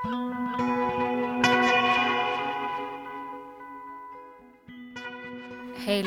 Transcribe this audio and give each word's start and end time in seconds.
Heil 0.00 0.08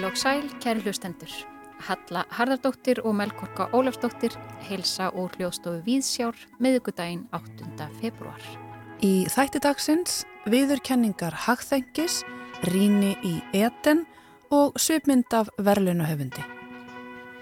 og 0.07 0.15
sæl, 0.17 0.47
kæri 0.63 0.81
hlustendur. 0.81 1.29
Halla 1.85 2.23
Harðardóttir 2.33 3.03
og 3.05 3.13
Melkorka 3.19 3.67
Ólafsdóttir 3.69 4.33
heilsa 4.65 5.11
úr 5.13 5.29
hljóðstofu 5.37 5.85
Víðsjár 5.85 6.33
miðugudaginn 6.57 7.29
8. 7.37 7.69
februar. 8.01 8.41
Í 9.05 9.29
þættidagsins 9.29 10.25
viðurkenningar 10.49 11.37
hagþengis, 11.45 12.25
ríni 12.73 13.13
í 13.21 13.45
eten 13.53 14.09
og 14.49 14.73
svipmynd 14.81 15.29
af 15.37 15.53
verðlunahöfundi. 15.61 16.52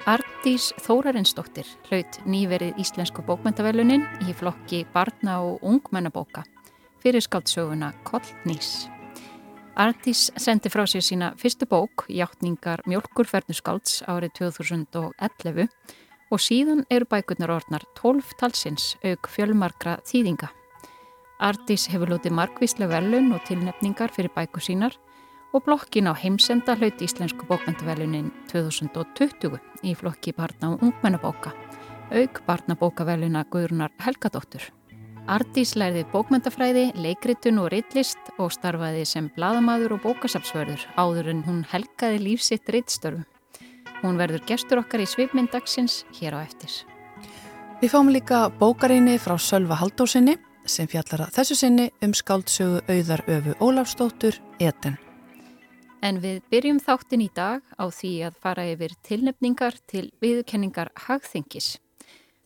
Artís 0.10 0.72
Þórarinsdóttir 0.82 1.68
hlaut 1.86 2.16
nýverið 2.26 2.80
Íslensku 2.82 3.22
bókmyndavelunin 3.22 4.02
í 4.26 4.34
flokki 4.34 4.80
barna 4.96 5.36
og 5.46 5.62
ungmennabóka 5.62 6.42
fyrir 7.04 7.22
skáldsöguna 7.22 7.92
Kollnís. 8.08 8.88
Artís 9.78 10.32
sendi 10.42 10.72
frá 10.73 10.88
sér 10.90 11.06
sína 11.06 11.30
fyrstu 11.38 11.68
bók, 11.70 12.08
Játtningar 12.09 12.82
mjölkurferðnuskálds 12.90 14.02
árið 14.09 14.34
2011 14.42 15.70
og 16.31 16.42
síðan 16.42 16.81
eru 16.90 17.06
bækurnar 17.06 17.54
orðnar 17.59 17.86
12 18.02 18.34
talsins 18.42 18.95
auk 19.06 19.30
fjölmarkra 19.30 20.00
þýðinga. 20.09 20.50
Artís 21.45 21.86
hefur 21.94 22.16
lótið 22.16 22.40
markvíslega 22.42 22.98
velun 22.98 23.36
og 23.38 23.45
tilnefningar 23.45 24.09
fyrir 24.18 24.34
bækur 24.34 24.66
sínar 24.66 24.98
og 25.54 25.64
blokkin 25.66 26.08
á 26.08 26.14
heimsenda 26.16 26.76
hlaut 26.80 27.02
Íslensku 27.02 27.48
bókmyndavelunin 27.50 28.32
2020 28.52 29.59
í 29.84 29.96
flokki 29.96 30.34
barna 30.34 30.73
og 30.73 30.84
ungmennabóka, 30.88 31.52
auk 32.12 32.42
barnabókaveluna 32.48 33.44
Guðrunar 33.52 33.92
Helgadóttur. 34.00 34.64
Ardís 35.30 35.76
lærði 35.78 36.06
bókmyndafræði, 36.12 36.92
leikritun 36.98 37.59
og 37.62 37.70
ritlist 37.72 38.31
og 38.40 38.50
starfaði 38.56 39.03
sem 39.06 39.30
bladamadur 39.36 39.98
og 39.98 40.06
bókasapsvörður 40.08 40.88
áður 40.98 41.30
en 41.36 41.44
hún 41.45 41.62
helgaði 41.72 42.23
lífsitt 42.23 42.72
rittstörfum. 42.73 43.28
Hún 44.02 44.18
verður 44.18 44.42
gestur 44.50 44.81
okkar 44.81 45.03
í 45.03 45.09
svipmyndagsins 45.09 46.06
hér 46.18 46.40
á 46.40 46.40
eftir. 46.42 46.73
Við 47.81 47.94
fáum 47.94 48.09
líka 48.09 48.47
bókarinni 48.50 49.20
frá 49.22 49.38
Sölva 49.38 49.78
Haldósinni 49.78 50.40
sem 50.66 50.90
fjallar 50.90 51.28
að 51.28 51.38
þessu 51.38 51.58
sinni 51.58 51.88
um 52.02 52.14
skáldsögu 52.18 52.81
auðar 52.90 53.25
öfu 53.30 53.56
Ólafstóttur 53.62 54.42
Eten. 54.59 54.97
En 56.02 56.17
við 56.17 56.41
byrjum 56.49 56.80
þáttin 56.81 57.21
í 57.21 57.30
dag 57.35 57.61
á 57.77 57.85
því 57.94 58.11
að 58.25 58.38
fara 58.41 58.66
yfir 58.71 58.95
tilnefningar 59.05 59.77
til 59.85 60.07
viðkenningar 60.23 60.89
hagþengis. 61.05 61.75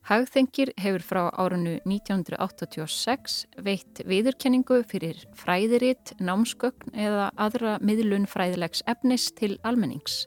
Hagþengir 0.05 0.73
hefur 0.77 1.01
frá 1.01 1.21
árunnu 1.33 1.79
1986 1.87 3.37
veitt 3.65 4.03
viðurkenningu 4.05 4.83
fyrir 4.91 5.23
fræðiritt, 5.39 6.13
námsgögn 6.19 6.93
eða 6.93 7.31
aðra 7.41 7.79
miðlun 7.81 8.27
fræðilegs 8.29 8.83
efnis 8.91 9.31
til 9.33 9.55
almennings. 9.63 10.25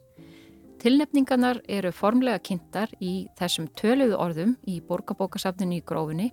Tilnefningarnar 0.82 1.60
eru 1.68 1.92
formlega 1.92 2.40
kynntar 2.42 2.90
í 2.98 3.28
þessum 3.38 3.68
töluðu 3.78 4.18
orðum 4.18 4.56
í 4.66 4.80
borgarbókasafninu 4.88 5.78
í 5.78 5.86
grófinni 5.86 6.32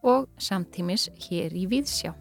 og 0.00 0.30
samtímis 0.40 1.10
hér 1.26 1.52
í 1.56 1.66
Víðsjá. 1.68 2.14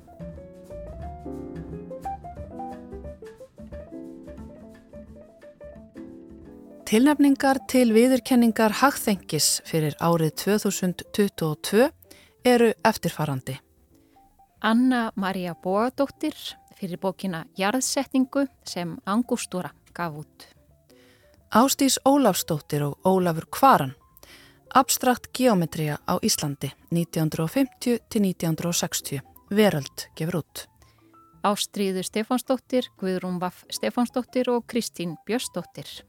Tilnefningar 6.89 7.59
til 7.69 7.91
viðurkenningar 7.93 8.73
hagþengis 8.79 9.61
fyrir 9.69 9.93
árið 10.01 10.31
2022 10.41 11.85
eru 12.49 12.69
eftirfarandi. 12.89 13.53
Anna 14.65 15.13
Maria 15.13 15.53
Bóadóttir 15.53 16.33
fyrir 16.79 16.97
bókina 16.97 17.45
Jarðsetningu 17.61 18.49
sem 18.65 18.97
Angústúra 19.05 19.69
gaf 19.93 20.17
út. 20.23 20.49
Ástís 21.53 22.01
Ólafsdóttir 22.09 22.81
og 22.87 22.97
Ólafur 23.05 23.45
Kvaran. 23.53 23.93
Abstrakt 24.73 25.29
geometría 25.29 26.01
á 26.09 26.17
Íslandi 26.25 26.73
1950-1960. 26.89 29.21
Veröld 29.53 30.09
gefur 30.17 30.41
út. 30.41 30.65
Ástríður 31.45 32.03
Stefánsdóttir, 32.03 32.89
Guðrún 32.97 33.37
Vaff 33.39 33.63
Stefánsdóttir 33.69 34.49
og 34.49 34.65
Kristín 34.65 35.21
Björsdóttir 35.29 36.08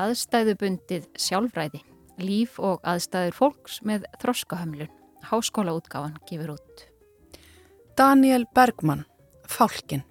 aðstæðubundið 0.00 1.06
sjálfræði, 1.20 1.80
líf 2.18 2.58
og 2.62 2.82
aðstæður 2.86 3.36
fólks 3.38 3.80
með 3.86 4.06
þroskahömlun. 4.22 4.90
Háskólaútgáfan 5.24 6.18
gefur 6.28 6.56
út. 6.58 6.82
Daniel 7.96 8.44
Bergman, 8.54 9.04
Fálkin, 9.48 10.02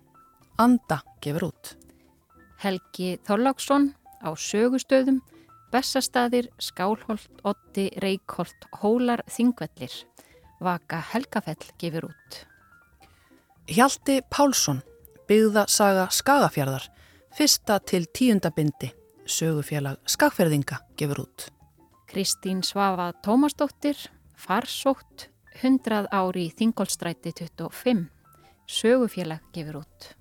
Anda 0.58 1.02
gefur 1.22 1.52
út. 1.52 1.76
Helgi 2.64 3.18
Þorláksson 3.28 3.92
á 4.24 4.32
sögustöðum, 4.34 5.20
Bessastaðir, 5.74 6.50
Skálholt, 6.62 7.30
Otti, 7.44 7.90
Reykholt, 8.02 8.70
Hólar, 8.82 9.24
Þingvellir. 9.30 9.94
Vaka 10.64 11.02
Helgafell 11.12 11.70
gefur 11.82 12.10
út. 12.10 12.42
Hjalti 13.68 14.22
Pálsson, 14.32 14.82
byggða 15.28 15.68
saga 15.68 16.10
Skagafjörðar, 16.14 16.90
fyrsta 17.36 17.80
til 17.84 18.06
tíundabindi 18.14 18.94
sögufélag 19.26 19.98
Skakferðinga 20.06 20.80
gefur 20.98 21.26
út. 21.26 21.48
Kristín 22.08 22.62
Svafa 22.64 23.12
Tómasdóttir, 23.26 23.98
Farsótt, 24.36 25.30
100 25.62 26.08
ári 26.12 26.48
í 26.48 26.54
Þingolstræti 26.54 27.34
25, 27.34 28.06
sögufélag 28.68 29.42
gefur 29.54 29.82
út. 29.84 30.14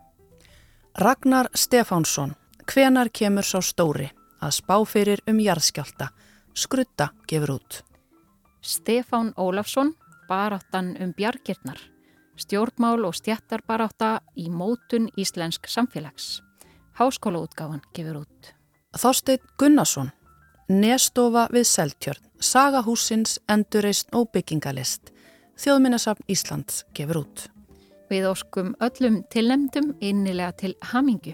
Ragnar 0.94 1.48
Stefánsson, 1.54 2.34
hvenar 2.68 3.10
kemur 3.12 3.44
sá 3.44 3.60
stóri 3.64 4.10
að 4.42 4.56
spá 4.58 4.76
fyrir 4.88 5.22
um 5.28 5.40
jarðskjálta, 5.40 6.10
skrutta 6.54 7.10
gefur 7.28 7.56
út. 7.58 7.82
Stefán 8.62 9.32
Ólafsson, 9.36 9.94
baráttan 10.28 10.94
um 11.00 11.12
bjargirnar, 11.16 11.80
stjórnmál 12.36 13.04
og 13.04 13.16
stjættarbarátta 13.18 14.20
í 14.36 14.48
mótun 14.48 15.10
Íslensk 15.16 15.68
samfélags. 15.68 16.40
Háskólaútgáfan 16.98 17.82
gefur 17.92 18.22
út. 18.24 18.52
Þorstein 18.92 19.40
Gunnarsson, 19.56 20.10
Nestofa 20.68 21.46
við 21.52 21.64
Seltjörn, 21.64 22.26
Sagahúsins, 22.44 23.38
Endurreist 23.48 24.10
og 24.12 24.26
Byggingalist, 24.34 25.08
Þjóðminnasafn 25.56 26.26
Íslands 26.28 26.82
gefur 26.92 27.22
út. 27.22 27.46
Við 28.12 28.26
óskum 28.28 28.74
öllum 28.84 29.22
tilnemdum 29.32 29.94
innilega 30.04 30.52
til 30.60 30.74
hamingu. 30.90 31.32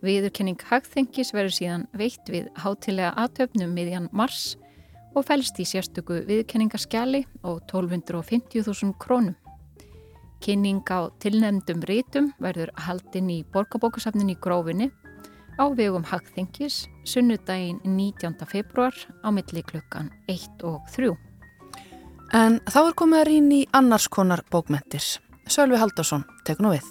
Viðurkenning 0.00 0.64
hagþengis 0.70 1.34
verður 1.36 1.56
síðan 1.58 1.84
veitt 1.92 2.32
við 2.32 2.48
hátilega 2.56 3.12
aðtöfnum 3.20 3.74
miðjan 3.76 4.08
mars 4.16 4.54
og 5.12 5.26
fælst 5.28 5.60
í 5.60 5.68
sérstöku 5.68 6.22
viðkenningaskjali 6.24 7.26
og 7.42 7.60
1250.000 7.68 8.96
krónum. 9.02 9.36
Kynning 10.40 10.86
á 10.88 11.12
tilnemdum 11.20 11.84
rítum 11.84 12.32
verður 12.40 12.70
haldinn 12.80 13.28
í 13.34 13.42
borgarbókasafnin 13.52 14.32
í 14.32 14.38
grófinni 14.40 14.88
á 15.58 15.64
vegum 15.74 16.04
Hagþengis 16.06 16.86
sunnudaginn 17.04 17.80
19. 17.82 18.46
februar 18.46 18.94
á 19.26 19.28
milli 19.34 19.62
klukkan 19.66 20.10
1 20.30 20.62
og 20.62 20.86
3. 20.94 21.10
En 22.38 22.60
þá 22.68 22.78
er 22.84 22.94
komið 22.94 23.20
að 23.20 23.26
rýna 23.28 23.56
í 23.56 23.66
annars 23.74 24.06
konar 24.08 24.44
bókmentir. 24.52 25.02
Sölvi 25.48 25.80
Haldarsson, 25.80 26.24
tekur 26.46 26.66
nú 26.66 26.74
við. 26.76 26.86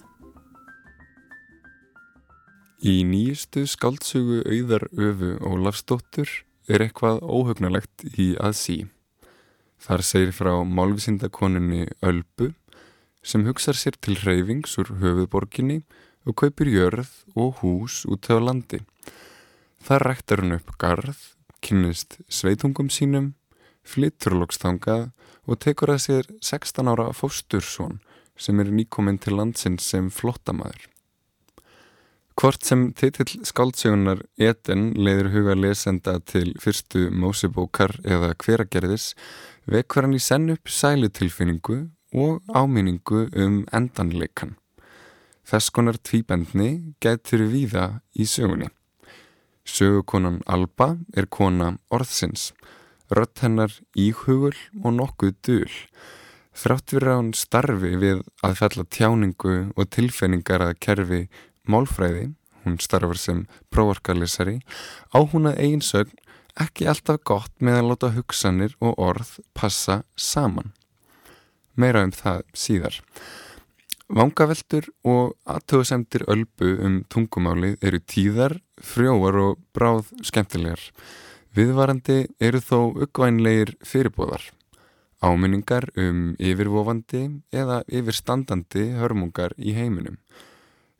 Í 2.83 3.01
nýjustu 3.07 3.63
skaldsögu 3.69 4.43
auðar 4.45 4.87
öfu 4.91 5.31
Ólafsdóttur 5.47 6.29
er 6.67 6.83
eitthvað 6.83 7.23
óhugnalegt 7.23 8.03
í 8.17 8.33
aðsí. 8.35 8.83
Þar 9.79 10.03
segir 10.03 10.33
frá 10.33 10.51
málvisindakoninni 10.65 11.87
Ölbu 12.01 12.51
sem 13.23 13.45
hugsar 13.47 13.77
sér 13.77 13.95
til 14.01 14.17
hreyfings 14.19 14.75
úr 14.81 14.91
höfuðborginni 14.99 15.81
og 15.83 16.06
kaupir 16.35 16.67
jörð 16.73 17.11
og 17.35 17.61
hús 17.61 18.03
út 18.09 18.27
á 18.27 18.41
landi. 18.41 18.81
Það 19.79 20.03
ræktar 20.03 20.43
hún 20.43 20.57
upp 20.57 20.73
garð, 20.81 21.17
kynnist 21.63 22.19
sveitungum 22.27 22.89
sínum, 22.91 23.35
flyttur 23.87 24.35
lokstangað 24.35 25.09
og 25.47 25.61
tekur 25.63 25.93
að 25.95 26.03
sér 26.03 26.29
16 26.41 26.91
ára 26.91 27.07
fóstursson 27.15 28.01
sem 28.37 28.59
er 28.59 28.69
nýkominn 28.73 29.19
til 29.21 29.37
landsins 29.39 29.87
sem 29.87 30.11
flottamæður. 30.13 30.89
Hvort 32.37 32.67
sem 32.67 32.91
titill 32.93 33.39
skáldsögunar 33.49 34.19
Eden 34.37 34.91
leiður 34.93 35.31
huga 35.33 35.55
lesenda 35.57 36.19
til 36.21 36.51
fyrstu 36.61 37.07
mósibókar 37.09 37.95
eða 38.05 38.35
hveragerðis 38.43 39.15
vekur 39.65 40.05
hann 40.05 40.13
í 40.13 40.21
senn 40.21 40.53
upp 40.53 40.69
sælutilfinningu 40.69 41.79
og 42.13 42.43
áminningu 42.53 43.25
um 43.33 43.63
endanleikan. 43.73 44.53
Þess 45.47 45.71
konar 45.71 45.95
tvíbendni 46.03 46.95
gætur 46.99 47.45
viða 47.47 48.01
í 48.19 48.25
sögunni. 48.27 48.67
Sögukonan 49.63 50.41
Alba 50.43 50.97
er 51.15 51.29
kona 51.31 51.77
orðsins, 51.87 52.49
rött 53.07 53.39
hennar 53.43 53.71
íhugul 53.95 54.55
og 54.83 54.97
nokkuð 54.97 55.37
dul. 55.47 55.71
Þrátt 56.51 56.91
fyrir 56.91 57.13
að 57.13 57.19
hún 57.21 57.31
starfi 57.37 57.93
við 58.01 58.25
að 58.43 58.57
fella 58.59 58.87
tjáningu 58.97 59.55
og 59.71 59.89
tilfeyningar 59.95 60.65
að 60.65 60.77
kerfi 60.83 61.21
málfræði, 61.63 62.33
hún 62.65 62.79
starfar 62.83 63.19
sem 63.21 63.43
prófarkalesari, 63.71 64.59
á 65.15 65.19
hún 65.23 65.47
að 65.47 65.63
eiginsögn 65.63 66.23
ekki 66.59 66.91
alltaf 66.91 67.23
gott 67.23 67.53
með 67.63 67.79
að 67.79 67.89
láta 67.93 68.13
hugsanir 68.17 68.75
og 68.83 68.99
orð 68.99 69.37
passa 69.55 70.01
saman. 70.15 70.73
Meira 71.77 72.03
um 72.03 72.11
það 72.11 72.43
síðar. 72.57 73.03
Vangaveltur 74.07 74.85
og 75.03 75.33
aðtöðsendir 75.43 76.23
ölbu 76.31 76.69
um 76.79 77.01
tungumálið 77.11 77.81
eru 77.83 77.99
tíðar, 78.07 78.53
frjóar 78.79 79.35
og 79.41 79.57
bráð 79.75 80.13
skemmtilegar. 80.23 80.79
Viðvarandi 81.51 82.27
eru 82.39 82.61
þó 82.63 82.79
uppvænleir 83.03 83.73
fyrirbóðar. 83.83 84.45
Áminningar 85.19 85.89
um 85.99 86.37
yfirvofandi 86.39 87.23
eða 87.51 87.81
yfirstandandi 87.89 88.93
hörmungar 88.95 89.57
í 89.57 89.73
heiminum. 89.75 90.21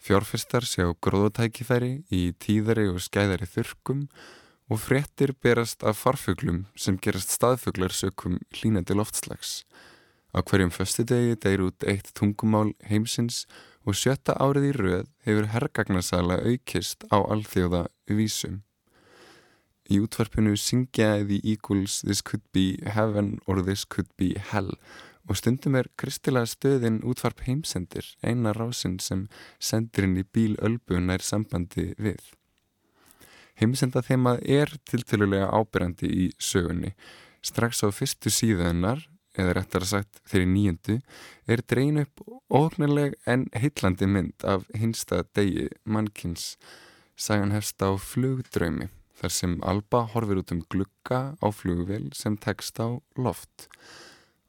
Fjárfestar 0.04 0.68
sjá 0.68 0.89
gróðutækifæri 1.00 2.01
í 2.12 2.33
tíðari 2.44 2.89
og 2.92 3.00
skæðari 3.06 3.48
þurkum 3.48 4.07
og 4.68 4.81
fréttir 4.83 5.31
berast 5.44 5.86
af 5.88 6.01
farfuglum 6.01 6.65
sem 6.75 7.00
gerast 7.00 7.31
staðfuglar 7.31 7.95
sökum 7.95 8.42
hlínandi 8.51 8.98
loftslags. 8.98 9.62
Á 10.38 10.45
hverjum 10.45 10.69
föstudegi 10.69 11.34
deyr 11.42 11.63
út 11.66 11.81
eitt 11.89 12.12
tungumál 12.13 12.75
heimsins 12.86 13.48
og 13.89 13.95
sjötta 13.98 14.36
árið 14.38 14.68
í 14.68 14.74
röð 14.75 15.07
hefur 15.25 15.48
herrgagnarsala 15.50 16.38
aukist 16.45 17.07
á 17.10 17.18
alþjóða 17.18 17.88
vísum. 18.06 18.60
Í 19.89 19.98
útvarpinu 20.04 20.54
syngja 20.62 21.24
The 21.24 21.42
Eagles 21.42 22.04
This 22.06 22.22
Could 22.22 22.45
Be 22.54 22.78
Heaven 22.86 23.39
or 23.48 23.63
This 23.66 23.88
Could 23.89 24.13
Be 24.13 24.36
Hell 24.51 24.75
og 25.25 25.42
stundum 25.42 25.80
er 25.81 25.89
kristilega 25.98 26.45
stöðin 26.45 27.01
útvarp 27.01 27.42
heimsendir, 27.48 28.06
eina 28.22 28.54
rásin 28.54 29.01
sem 29.01 29.25
sendir 29.57 30.06
inn 30.06 30.22
í 30.22 30.24
bíl 30.24 30.54
ölbunar 30.62 31.25
sambandi 31.25 31.95
við. 31.98 32.22
Heimsenda 33.57 34.06
þemað 34.06 34.45
er 34.45 34.78
tiltölulega 34.86 35.50
ábyrjandi 35.50 36.13
í 36.13 36.31
sögunni. 36.38 36.94
Strax 37.42 37.81
á 37.81 37.90
fyrstu 37.90 38.30
síðaðinnar, 38.30 39.01
eða 39.38 39.56
réttar 39.57 39.86
að 39.86 39.92
sagt 39.92 40.19
þeirri 40.28 40.50
nýjöndu, 40.51 40.98
er 41.48 41.63
dreyin 41.63 42.01
upp 42.04 42.24
ógnarleg 42.50 43.16
en 43.30 43.48
heitlandi 43.56 44.10
mynd 44.10 44.45
af 44.48 44.68
hinsta 44.75 45.24
degi 45.38 45.69
mannkins. 45.86 46.56
Sagan 47.18 47.54
hefst 47.56 47.81
á 47.81 47.94
flugdraumi 47.98 48.89
þar 49.18 49.34
sem 49.34 49.56
Alba 49.66 50.04
horfir 50.13 50.42
út 50.44 50.54
um 50.54 50.62
glugga 50.69 51.22
á 51.42 51.48
flugvel 51.50 52.12
sem 52.13 52.38
tekst 52.38 52.78
á 52.78 53.01
loft 53.18 53.68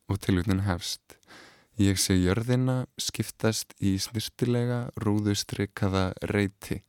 og 0.09 0.21
tilvitnin 0.25 0.67
hefst. 0.69 1.17
Ég 1.79 2.01
sé 2.01 2.17
jörðina 2.19 2.89
skiptast 2.99 3.77
í 3.79 3.95
snirtilega 4.03 4.89
rúðustrikaða 4.99 6.11
reyti 6.33 6.83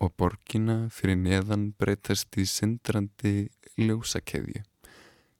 og 0.00 0.14
borgina 0.16 0.86
fyrir 0.92 1.18
neðan 1.20 1.70
breytast 1.78 2.36
í 2.40 2.46
syndrandi 2.48 3.48
ljósakeðju. 3.76 4.64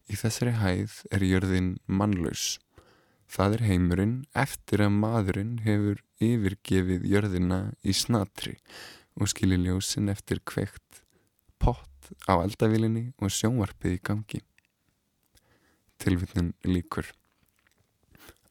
Í 0.06 0.14
þessari 0.14 0.54
hæð 0.60 1.00
er 1.10 1.24
jörðin 1.26 1.72
mannlaus. 1.86 2.56
Það 3.26 3.56
er 3.56 3.64
heimurinn 3.66 4.16
eftir 4.38 4.84
að 4.84 4.98
maðurinn 5.00 5.56
hefur 5.64 6.02
yfirgefið 6.22 7.08
jörðina 7.10 7.60
í 7.82 7.94
snatri 7.96 8.54
og 9.18 9.32
skilir 9.32 9.64
ljósin 9.64 10.12
eftir 10.12 10.38
kveikt 10.46 11.02
pott 11.58 12.12
á 12.30 12.38
eldavílinni 12.38 13.08
og 13.18 13.34
sjónvarpið 13.34 13.96
í 13.96 14.02
gangi. 14.06 14.42
Tilvittnin 15.98 16.52
líkur. 16.68 17.08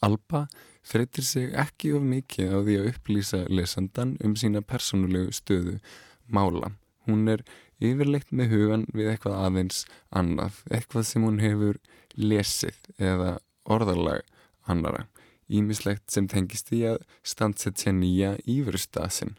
Alba 0.04 0.46
þreytir 0.86 1.26
sig 1.26 1.54
ekki 1.56 1.94
of 1.96 2.04
mikið 2.04 2.52
á 2.52 2.58
því 2.60 2.80
að 2.82 2.90
upplýsa 2.92 3.46
lesandan 3.48 4.18
um 4.26 4.36
sína 4.36 4.60
persónulegu 4.62 5.32
stöðu 5.34 5.80
mála. 6.28 6.74
Hún 7.06 7.30
er 7.32 7.46
yfirleitt 7.84 8.32
með 8.32 8.54
hugan 8.54 8.86
við 8.94 9.12
eitthvað 9.14 9.40
aðeins 9.48 9.84
annað, 10.10 10.62
eitthvað 10.72 11.08
sem 11.10 11.26
hún 11.26 11.42
hefur 11.44 11.80
lesið 12.16 12.78
eða 12.98 13.38
orðalag 13.66 14.24
annara, 14.70 15.08
ímislegt 15.52 16.12
sem 16.12 16.30
tengist 16.32 16.72
í 16.74 16.84
að 16.90 17.02
standsetja 17.26 17.94
nýja 17.96 18.36
íverustasin. 18.50 19.36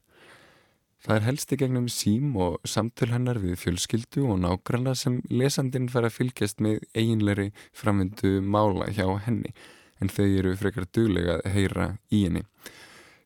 Það 1.07 1.17
er 1.17 1.27
helst 1.29 1.53
í 1.55 1.59
gegnum 1.61 1.87
sím 1.93 2.35
og 2.43 2.57
samtöl 2.67 3.13
hennar 3.13 3.39
við 3.39 3.61
fjölskyldu 3.63 4.25
og 4.27 4.41
nágrana 4.43 4.97
sem 4.99 5.21
lesandin 5.31 5.87
fær 5.93 6.09
að 6.09 6.17
fylgjast 6.17 6.63
með 6.65 6.81
eiginleiri 6.99 7.53
framvindu 7.77 8.41
mála 8.43 8.91
hjá 8.91 9.07
henni 9.29 9.55
en 10.03 10.11
þau 10.11 10.27
eru 10.27 10.57
frekar 10.59 10.89
duglega 10.91 11.39
að 11.39 11.55
heyra 11.55 11.89
í 12.11 12.25
henni. 12.27 12.43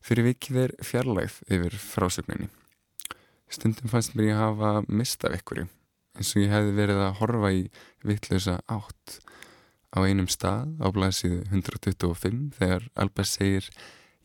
Fyrir 0.05 0.29
vikið 0.29 0.65
er 0.67 0.77
fjarlægð 0.85 1.41
yfir 1.49 1.79
frásögninni. 1.81 2.51
Stundum 3.51 3.91
fannst 3.91 4.15
mér 4.15 4.31
ég 4.31 4.41
hafa 4.41 4.73
mistað 4.89 5.37
ekkuri 5.41 5.67
eins 6.19 6.33
og 6.35 6.43
ég 6.45 6.53
hefði 6.55 6.77
verið 6.77 7.03
að 7.05 7.17
horfa 7.21 7.51
í 7.57 7.63
vittlösa 8.07 8.57
átt 8.71 9.17
á 9.91 9.99
einum 10.07 10.29
stað 10.31 10.71
á 10.79 10.87
blæsið 10.95 11.37
125 11.51 12.55
þegar 12.59 12.87
Alba 12.95 13.27
segir 13.27 13.67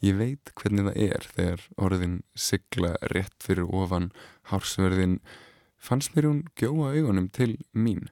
ég 0.05 0.17
veit 0.19 0.53
hvernig 0.59 0.89
það 0.89 1.01
er 1.09 1.29
þegar 1.33 1.67
orðin 1.87 2.15
sigla 2.37 2.95
rétt 3.13 3.37
fyrir 3.41 3.69
ofan 3.69 4.11
hársverðin 4.51 5.19
fannst 5.81 6.13
mér 6.15 6.29
hún 6.29 6.41
gjóa 6.59 6.93
augunum 6.93 7.29
til 7.33 7.55
mín 7.73 8.09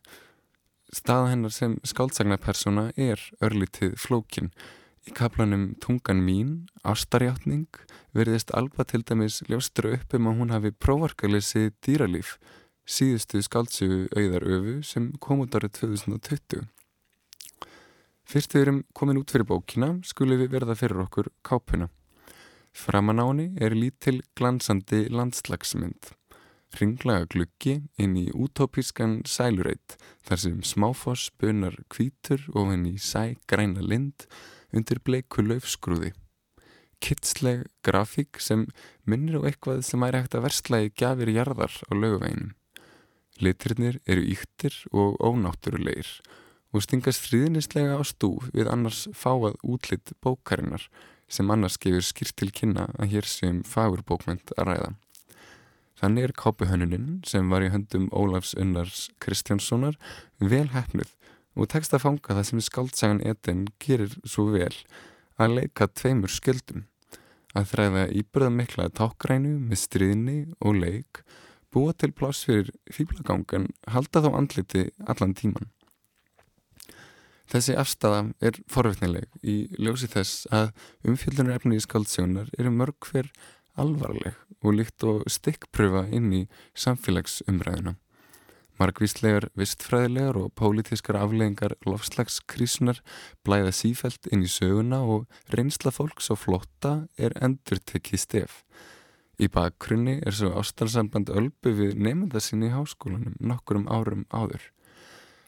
Staða 0.93 1.31
hennar 1.31 1.53
sem 1.53 1.79
skáldsagnapersona 1.87 2.91
er 2.99 3.21
örlítið 3.41 3.95
flókin. 3.97 4.51
Í 5.03 5.11
kaplanum 5.11 5.73
Tungan 5.83 6.21
mín, 6.23 6.51
Ástarjáttning, 6.87 7.67
verðist 8.15 8.53
Alba 8.55 8.85
til 8.87 9.01
dæmis 9.03 9.41
ljóstra 9.49 9.91
upp 9.97 10.15
um 10.15 10.29
að 10.31 10.37
hún 10.39 10.53
hafi 10.53 10.71
prófarkalesið 10.71 11.73
dýralíf, 11.83 12.37
síðustu 12.87 13.41
skáldsögu 13.43 14.05
auðar 14.15 14.47
öfu 14.47 14.77
sem 14.87 15.09
kom 15.19 15.43
út 15.43 15.57
árið 15.59 15.75
2020. 15.81 16.63
Fyrst 18.23 18.55
við 18.55 18.63
erum 18.63 18.81
komin 18.95 19.19
út 19.19 19.35
fyrir 19.35 19.49
bókina 19.49 19.97
skulum 20.07 20.39
við 20.39 20.55
verða 20.55 20.79
fyrir 20.79 21.03
okkur 21.03 21.33
kápuna. 21.43 21.89
Framan 22.71 23.19
á 23.19 23.27
henni 23.27 23.51
er 23.59 23.75
lítil 23.75 24.21
glansandi 24.39 25.09
landslagsmynd 25.11 26.13
ringlaga 26.79 27.27
gluggi 27.29 27.75
inn 28.01 28.15
í 28.17 28.29
útópískan 28.33 29.21
sælureit 29.29 29.97
þar 30.25 30.41
sem 30.43 30.57
smáfoss 30.65 31.29
bunar 31.39 31.75
kvítur 31.93 32.47
og 32.53 32.71
henni 32.71 32.95
sæ 32.97 33.35
græna 33.49 33.83
lind 33.85 34.25
undir 34.73 34.99
bleiku 35.05 35.45
laufskrúði. 35.45 36.11
Kittsleg 37.03 37.65
grafík 37.83 38.39
sem 38.39 38.67
minnir 39.05 39.41
á 39.43 39.45
eitthvað 39.47 39.81
sem 39.87 40.03
er 40.07 40.17
hægt 40.17 40.37
að 40.37 40.45
versla 40.47 40.83
í 40.85 40.91
gafir 40.95 41.31
jarðar 41.33 41.73
á 41.87 41.91
löguveginum. 41.91 42.53
Litriðnir 43.43 43.99
eru 44.05 44.23
yktir 44.35 44.75
og 44.93 45.17
ónátturulegir 45.19 46.09
og 46.73 46.85
stingast 46.85 47.21
fríðnislega 47.25 47.97
á 47.97 48.01
stúf 48.05 48.49
við 48.53 48.69
annars 48.71 49.05
fáað 49.13 49.57
útlitt 49.61 50.13
bókarinnar 50.23 50.87
sem 51.29 51.49
annars 51.51 51.79
gefur 51.81 52.05
skýrt 52.05 52.37
til 52.39 52.51
kynna 52.53 52.87
að 52.97 53.15
hér 53.15 53.29
séum 53.29 53.63
fagurbókment 53.67 54.53
að 54.57 54.69
ræða. 54.69 54.91
Þannig 55.99 56.27
er 56.27 56.35
kápuhönnuninn 56.39 57.09
sem 57.29 57.49
var 57.51 57.63
í 57.63 57.71
höndum 57.73 58.09
Ólafs 58.11 58.53
Unnars 58.59 59.09
Kristjánssonar 59.23 59.99
vel 60.39 60.67
hefnuð 60.73 61.13
og 61.53 61.69
tekst 61.73 61.93
að 61.93 62.05
fanga 62.07 62.37
það 62.37 62.47
sem 62.49 62.63
skaldsagan 62.65 63.21
etin 63.27 63.67
gerir 63.83 64.15
svo 64.25 64.49
vel 64.53 64.73
að 65.41 65.57
leika 65.59 65.87
tveimur 65.89 66.31
skjöldum. 66.31 66.87
Að 67.53 67.69
þræða 67.69 68.03
íbyrða 68.19 68.49
mikla 68.53 68.89
tákgrænu 68.97 69.53
með 69.61 69.81
stríðni 69.83 70.37
og 70.59 70.79
leik, 70.81 71.21
búa 71.73 71.93
til 71.93 72.13
pláss 72.13 72.45
fyrir 72.47 72.71
fýblagangan, 72.93 73.69
halda 73.93 74.23
þá 74.25 74.29
andliti 74.33 74.87
allan 75.05 75.35
tíman. 75.37 75.69
Þessi 77.49 77.75
afstafa 77.77 78.23
er 78.41 78.57
forvittnileg 78.71 79.27
í 79.45 79.57
ljósi 79.77 80.09
þess 80.09 80.47
að 80.49 80.71
umfjöldunar 81.05 81.59
efni 81.59 81.77
í 81.77 81.83
skaldsagunar 81.83 82.49
eru 82.57 82.71
mörg 82.73 82.97
hver 83.09 83.29
alvarleg 83.77 84.37
og 84.63 84.77
líkt 84.79 85.05
og 85.05 85.25
stikkpröfa 85.29 86.07
inn 86.15 86.31
í 86.33 86.41
samfélagsumræðuna. 86.79 87.97
Margvíslegar 88.83 89.45
vistfræðilegar 89.55 90.35
og 90.41 90.49
pólitískar 90.59 91.15
afleggingar 91.15 91.77
lofslagskrísunar 91.87 92.99
blæða 93.47 93.71
sífælt 93.71 94.27
inn 94.33 94.43
í 94.43 94.49
söguna 94.51 94.99
og 95.07 95.29
reynsla 95.53 95.93
fólks 95.95 96.27
og 96.33 96.41
flotta 96.41 96.91
er 97.15 97.35
endur 97.39 97.79
tekið 97.79 98.19
stef. 98.19 98.57
Í 99.39 99.47
bakgrunni 99.47 100.17
er 100.19 100.35
svo 100.35 100.51
ástalsamband 100.59 101.31
ölbu 101.31 101.71
við 101.79 101.95
nefnda 101.95 102.43
sinni 102.43 102.67
í 102.67 102.75
háskólanum 102.75 103.39
nokkurum 103.39 103.87
árum 103.87 104.27
áður. 104.35 104.67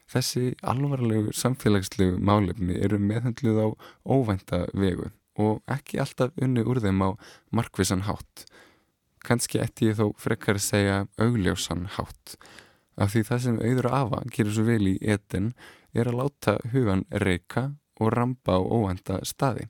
Þessi 0.08 0.54
alvarlegu 0.64 1.34
samfélagslegu 1.36 2.16
málefni 2.16 2.80
eru 2.80 2.98
meðhendluð 3.02 3.62
á 3.62 3.68
óvænta 4.16 4.64
vegu 4.72 5.10
og 5.36 5.60
ekki 5.68 6.00
alltaf 6.00 6.32
unni 6.40 6.64
úr 6.64 6.80
þeim 6.80 7.04
á 7.04 7.10
markvisan 7.52 8.06
hátt. 8.08 8.46
Kanski 9.26 9.60
ætti 9.60 9.90
ég 9.90 9.98
þó 10.00 10.14
frekar 10.16 10.56
að 10.56 10.70
segja 10.70 11.00
augljósan 11.20 11.90
hátt, 11.98 12.38
af 12.96 13.12
því 13.12 13.22
það 13.28 13.42
sem 13.44 13.58
auður 13.60 13.88
afa 13.92 14.20
gerir 14.32 14.54
svo 14.56 14.66
vel 14.66 14.90
í 14.92 14.96
etin 15.14 15.50
er 15.92 16.10
að 16.10 16.20
láta 16.20 16.56
hugan 16.72 17.04
reyka 17.10 17.70
og 18.00 18.12
ramba 18.12 18.56
á 18.56 18.60
óvenda 18.60 19.20
staði. 19.24 19.68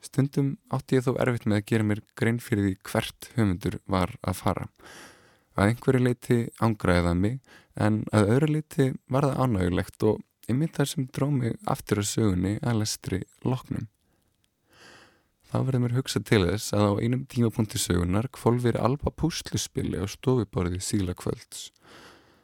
Stundum 0.00 0.54
átti 0.72 0.96
ég 0.96 1.04
þó 1.04 1.12
erfitt 1.20 1.46
með 1.46 1.60
að 1.60 1.66
gera 1.72 1.88
mér 1.90 2.00
grein 2.16 2.40
fyrir 2.40 2.66
því 2.66 2.74
hvert 2.88 3.30
höfundur 3.36 3.78
var 3.84 4.14
að 4.24 4.38
fara. 4.40 4.66
Að 5.56 5.72
einhverju 5.72 6.00
leiti 6.06 6.38
ángraði 6.64 7.06
það 7.06 7.20
mig 7.20 7.38
en 7.76 8.02
að 8.16 8.34
öðru 8.34 8.52
leiti 8.54 8.86
var 9.12 9.28
það 9.28 9.40
ánægulegt 9.44 10.06
og 10.08 10.22
ymmið 10.50 10.76
þar 10.76 10.90
sem 10.92 11.08
dró 11.16 11.28
mig 11.34 11.56
aftur 11.68 12.00
á 12.00 12.04
sögunni 12.04 12.54
að 12.64 12.80
lestri 12.80 13.20
loknum. 13.44 13.88
Þá 15.50 15.56
verður 15.66 15.82
mér 15.82 15.96
hugsað 15.98 16.26
til 16.30 16.40
þess 16.46 16.72
að 16.78 16.86
á 16.86 16.92
einum 17.02 17.22
tímapunkti 17.26 17.80
sögunar 17.82 18.28
kvolvir 18.32 18.78
alba 18.78 19.10
púsluspili 19.10 19.98
á 19.98 20.06
stofuborði 20.06 20.78
síla 20.78 21.16
kvölds. 21.18 21.72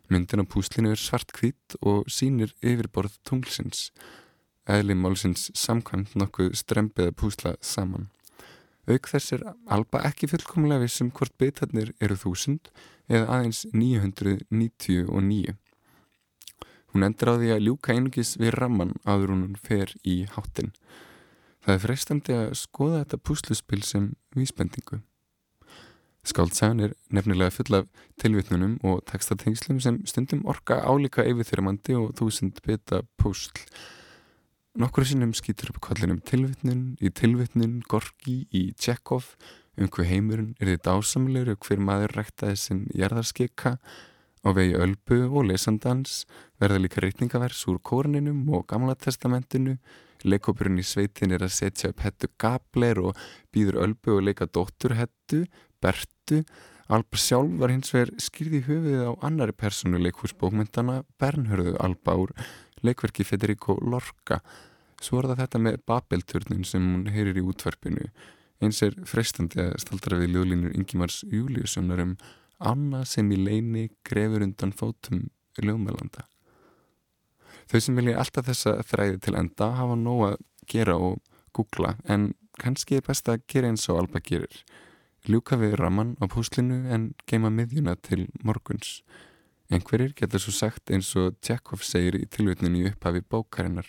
Myndin 0.08 0.42
á 0.42 0.46
púslinu 0.46 0.92
er 0.94 1.00
svart 1.00 1.32
hvít 1.34 1.78
og 1.82 2.06
sínir 2.12 2.52
yfirborð 2.62 3.18
tunglsins 3.26 3.90
eðli 4.66 4.96
málsins 4.98 5.48
samkvæmt 5.54 6.16
nokkuð 6.18 6.54
strempið 6.58 7.10
að 7.10 7.16
púsla 7.20 7.54
saman. 7.62 8.08
Auk 8.86 9.08
þess 9.10 9.34
er 9.34 9.44
alba 9.66 10.02
ekki 10.06 10.28
fullkomlega 10.30 10.84
vissum 10.84 11.10
hvort 11.14 11.34
beitarnir 11.38 11.92
eru 12.02 12.18
þúsund 12.18 12.70
eða 13.10 13.38
aðeins 13.38 13.64
999. 13.72 15.56
Hún 16.94 17.06
endur 17.06 17.32
á 17.34 17.38
því 17.38 17.50
að 17.54 17.64
ljúka 17.66 17.94
einugis 17.94 18.36
við 18.38 18.54
ramman 18.56 18.94
áður 19.04 19.34
hún 19.34 19.58
fer 19.58 19.92
í 20.06 20.20
háttin. 20.36 20.72
Það 21.66 21.74
er 21.74 21.82
freistandi 21.82 22.36
að 22.38 22.54
skoða 22.62 23.02
þetta 23.02 23.22
púsluspil 23.26 23.82
sem 23.82 24.12
vísbendingu. 24.38 25.02
Skáltsagan 26.26 26.80
er 26.82 26.94
nefnilega 27.14 27.52
full 27.54 27.76
af 27.78 27.84
tilvitnunum 28.18 28.80
og 28.82 29.04
textatengslum 29.06 29.78
sem 29.80 30.00
stundum 30.10 30.42
orka 30.50 30.80
álíka 30.82 31.22
yfirþyrmandi 31.22 31.94
og 31.94 32.16
þúsund 32.18 32.58
beta 32.66 33.04
púsl. 33.20 33.54
Nokkur 34.76 35.06
sinnum 35.08 35.30
skýtur 35.32 35.70
upp 35.72 35.78
kvallinum 35.86 36.18
tilvittnun, 36.26 36.96
í 37.00 37.08
tilvittnun, 37.08 37.78
Gorki, 37.88 38.42
í 38.52 38.74
Tjekov, 38.76 39.30
um 39.78 39.88
hver 39.88 40.08
heimurinn 40.10 40.50
er 40.60 40.72
þið 40.72 40.82
dásamlegur 40.88 41.54
og 41.54 41.68
hver 41.68 41.80
maður 41.80 42.16
ræktaði 42.18 42.58
sinn 42.60 42.82
jarðarskika. 42.92 43.76
Á 44.44 44.48
vegi 44.52 44.76
ölbu 44.76 45.22
og 45.30 45.46
lesandans, 45.48 46.24
verða 46.60 46.82
líka 46.82 47.00
reytingavers 47.00 47.62
úr 47.70 47.78
kórninum 47.80 48.44
og 48.52 48.66
gamla 48.68 48.98
testamentinu, 49.00 49.78
leikópurinn 50.26 50.82
í 50.82 50.84
sveitin 50.84 51.32
er 51.32 51.46
að 51.46 51.54
setja 51.56 51.94
upp 51.94 52.02
hettu 52.04 52.28
gabler 52.40 53.00
og 53.00 53.24
býður 53.54 53.80
ölbu 53.86 54.18
og 54.18 54.26
leika 54.28 54.44
dótturhettu, 54.44 55.46
bertu, 55.82 56.42
Alba 56.86 57.18
sjálf 57.18 57.56
var 57.58 57.72
hins 57.72 57.90
vegar 57.90 58.12
skýrði 58.22 58.60
höfuðið 58.68 59.08
á 59.10 59.12
annari 59.26 59.54
personu 59.58 59.98
leikhúsbókmyndana 60.04 61.00
Bernhörðu 61.18 61.72
Alba 61.82 62.14
úr 62.22 62.32
leikverki 62.86 63.26
Federico 63.26 63.74
Lorca. 63.82 64.38
Svo 65.02 65.18
er 65.18 65.32
það 65.32 65.42
þetta 65.42 65.62
með 65.64 65.80
Babelturnin 65.90 66.62
sem 66.68 66.86
hún 66.86 67.10
heyrir 67.10 67.40
í 67.40 67.42
útvarpinu. 67.42 68.06
Eins 68.62 68.78
er 68.86 68.94
freistandi 69.02 69.64
að 69.64 69.74
staldra 69.82 70.20
við 70.22 70.36
ljóðlínur 70.36 70.78
Ingimars 70.78 71.24
Júliussonar 71.26 72.04
um 72.04 72.14
Anna 72.62 73.02
sem 73.04 73.34
í 73.34 73.40
leini 73.40 73.88
grefur 74.06 74.46
undan 74.46 74.72
fótum 74.72 75.26
ljóðmælanda. 75.58 76.28
Þau 77.66 77.80
sem 77.82 77.98
vilja 77.98 78.20
alltaf 78.22 78.46
þessa 78.46 78.78
þræði 78.86 79.20
til 79.26 79.34
enda 79.42 79.72
hafa 79.74 79.98
nóg 79.98 80.26
að 80.30 80.40
gera 80.70 80.94
og 81.02 81.18
googla 81.56 81.96
en 82.06 82.30
kannski 82.62 83.00
er 83.00 83.08
best 83.10 83.26
að 83.28 83.42
gera 83.50 83.74
eins 83.74 83.90
og 83.90 84.04
Alba 84.04 84.22
gerir 84.22 84.62
ljúka 85.30 85.58
við 85.60 85.78
raman 85.80 86.16
á 86.22 86.24
púslinu 86.30 86.84
en 86.92 87.10
geima 87.26 87.50
miðjuna 87.50 87.96
til 88.00 88.26
morguns 88.42 89.00
Einhverjir 89.66 90.12
getur 90.14 90.38
svo 90.38 90.52
sagt 90.54 90.92
eins 90.94 91.08
og 91.18 91.40
Tjekov 91.42 91.82
segir 91.82 92.14
í 92.20 92.26
tilvitninu 92.30 92.84
í 92.84 92.90
upphafi 92.92 93.22
bókarinnar. 93.26 93.88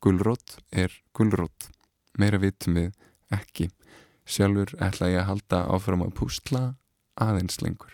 Gullrótt 0.00 0.56
er 0.72 0.94
gullrótt. 1.16 1.68
Meira 2.16 2.40
vitum 2.40 2.78
við 2.80 2.94
ekki. 3.36 3.68
Sjálfur 4.24 4.72
ætla 4.80 5.10
ég 5.12 5.20
að 5.20 5.28
halda 5.30 5.60
áfram 5.76 6.06
að 6.06 6.14
pústla 6.16 6.62
aðeins 7.20 7.60
lengur. 7.60 7.92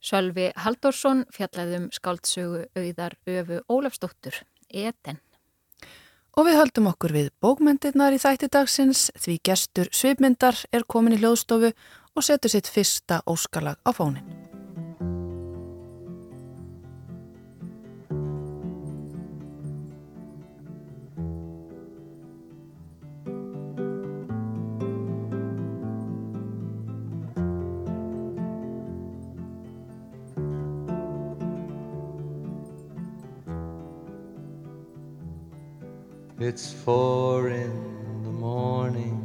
Sölvi 0.00 0.48
Halldórsson 0.56 1.26
fjallaðum 1.36 1.90
skáldsögu 1.92 2.64
auðar 2.72 3.18
öfu 3.28 3.60
Ólafsdóttur, 3.68 4.40
Eden. 4.72 5.20
Og 6.38 6.46
við 6.46 6.60
höldum 6.60 6.90
okkur 6.92 7.14
við 7.16 7.32
bókmyndirnar 7.42 8.14
í 8.14 8.20
þætti 8.22 8.50
dagsins 8.54 9.08
því 9.18 9.40
gestur 9.50 9.90
Svipmyndar 9.90 10.58
er 10.72 10.86
komin 10.86 11.16
í 11.16 11.22
hljóðstofu 11.22 11.72
og 11.72 12.26
setur 12.26 12.54
sitt 12.54 12.70
fyrsta 12.70 13.22
óskalag 13.26 13.80
á 13.82 13.90
fónin. 13.94 14.39
It's 36.60 36.74
four 36.74 37.48
in 37.48 37.72
the 38.22 38.28
morning, 38.28 39.16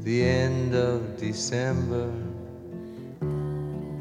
the 0.00 0.24
end 0.24 0.74
of 0.74 1.18
December. 1.18 2.10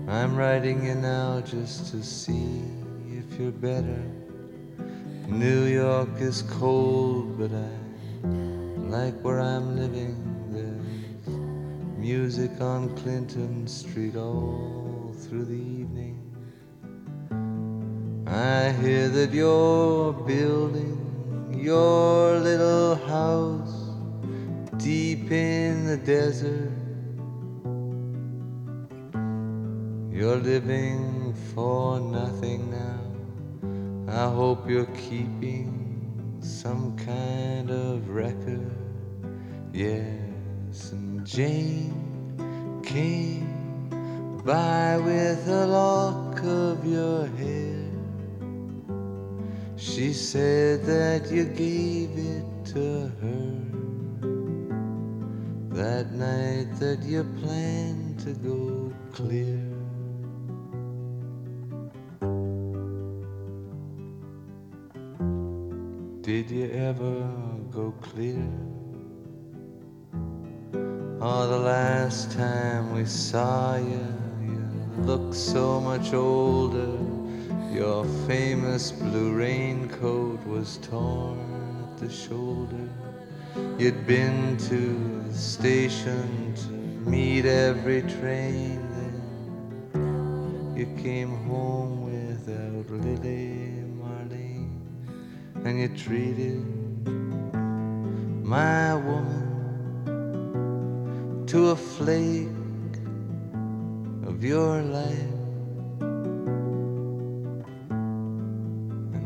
I'm 0.07 0.38
writing 0.38 0.85
you 0.85 0.95
now 0.95 1.41
just 1.41 1.91
to 1.91 2.01
see 2.01 2.62
if 3.09 3.38
you're 3.38 3.51
better. 3.51 4.01
New 5.27 5.65
York 5.65 6.21
is 6.21 6.43
cold, 6.43 7.38
but 7.38 7.51
I 7.51 7.74
like 8.88 9.15
where 9.19 9.41
I'm 9.41 9.75
living. 9.75 10.15
There's 10.50 11.38
music 11.97 12.62
on 12.62 12.95
Clinton 12.95 13.67
Street 13.67 14.15
all 14.15 15.13
through 15.24 15.43
the 15.43 15.62
evening. 15.81 16.15
I 18.25 18.71
hear 18.81 19.09
that 19.09 19.33
you're 19.33 20.13
building 20.13 20.94
your 21.65 22.38
little 22.41 22.93
house 23.07 23.89
deep 24.77 25.31
in 25.31 25.88
the 25.88 25.98
desert. 25.98 26.72
You're 30.12 30.36
living 30.36 31.34
for 31.55 32.00
nothing 32.00 32.69
now. 32.69 33.01
I 34.13 34.29
hope 34.29 34.69
you're 34.69 34.93
keeping 35.10 36.38
some 36.39 36.95
kind 36.98 37.72
of 37.72 38.10
record. 38.10 38.72
Yes, 39.74 40.91
and 40.91 41.25
Jane 41.25 42.81
came 42.86 43.89
by 44.45 45.00
with 45.00 45.48
a 45.50 45.65
lock 45.65 46.43
of 46.43 46.86
your 46.86 47.25
hair. 47.25 47.85
She 49.77 50.13
said 50.13 50.86
that 50.86 51.29
you 51.29 51.44
gave 51.44 52.12
it 52.17 52.65
to 52.74 53.12
her 53.22 53.65
that 55.75 56.13
night 56.13 56.79
that 56.79 57.03
you 57.03 57.25
planned 57.41 58.20
to 58.20 58.32
go 58.36 58.94
clear. 59.12 59.60
Did 66.22 66.50
you 66.50 66.72
ever 66.72 67.29
go 67.70 67.94
clear? 68.01 68.50
Oh, 71.20 71.48
the 71.48 71.60
last 71.60 72.32
time 72.32 72.94
we 72.94 73.03
saw 73.05 73.75
you, 73.75 74.08
you 74.41 75.03
looked 75.03 75.36
so 75.36 75.82
much 75.82 76.13
older. 76.13 77.14
Your 77.75 78.05
famous 78.25 78.94
blue 78.94 79.34
raincoat 79.34 80.41
was 80.48 80.77
torn 80.77 81.39
at 81.84 81.98
the 81.98 82.10
shoulder. 82.10 82.88
You'd 83.77 84.08
been 84.08 84.55
to 84.70 85.24
the 85.27 85.34
station 85.34 86.53
to 86.55 86.70
meet 87.10 87.46
every 87.46 88.01
train 88.03 88.79
then. 89.91 90.74
You 90.77 90.86
came 91.03 91.36
home 91.50 92.05
without 92.05 92.89
Lily 92.89 93.84
Marlene, 94.00 94.79
and 95.65 95.77
you 95.77 95.89
treated 95.98 96.63
my 98.41 98.96
woman 98.96 99.44
to 101.48 101.72
a 101.72 101.75
flake 101.75 102.48
of 104.25 104.46
your 104.46 104.82
life. 104.82 105.35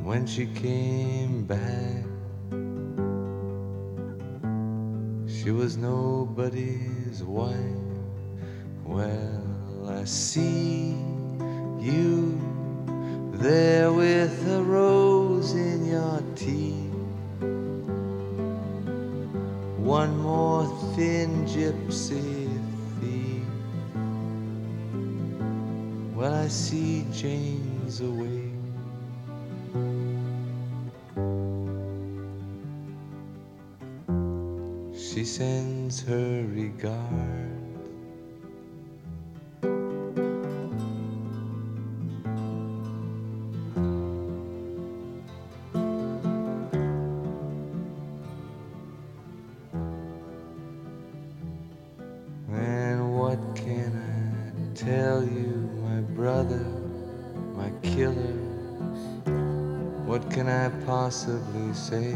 When 0.10 0.26
she 0.26 0.48
came 0.48 1.44
back. 1.44 2.04
She 5.30 5.52
was 5.52 5.78
nobody's 5.78 7.22
wife. 7.24 7.94
Well, 8.84 9.88
I 9.88 10.04
see 10.06 10.98
you 11.80 12.42
there 13.34 13.94
with 13.94 14.48
a 14.50 14.64
rose 14.64 15.54
in 15.54 15.86
your 15.86 16.24
teeth. 16.36 16.90
one 19.78 20.18
more 20.18 20.66
thin 20.96 21.46
gypsy 21.46 22.50
thief. 23.00 23.46
Well, 26.16 26.34
I 26.34 26.48
see 26.48 27.06
Jane's 27.12 28.02
away. 28.02 28.49
Sends 35.30 36.02
her 36.02 36.44
regard. 36.56 36.98
And 52.52 53.16
what 53.16 53.38
can 53.56 53.94
I 53.94 54.74
tell 54.74 55.24
you, 55.24 55.70
my 55.84 56.02
brother, 56.02 56.66
my 57.54 57.70
killer? 57.84 58.34
What 60.08 60.28
can 60.32 60.50
I 60.50 60.70
possibly 60.88 61.72
say? 61.76 62.16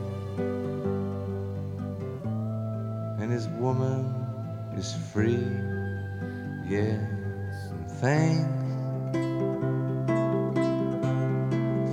woman 3.61 4.03
is 4.75 4.95
free. 5.13 5.45
Yes, 6.67 6.97
and 7.69 7.91
thanks 8.01 8.49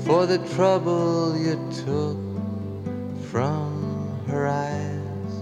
for 0.07 0.25
the 0.25 0.39
trouble 0.57 1.37
you 1.37 1.57
took 1.85 2.17
from 3.31 4.25
her 4.29 4.47
eyes. 4.49 5.33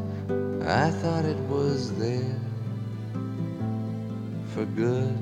I 0.67 0.91
thought 0.99 1.25
it 1.25 1.39
was 1.49 1.97
there 1.97 2.41
for 4.53 4.65
good, 4.65 5.17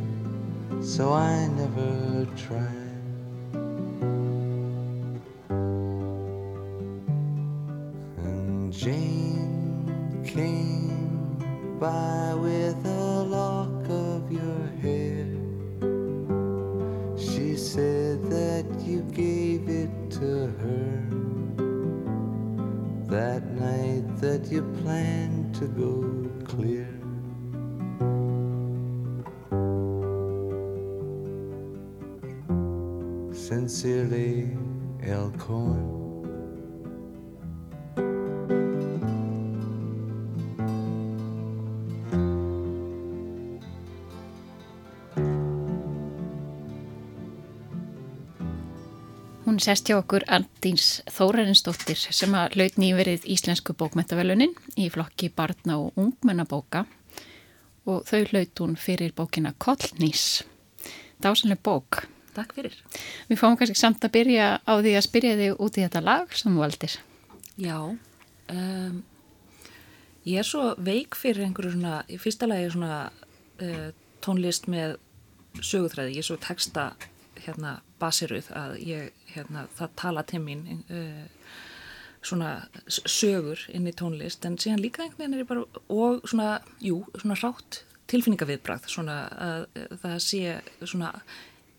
so 0.83 1.13
I 1.13 1.49
never 1.49 2.27
tried. 2.35 2.84
By 11.81 12.35
with 12.35 12.87
a 12.87 13.23
lock 13.25 13.89
of 13.89 14.31
your 14.31 14.67
hair. 14.81 15.27
She 17.19 17.57
said 17.57 18.23
that 18.31 18.67
you 18.81 19.03
gave 19.13 19.69
it 19.69 19.91
to 20.13 20.47
her 20.63 21.15
that 23.09 23.45
night 23.53 24.17
that 24.21 24.51
you 24.51 24.63
planned 24.83 25.55
to 25.55 25.67
go 25.67 26.31
clear. 26.45 26.89
Sincerely, 33.33 34.57
L. 35.03 35.31
Hún 49.55 49.61
sest 49.63 49.87
hjá 49.87 50.01
okkur 50.01 50.25
Andins 50.35 50.97
Þórarinsdóttir 51.15 51.95
sem 51.95 52.33
að 52.35 52.57
laut 52.59 52.79
nýverið 52.83 53.29
Íslensku 53.31 53.71
bókmentavelunin 53.79 54.51
í 54.83 54.89
flokki 54.91 55.29
barna 55.31 55.77
og 55.79 56.01
ungmennabóka 56.03 56.81
og 57.87 58.01
þau 58.09 58.33
laut 58.33 58.63
hún 58.65 58.75
fyrir 58.75 59.15
bókina 59.15 59.53
Kollnís. 59.55 60.43
Dásanlega 61.23 61.63
bók. 61.71 62.01
Takk 62.35 62.57
fyrir. 62.59 62.75
Við 63.31 63.39
fáum 63.45 63.55
kannski 63.61 63.79
samt 63.79 64.03
að 64.03 64.17
byrja 64.19 64.51
á 64.59 64.73
því 64.75 64.97
að 64.99 65.07
spyrja 65.07 65.39
þig 65.45 65.63
út 65.69 65.79
í 65.79 65.87
þetta 65.87 66.03
lag 66.03 66.35
sem 66.35 66.51
þú 66.51 66.65
valdir. 66.65 66.99
Já, 67.55 67.79
um, 68.59 69.01
ég 70.27 70.43
er 70.43 70.51
svo 70.51 70.75
veik 70.83 71.15
fyrir 71.15 71.47
einhverju 71.47 71.77
svona, 71.77 72.01
í 72.11 72.19
fyrsta 72.19 72.51
lagi 72.51 72.75
svona 72.75 73.05
uh, 73.07 73.89
tónlist 74.19 74.67
með 74.67 74.99
sögutræði, 75.63 76.19
ég 76.19 76.27
er 76.27 76.33
svo 76.33 76.43
texta 76.43 76.91
hérna 77.47 77.79
basiruð 78.05 78.51
að 78.57 78.77
ég, 78.85 79.25
hérna, 79.35 79.67
það 79.79 79.97
tala 80.01 80.25
til 80.29 80.43
mín 80.45 80.63
uh, 80.85 81.25
svona 82.25 82.53
sögur 82.89 83.67
inn 83.73 83.89
í 83.89 83.97
tónlist, 83.97 84.45
en 84.49 84.59
síðan 84.61 84.85
líka 84.85 85.05
einhvern 85.05 85.21
veginn 85.21 85.39
er 85.39 85.43
ég 85.45 85.51
bara, 85.51 85.65
og 85.93 86.23
svona, 86.29 86.61
jú, 86.85 87.03
svona 87.19 87.37
rátt 87.41 87.83
tilfinningaviðbragð, 88.13 88.89
svona 88.93 89.19
að 89.49 89.67
uh, 89.67 89.99
það 90.05 90.17
sé 90.29 90.55
svona, 90.85 91.11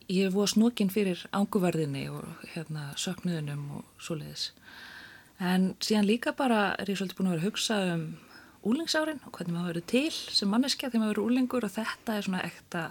ég 0.10 0.28
hef 0.28 0.36
voða 0.36 0.52
snokkin 0.54 0.94
fyrir 0.94 1.24
ánguverðinni 1.34 2.08
og 2.14 2.46
hérna 2.54 2.92
söknuðunum 3.02 3.66
og 3.80 3.90
svoleiðis. 4.02 4.52
En 5.42 5.74
síðan 5.84 6.08
líka 6.08 6.32
bara 6.36 6.70
er 6.80 6.92
ég 6.92 7.00
svolítið 7.00 7.18
búin 7.18 7.32
að 7.32 7.36
vera 7.36 7.44
að 7.44 7.50
hugsa 7.50 7.80
um 7.96 8.06
úlingsárin 8.66 9.20
og 9.26 9.34
hvernig 9.36 9.56
maður 9.56 9.74
verið 9.74 9.88
til 9.92 10.14
sem 10.34 10.50
manneskja 10.50 10.90
þegar 10.90 11.04
maður 11.04 11.16
verið 11.16 11.28
úlingur 11.30 11.68
og 11.68 11.74
þetta 11.76 12.16
er 12.16 12.26
svona 12.26 12.46
ekta 12.48 12.86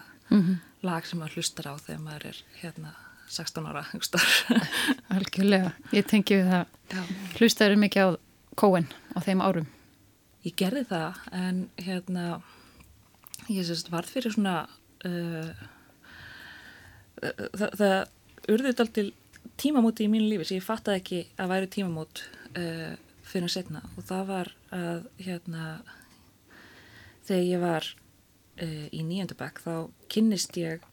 lag 0.85 1.07
sem 1.09 1.21
maður 1.21 1.41
hlustar 1.41 1.71
á 1.71 1.75
þegar 1.81 2.05
maður 2.05 2.27
er 2.31 2.43
hérna 2.61 2.93
16 3.29 3.67
ára. 3.71 3.85
Algjörlega. 5.15 5.73
Ég 5.95 6.07
tengi 6.09 6.41
við 6.41 6.51
það. 6.53 7.15
Hlustaður 7.39 7.81
mikið 7.85 8.05
á 8.05 8.09
Kóen 8.55 8.87
á 9.15 9.19
þeim 9.25 9.43
árum. 9.43 9.71
Ég 10.45 10.55
gerði 10.61 10.85
það 10.91 11.23
en 11.35 11.61
hérna 11.81 12.25
ég 13.49 13.65
sérst 13.67 13.91
varð 13.93 14.13
fyrir 14.13 14.35
svona 14.35 14.65
uh, 15.09 15.51
það, 17.21 17.71
það 17.81 17.97
urðið 18.55 18.79
dál 18.79 19.11
tímamóti 19.61 20.07
í 20.07 20.13
mínu 20.13 20.29
lífi 20.31 20.49
sem 20.49 20.61
ég 20.61 20.67
fattaði 20.67 21.01
ekki 21.01 21.21
að 21.41 21.53
væri 21.53 21.71
tímamót 21.73 22.25
uh, 22.59 22.95
fyrir 23.25 23.53
setna 23.53 23.83
og 23.95 24.07
það 24.09 24.25
var 24.31 24.53
að 24.75 25.07
hérna 25.25 25.67
þegar 27.25 27.47
ég 27.49 27.65
var 27.65 27.89
uh, 27.89 28.87
í 28.93 29.05
nýjöndabæk 29.05 29.63
þá 29.65 29.75
kynnist 30.13 30.61
ég 30.61 30.85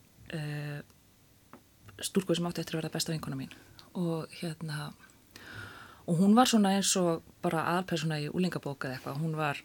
stúlku 2.05 2.35
sem 2.35 2.47
átti 2.49 2.63
eftir 2.63 2.77
að 2.77 2.83
verða 2.83 2.95
besta 2.95 3.13
vinkona 3.13 3.39
mín. 3.39 3.53
Og 3.97 4.31
hérna 4.41 4.91
og 6.07 6.17
hún 6.17 6.35
var 6.35 6.49
svona 6.49 6.73
eins 6.75 6.95
og 6.99 7.21
bara 7.43 7.65
aðalpersona 7.73 8.19
í 8.19 8.29
úlingabóka 8.31 8.89
eða 8.89 8.97
eitthvað, 8.97 9.21
hún 9.21 9.35
var 9.37 9.61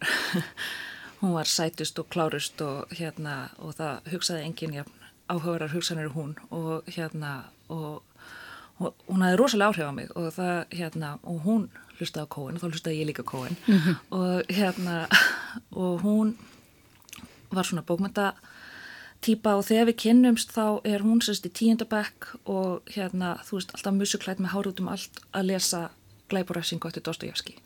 hún 1.20 1.33
var 1.35 1.49
sætust 1.49 1.99
og 1.99 2.11
klárust 2.12 2.61
og 2.62 2.92
hérna 2.92 3.49
og 3.59 3.77
það 3.79 4.12
hugsaði 4.12 4.44
enginn 4.46 4.77
jafn 4.81 5.07
áhugaverðar 5.27 5.75
hugsanir 5.75 6.12
hún. 6.14 6.37
Og 6.55 6.87
hérna 6.87 7.49
og, 7.68 8.03
og 8.79 8.92
hún 9.09 9.25
hafði 9.25 9.40
rosalega 9.40 9.72
áhrif 9.72 9.90
á 9.90 9.94
mig 9.96 10.12
og 10.14 10.29
það 10.37 10.77
hérna 10.79 11.16
og 11.22 11.40
hún 11.46 11.68
hlustaði 11.96 12.29
á 12.29 12.35
kóin 12.37 12.57
og 12.57 12.62
þá 12.62 12.68
hlustaði 12.68 13.01
ég 13.01 13.09
líka 13.11 13.25
á 13.25 13.33
kóin 13.33 13.57
og 14.12 14.53
hérna 14.53 15.07
og 15.83 16.05
hún 16.05 16.37
var 17.51 17.64
svona 17.64 17.87
bókmynda 17.87 18.35
típa 19.27 19.55
og 19.59 19.67
þegar 19.69 19.91
við 19.91 20.01
kynnumst 20.05 20.53
þá 20.55 20.67
er 20.89 21.05
hún 21.05 21.23
sérst 21.25 21.47
í 21.49 21.53
tíundabæk 21.53 22.33
og 22.45 22.91
hérna 22.95 23.37
þú 23.47 23.61
veist 23.61 23.73
alltaf 23.77 23.97
musuklætt 23.97 24.43
með 24.43 24.55
hár 24.55 24.71
út 24.71 24.83
um 24.83 24.91
allt 24.93 25.23
að 25.33 25.49
lesa 25.51 25.81
glæburæsingu 26.31 26.89
eftir 26.89 27.05
Dostojevski 27.07 27.57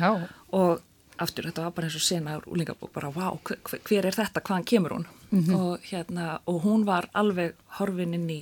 Já. 0.00 0.28
og 0.52 0.80
aftur 1.20 1.48
þetta 1.48 1.66
var 1.66 1.74
bara 1.76 1.88
eins 1.88 1.98
og 1.98 2.04
sena 2.04 2.36
úr 2.38 2.48
úlingabók 2.48 2.92
bara 2.94 3.12
vá, 3.12 3.32
hver, 3.44 3.80
hver 3.84 4.08
er 4.08 4.16
þetta, 4.16 4.40
hvaðan 4.40 4.68
kemur 4.68 4.96
hún? 4.96 5.08
Og 5.54 5.84
hérna 5.90 6.40
og 6.48 6.62
hún 6.64 6.86
var 6.88 7.10
alveg 7.14 7.56
horfin 7.78 8.16
inn 8.16 8.28
í 8.32 8.40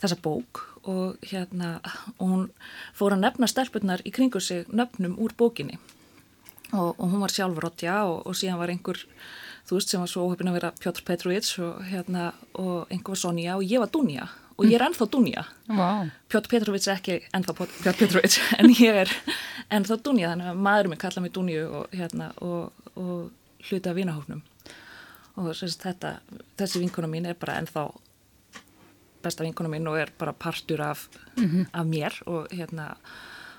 þessa 0.00 0.18
bók 0.22 0.62
og 0.88 1.18
hérna 1.26 1.80
og 2.18 2.26
hún 2.26 2.44
fór 2.96 3.16
að 3.16 3.24
nefna 3.26 3.50
stelpunnar 3.50 4.04
í 4.06 4.14
kringu 4.14 4.40
sig 4.40 4.68
nöfnum 4.68 5.18
úr 5.18 5.34
bókinni. 5.36 5.78
Og, 6.72 6.94
og 6.96 7.06
hún 7.10 7.20
var 7.20 7.34
sjálfur 7.34 7.66
Rotja 7.66 8.04
og, 8.06 8.26
og 8.26 8.38
síðan 8.38 8.60
var 8.60 8.70
einhver 8.70 9.02
þú 9.70 9.78
veist 9.78 9.92
sem 9.92 10.02
var 10.02 10.10
svo 10.10 10.26
óhefin 10.26 10.50
að 10.50 10.56
vera 10.58 10.72
Pjótr 10.82 11.04
Petrovits 11.06 11.52
og 11.62 11.82
hérna 11.86 12.32
og 12.58 12.90
einhver 12.90 13.14
var 13.14 13.20
Sonja 13.22 13.56
og 13.56 13.62
ég 13.62 13.82
var 13.82 13.90
Dunja 13.94 14.26
og 14.56 14.66
ég 14.66 14.74
er 14.76 14.84
ennþá 14.88 15.06
Dunja 15.12 15.44
Vá. 15.68 16.10
Pjótr 16.32 16.50
Petrovits 16.50 16.88
er 16.90 16.98
ekki 16.98 17.18
ennþá 17.36 17.54
Pjótr 17.60 17.98
Petrovits 18.02 18.40
en 18.58 18.72
ég 18.74 19.02
er 19.04 19.12
ennþá 19.70 20.00
Dunja 20.02 20.32
þannig 20.32 20.50
að 20.50 20.62
maður 20.66 20.90
minn 20.90 21.02
kalla 21.04 21.22
mig 21.22 21.34
Dunju 21.36 21.62
og 21.78 21.94
hérna 21.94 22.32
og, 22.42 22.88
og 22.98 23.68
hluti 23.68 23.92
af 23.92 23.98
vinahófnum 24.00 24.42
og 25.38 25.52
sérst, 25.54 25.84
þetta, 25.86 26.16
þessi 26.58 26.82
vinkona 26.82 27.08
mín 27.08 27.30
er 27.30 27.38
bara 27.38 27.60
ennþá 27.62 27.86
besta 29.22 29.46
vinkona 29.46 29.70
mín 29.70 29.86
og 29.86 30.00
er 30.00 30.10
bara 30.18 30.34
partur 30.34 30.82
af, 30.82 31.06
mm 31.36 31.46
-hmm. 31.46 31.66
af 31.72 31.86
mér 31.86 32.22
og 32.26 32.48
hérna 32.50 32.96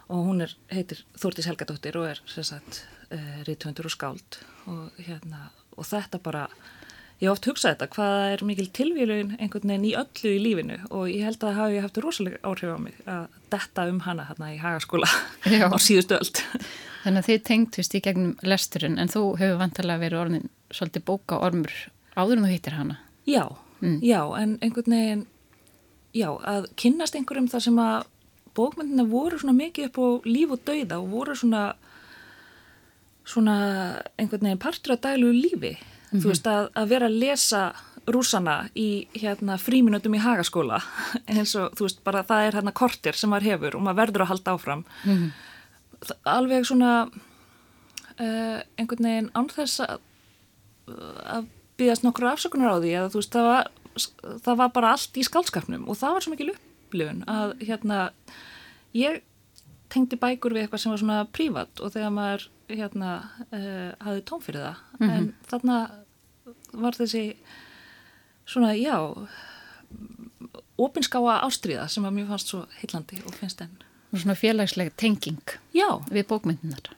og 0.09 0.25
hún 0.27 0.41
er, 0.41 0.51
heitir 0.67 1.05
Þórtís 1.15 1.47
Helgadóttir 1.47 1.95
og 1.95 2.09
er 2.09 2.21
sérstætt 2.27 2.83
uh, 3.11 3.17
eh, 3.17 3.43
rítvöndur 3.47 3.85
og 3.85 3.91
skáld 3.91 4.43
og 4.65 4.91
hérna 4.97 5.49
og 5.77 5.87
þetta 5.87 6.21
bara 6.23 6.45
ég 7.21 7.27
hef 7.27 7.35
oft 7.35 7.47
hugsað 7.49 7.75
þetta, 7.75 7.87
hvað 7.95 8.15
er 8.33 8.43
mikil 8.49 8.67
tilvíluin 8.73 9.33
einhvern 9.37 9.73
veginn 9.73 9.89
í 9.91 9.93
öllu 9.99 10.31
í 10.31 10.39
lífinu? 10.41 10.77
Og 10.89 11.09
ég 11.11 11.27
held 11.27 11.37
að 11.37 11.47
það 11.47 11.59
hafi 11.59 11.81
haft 11.83 11.99
rosalega 12.01 12.39
áhrif 12.41 12.73
á 12.73 12.79
mig 12.81 13.01
að 13.05 13.35
detta 13.53 13.85
um 13.91 13.99
hana 14.07 14.25
hérna 14.29 14.53
í 14.55 14.61
hagaskóla 14.61 15.09
á 15.73 15.77
síðustu 15.77 16.17
öll 16.17 16.31
Þannig 17.01 17.23
að 17.23 17.27
þið 17.27 17.43
tengtust 17.47 17.95
í 17.97 18.01
gegnum 18.05 18.33
lesturinn 18.45 18.99
en 19.01 19.09
þú 19.09 19.23
hefur 19.39 19.59
vantilega 19.61 20.03
verið 20.03 20.21
orðin 20.21 20.49
svolítið 20.73 21.05
bóka 21.07 21.39
ormur 21.41 21.73
áður 22.15 22.37
en 22.37 22.45
þú 22.45 22.51
hittir 22.51 22.77
hana? 22.77 22.97
Já, 23.25 23.45
mm. 23.81 23.99
já, 24.05 24.21
en 24.37 24.57
einhvern 24.61 24.97
veginn 24.97 25.23
já, 26.13 26.29
að 26.29 26.67
kynnast 26.77 27.17
einhverjum 27.17 27.49
þar 27.51 27.65
sem 27.65 27.79
að 27.81 28.09
bókmyndina 28.57 29.05
voru 29.09 29.39
svona 29.39 29.55
mikið 29.57 29.89
upp 29.89 30.01
á 30.01 30.07
líf 30.27 30.53
og 30.53 30.63
dauða 30.67 30.99
og 30.99 31.09
voru 31.13 31.37
svona 31.37 31.63
svona 33.27 33.55
einhvern 34.17 34.45
veginn 34.47 34.61
partur 34.61 34.95
af 34.95 35.01
daglugu 35.01 35.33
lífi 35.33 35.77
mm 35.77 35.77
-hmm. 35.77 36.19
þú 36.19 36.25
mhm. 36.25 36.29
veist 36.29 36.47
að, 36.47 36.69
að 36.75 36.87
vera 36.87 37.05
að 37.05 37.19
lesa 37.19 37.73
rúsana 38.07 38.69
í 38.75 39.07
hérna 39.13 39.57
fríminutum 39.57 40.15
í 40.15 40.23
hagaskóla 40.23 40.81
eins 41.29 41.55
og 41.55 41.73
þú 41.77 41.87
veist 41.87 42.03
bara 42.03 42.23
það 42.23 42.47
er 42.47 42.53
hérna 42.53 42.73
kortir 42.73 43.13
sem 43.13 43.29
maður 43.29 43.49
hefur 43.51 43.75
og 43.75 43.81
maður 43.81 44.01
verður 44.01 44.21
að 44.21 44.31
halda 44.31 44.51
áfram 44.51 44.85
mm 45.05 45.17
-hmm. 45.17 45.31
alveg 46.23 46.65
svona 46.65 47.09
uh, 48.19 48.59
einhvern 48.77 49.05
veginn 49.05 49.31
ánþess 49.33 49.79
að, 49.79 49.99
að 51.35 51.45
byggast 51.77 52.03
nokkur 52.03 52.25
afsökunar 52.31 52.73
á 52.73 52.81
því 52.81 52.91
að 52.99 53.09
þú 53.11 53.17
veist 53.21 53.33
það 53.33 53.47
var 53.51 53.71
það 54.45 54.55
var 54.61 54.71
bara 54.75 54.91
allt 54.95 55.17
í 55.17 55.23
skaldskapnum 55.23 55.87
og 55.89 55.97
það 55.99 56.13
var 56.13 56.21
svo 56.25 56.33
mikil 56.33 56.53
upplifun 56.53 57.23
að 57.27 57.53
hérna 57.67 58.11
ég 58.97 59.21
tengdi 59.91 60.19
bækur 60.19 60.55
við 60.55 60.65
eitthvað 60.65 60.83
sem 60.83 60.93
var 60.93 61.01
svona 61.03 61.19
prívat 61.35 61.81
og 61.83 61.93
þegar 61.93 62.13
maður 62.15 62.47
hérna 62.71 63.11
uh, 63.51 63.91
hafði 63.99 64.23
tóm 64.29 64.41
fyrir 64.41 64.65
það 64.65 64.77
mm 64.99 65.07
-hmm. 65.07 65.17
en 65.17 65.33
þarna 65.51 65.77
var 66.71 66.97
þessi 66.97 67.23
svona 68.45 68.73
já 68.75 68.97
opinskáa 70.77 71.41
ástriða 71.45 71.87
sem 71.87 72.05
að 72.05 72.15
mér 72.17 72.27
fannst 72.27 72.47
svo 72.53 72.65
heillandi 72.79 73.21
og 73.25 73.35
finnst 73.35 73.61
enn 73.61 73.77
og 74.11 74.19
svona 74.19 74.35
félagslega 74.35 74.91
tenging 74.97 75.57
já. 75.73 76.01
við 76.11 76.27
bókmyndunar 76.27 76.91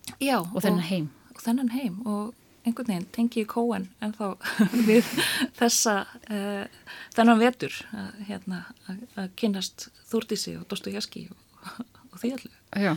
og 0.53 0.61
þennan 0.61 0.87
heim 0.89 1.09
og 1.35 1.41
þennan 1.41 1.69
heim 1.69 2.01
og 2.05 2.33
einhvern 2.63 2.87
veginn 2.87 3.07
tengi 3.11 3.43
í 3.43 3.49
kóen 3.49 3.89
en 4.03 4.13
þá 4.15 4.37
við 4.89 5.07
þessa 5.59 5.95
uh, 6.31 6.65
þennan 7.15 7.41
vetur 7.41 7.75
að, 7.91 8.21
hérna, 8.29 8.63
að 9.15 9.33
kynast 9.39 9.89
Þúrdísi 10.09 10.55
og 10.59 10.67
Dostoyevski 10.71 11.27
og, 11.31 11.83
og 12.13 12.21
því 12.21 12.33
allir. 12.37 12.57
Já, 12.77 12.93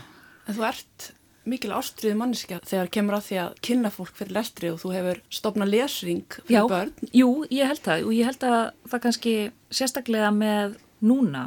en 0.47 0.59
þú 0.59 0.67
ert 0.69 1.13
mikil 1.47 1.71
ástriðið 1.77 2.19
manneskja 2.19 2.59
þegar 2.67 2.89
kemur 2.97 3.17
að 3.19 3.27
því 3.29 3.37
að 3.45 3.59
kynna 3.69 3.93
fólk 3.95 4.17
fyrir 4.19 4.35
lestri 4.35 4.71
og 4.73 4.81
þú 4.83 4.93
hefur 4.97 5.21
stopnað 5.31 5.73
lesring 5.75 6.39
fyrir 6.41 6.57
Já, 6.57 6.63
börn. 6.73 7.11
Jú, 7.15 7.29
ég 7.55 7.71
held 7.71 7.83
það 7.85 8.09
og 8.09 8.17
ég 8.17 8.31
held 8.31 8.47
að 8.49 8.63
það 8.91 9.05
kannski 9.05 9.35
sérstaklega 9.71 10.33
með 10.35 10.75
núna 11.07 11.45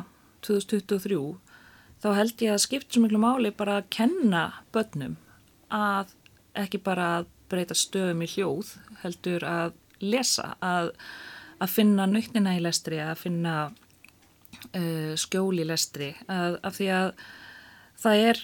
2023 0.47 1.19
þá 1.99 2.09
held 2.15 2.45
ég 2.45 2.55
að 2.55 2.63
skipt 2.63 2.95
svo 2.95 3.03
miklu 3.03 3.19
máli 3.19 3.51
bara 3.55 3.81
að 3.81 3.89
kenna 3.97 4.45
börnum 4.71 5.17
að 5.75 6.15
ekki 6.59 6.79
bara 6.83 7.09
að 7.17 7.27
breyta 7.51 7.75
stöðum 7.77 8.23
í 8.23 8.29
hljóð 8.29 8.73
heldur 9.03 9.43
að 9.47 9.75
lesa, 9.99 10.53
að, 10.63 10.93
að 11.59 11.73
finna 11.73 12.07
nöytnina 12.07 12.55
í 12.55 12.63
lestri, 12.63 13.01
að 13.03 13.17
finna 13.25 13.55
uh, 13.69 15.13
skjól 15.19 15.59
í 15.59 15.67
lestri, 15.67 16.13
að, 16.31 16.59
af 16.63 16.77
því 16.77 16.89
að 16.95 17.11
það 18.03 18.25
er, 18.31 18.41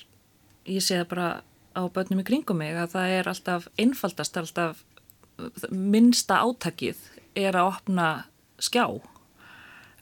ég 0.70 0.84
sé 0.84 1.00
það 1.02 1.10
bara 1.14 1.30
á 1.76 1.82
börnum 1.92 2.22
í 2.24 2.28
kringum 2.28 2.62
mig, 2.62 2.76
að 2.76 2.96
það 2.96 3.16
er 3.18 3.32
alltaf 3.32 3.68
einfaldast, 3.82 4.38
alltaf 4.40 4.86
minnsta 5.72 6.40
átakið 6.46 7.02
er 7.36 7.58
að 7.60 7.74
opna 7.74 8.08
skjá. 8.64 8.88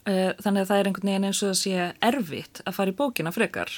Uh, 0.04 0.36
þannig 0.44 0.66
að 0.66 0.70
það 0.70 0.78
er 0.78 0.88
einhvern 0.90 1.10
veginn 1.10 1.26
eins 1.30 1.42
og 1.42 1.54
að 1.54 1.60
sé 1.62 1.90
erfitt 2.04 2.60
að 2.68 2.76
fara 2.76 2.92
í 2.92 2.98
bókina 3.00 3.32
frekar. 3.34 3.72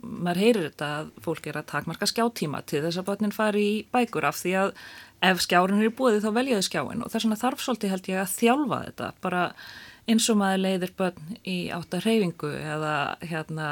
Maður 0.00 0.42
heyrir 0.44 0.66
þetta 0.68 0.90
að 1.00 1.10
fólk 1.24 1.48
er 1.50 1.58
að 1.60 1.70
takmarka 1.72 2.08
skjáttíma 2.08 2.62
til 2.70 2.84
þess 2.84 3.00
að 3.00 3.08
börnin 3.10 3.34
fari 3.34 3.64
í 3.66 3.78
bækur 3.92 4.28
af 4.30 4.38
því 4.40 4.54
að 4.62 4.70
ef 5.26 5.42
skjárin 5.44 5.82
er 5.82 5.90
í 5.90 5.96
búið 5.98 6.22
þá 6.24 6.30
veljaðu 6.38 6.66
skjáin 6.68 7.02
og 7.04 7.10
þess 7.12 7.26
vegna 7.26 7.40
þarf 7.42 7.64
svolítið 7.64 7.92
held 7.92 8.10
ég 8.12 8.22
að 8.22 8.36
þjálfa 8.38 8.78
þetta. 8.86 9.10
Bara 9.26 9.42
eins 10.08 10.28
og 10.32 10.38
maður 10.40 10.62
leiðir 10.64 10.94
börn 11.02 11.36
í 11.44 11.58
átta 11.74 12.00
hreyfingu 12.00 12.52
eða 12.56 12.94
hérna 13.20 13.68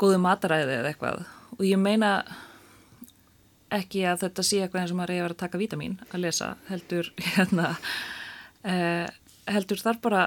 góðu 0.00 0.20
mataræði 0.22 0.78
eða 0.78 0.92
eitthvað 0.92 1.26
og 1.58 1.66
ég 1.66 1.80
meina 1.80 2.12
ekki 3.74 4.04
að 4.08 4.24
þetta 4.24 4.46
sé 4.46 4.62
eitthvað 4.62 4.82
eins 4.82 4.94
og 4.94 4.98
maður 4.98 5.12
reyður 5.14 5.34
að 5.34 5.42
taka 5.44 5.60
vítamin 5.60 5.98
að 6.10 6.24
lesa 6.24 6.54
heldur 6.70 7.12
hérna 7.34 7.68
eh, 8.66 9.06
heldur 9.50 9.82
þar 9.82 10.00
bara 10.02 10.24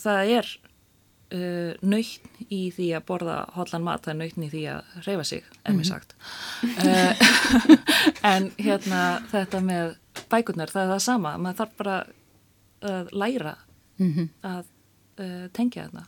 það 0.00 0.34
er 0.36 0.50
uh, 0.54 1.38
eh, 1.38 1.72
nöytn 1.82 2.46
í 2.52 2.60
því 2.74 2.90
að 2.98 3.06
borða 3.08 3.38
hotlan 3.54 3.84
mat, 3.86 4.04
það 4.04 4.14
er 4.14 4.20
nöytn 4.20 4.46
í 4.46 4.50
því 4.52 4.62
að 4.74 4.96
reyfa 5.06 5.26
sig, 5.30 5.46
er 5.64 5.76
mér 5.76 5.84
mhm. 5.84 5.90
sagt 5.90 6.14
uh, 6.84 7.12
en 8.34 8.50
hérna 8.58 9.02
þetta 9.32 9.62
með 9.64 9.96
bækurnar, 10.30 10.72
það 10.72 10.84
er 10.84 10.94
það 10.94 11.04
sama 11.08 11.34
maður 11.40 11.62
þarf 11.62 11.76
bara 11.80 11.98
að 12.84 13.12
læra 13.16 13.56
mm 13.96 14.10
-hmm. 14.12 14.28
að 14.44 14.64
uh, 15.24 15.46
tengja 15.56 15.88
þetta 15.88 16.04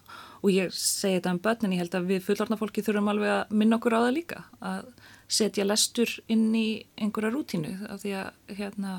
og 0.47 0.53
ég 0.55 0.71
segi 0.77 1.19
þetta 1.19 1.35
um 1.35 1.43
börnin, 1.43 1.75
ég 1.75 1.83
held 1.83 1.99
að 1.99 2.09
við 2.13 2.25
fullorna 2.29 2.59
fólki 2.61 2.85
þurfum 2.87 3.11
alveg 3.11 3.33
að 3.35 3.57
minna 3.59 3.81
okkur 3.81 3.99
á 3.99 4.05
það 4.05 4.17
líka 4.21 4.45
að 4.63 4.89
setja 5.27 5.67
lestur 5.67 6.13
inn 6.31 6.49
í 6.55 6.69
einhverja 6.95 7.35
rútínu 7.35 7.75
af 7.91 8.03
því 8.05 8.17
að 8.23 8.57
hérna 8.61 8.97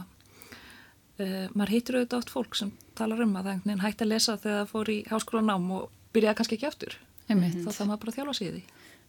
Uh, 1.18 1.48
maður 1.58 1.72
heitur 1.74 1.96
auðvitað 1.98 2.20
átt 2.20 2.30
fólk 2.30 2.56
sem 2.60 2.72
talar 2.94 3.24
um 3.24 3.32
að 3.40 3.48
það 3.48 3.80
hægt 3.82 4.02
að 4.04 4.10
lesa 4.12 4.36
þegar 4.38 4.60
það 4.60 4.68
fór 4.70 4.90
í 4.94 4.98
háskólanám 5.10 5.64
og 5.74 5.88
byrjaði 6.14 6.38
kannski 6.38 6.58
ekki 6.60 6.68
aftur 6.68 6.98
Einmitt. 7.26 7.56
þá 7.64 7.72
það 7.72 7.88
maður 7.90 8.02
bara 8.04 8.14
þjála 8.14 8.36
sig 8.38 8.46
í 8.46 8.52
því 8.52 8.62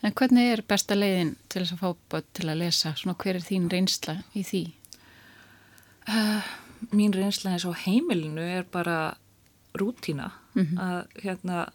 En 0.09 0.15
hvernig 0.15 0.49
er 0.53 0.63
besta 0.71 0.97
leiðin 0.97 1.35
til 1.51 1.61
þess 1.61 1.75
að 1.75 1.83
fá 1.83 2.03
börn 2.15 2.27
til 2.39 2.47
að 2.47 2.61
lesa? 2.63 2.95
Svona 2.97 3.17
hver 3.19 3.37
er 3.37 3.45
þín 3.45 3.69
reynsla 3.73 4.15
í 4.33 4.45
því? 4.47 4.63
Uh, 6.09 6.51
mín 6.95 7.13
reynsla 7.17 7.53
eins 7.53 7.67
og 7.69 7.77
heimilinu 7.83 8.45
er 8.47 8.65
bara 8.73 8.99
rútína 9.77 10.31
mm 10.55 10.65
-hmm. 10.65 10.79
að, 10.81 11.23
hérna, 11.27 11.67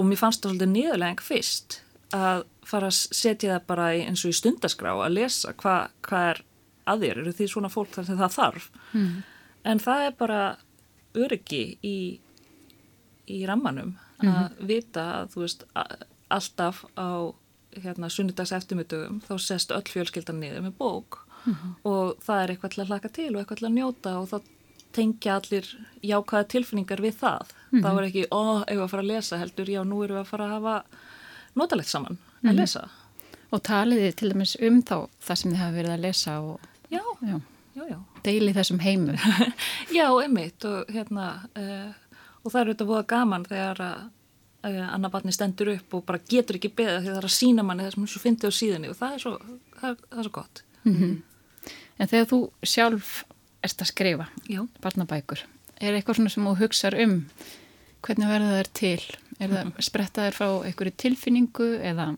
og 0.00 0.06
mér 0.08 0.20
fannst 0.20 0.42
það 0.42 0.54
svolítið 0.54 0.72
niðurlega 0.74 1.26
fyrst 1.26 1.80
að 2.16 2.46
fara 2.66 2.88
að 2.90 2.96
setja 3.20 3.52
það 3.52 3.66
bara 3.66 3.90
eins 3.94 4.24
og 4.24 4.32
í 4.32 4.38
stundaskrá 4.38 4.94
að 4.96 5.16
lesa 5.18 5.52
hvað 5.60 5.92
hva 6.06 6.22
er 6.30 6.40
að 6.90 7.04
þér, 7.04 7.18
eru 7.22 7.32
því 7.36 7.46
svona 7.52 7.70
fólk 7.70 7.92
þar 7.94 8.08
sem 8.08 8.18
það 8.18 8.36
þarf 8.38 8.70
mm 8.92 9.20
en 9.64 9.80
það 9.82 10.06
er 10.06 10.16
bara 10.18 10.40
öryggi 11.18 11.64
í, 11.84 11.96
í 13.28 13.40
rammanum 13.48 13.96
að 14.20 14.26
mm 14.26 14.34
-hmm. 14.34 14.66
vita 14.68 15.04
að 15.20 15.34
þú 15.34 15.42
veist 15.44 15.64
alltaf 16.28 16.84
á 16.96 17.34
hérna 17.70 18.10
sunnudags 18.10 18.52
eftirmyndugum 18.52 19.20
þá 19.26 19.34
sest 19.38 19.70
öll 19.70 19.86
fjölskyldan 19.86 20.40
niður 20.40 20.62
með 20.62 20.76
bók 20.78 21.26
mm 21.44 21.54
-hmm. 21.54 21.74
og 21.82 22.16
það 22.22 22.42
er 22.42 22.50
eitthvað 22.50 22.70
til 22.70 22.82
að 22.82 22.88
hlaka 22.88 23.08
til 23.08 23.34
og 23.34 23.40
eitthvað 23.40 23.58
til 23.58 23.68
að 23.68 23.76
njóta 23.78 24.18
og 24.18 24.28
þá 24.28 24.38
tengja 24.92 25.36
allir 25.38 25.66
jákaða 26.02 26.48
tilfinningar 26.54 27.02
við 27.02 27.14
það 27.20 27.52
mm 27.52 27.78
-hmm. 27.78 27.84
þá 27.84 27.98
er 27.98 28.06
ekki, 28.08 28.24
ó, 28.30 28.42
ef 28.66 28.76
við 28.76 28.84
að 28.84 28.90
fara 28.90 29.02
að 29.02 29.12
lesa 29.12 29.38
heldur, 29.38 29.70
já, 29.70 29.84
nú 29.84 30.02
erum 30.04 30.16
við 30.16 30.20
að 30.20 30.30
fara 30.32 30.44
að 30.44 30.50
hafa 30.50 30.82
notalegt 31.54 31.88
saman 31.88 32.18
að 32.42 32.52
mhm. 32.52 32.56
lesa 32.56 32.88
Og 33.50 33.62
taliði 33.62 34.12
til 34.14 34.28
dæmis 34.30 34.56
um 34.62 34.82
þá 34.82 35.08
það 35.20 35.36
sem 35.36 35.50
þið 35.50 35.58
hafa 35.58 35.76
verið 35.76 35.92
að 35.92 36.00
lesa 36.00 36.40
og 36.40 36.60
já, 36.88 37.02
já, 37.20 37.40
já, 37.74 37.82
já. 37.88 37.98
deili 38.22 38.52
þessum 38.52 38.78
heimum 38.78 39.16
Já, 39.98 40.06
einmitt 40.22 40.64
og 40.64 40.86
hérna 40.88 41.48
uh, 41.56 41.92
og 42.44 42.52
það 42.52 42.60
eru 42.60 42.72
þetta 42.72 42.86
búið 42.86 43.06
gaman 43.06 43.44
þegar 43.44 43.80
að 43.80 44.00
annar 44.62 45.10
barni 45.10 45.32
stendur 45.32 45.72
upp 45.72 45.94
og 45.94 46.04
bara 46.04 46.20
getur 46.28 46.58
ekki 46.58 46.72
beða 46.76 47.00
því 47.00 47.08
það 47.08 47.18
er 47.18 47.28
að 47.28 47.36
sína 47.38 47.62
manni 47.64 47.84
þess 47.86 47.96
að 47.96 48.00
hún 48.00 48.24
finnst 48.24 48.42
þið 48.42 48.50
á 48.52 48.58
síðunni 48.60 48.90
og 48.90 48.96
það 48.98 49.14
er 49.14 49.22
svo, 49.22 49.32
það 49.80 49.90
er, 49.90 49.96
það 50.10 50.18
er 50.18 50.26
svo 50.26 50.32
gott 50.32 50.62
mm 50.84 50.96
-hmm. 50.96 51.18
En 52.00 52.08
þegar 52.08 52.26
þú 52.26 52.38
sjálf 52.64 53.24
erst 53.64 53.82
að 53.82 53.90
skrifa 53.92 54.26
Já. 54.48 54.64
barnabækur, 54.82 55.44
er 55.80 55.96
eitthvað 55.96 56.20
svona 56.20 56.32
sem 56.34 56.46
þú 56.48 56.56
hugsaður 56.60 57.02
um 57.04 57.16
hvernig 58.00 58.30
verður 58.30 58.52
það 58.52 58.62
er 58.62 58.70
til? 58.80 59.02
Er 59.40 59.48
það 59.48 59.64
-hmm. 59.64 59.82
sprettaður 59.88 60.36
frá 60.36 60.48
einhverju 60.66 60.92
tilfinningu 60.96 61.68
eða? 61.80 62.16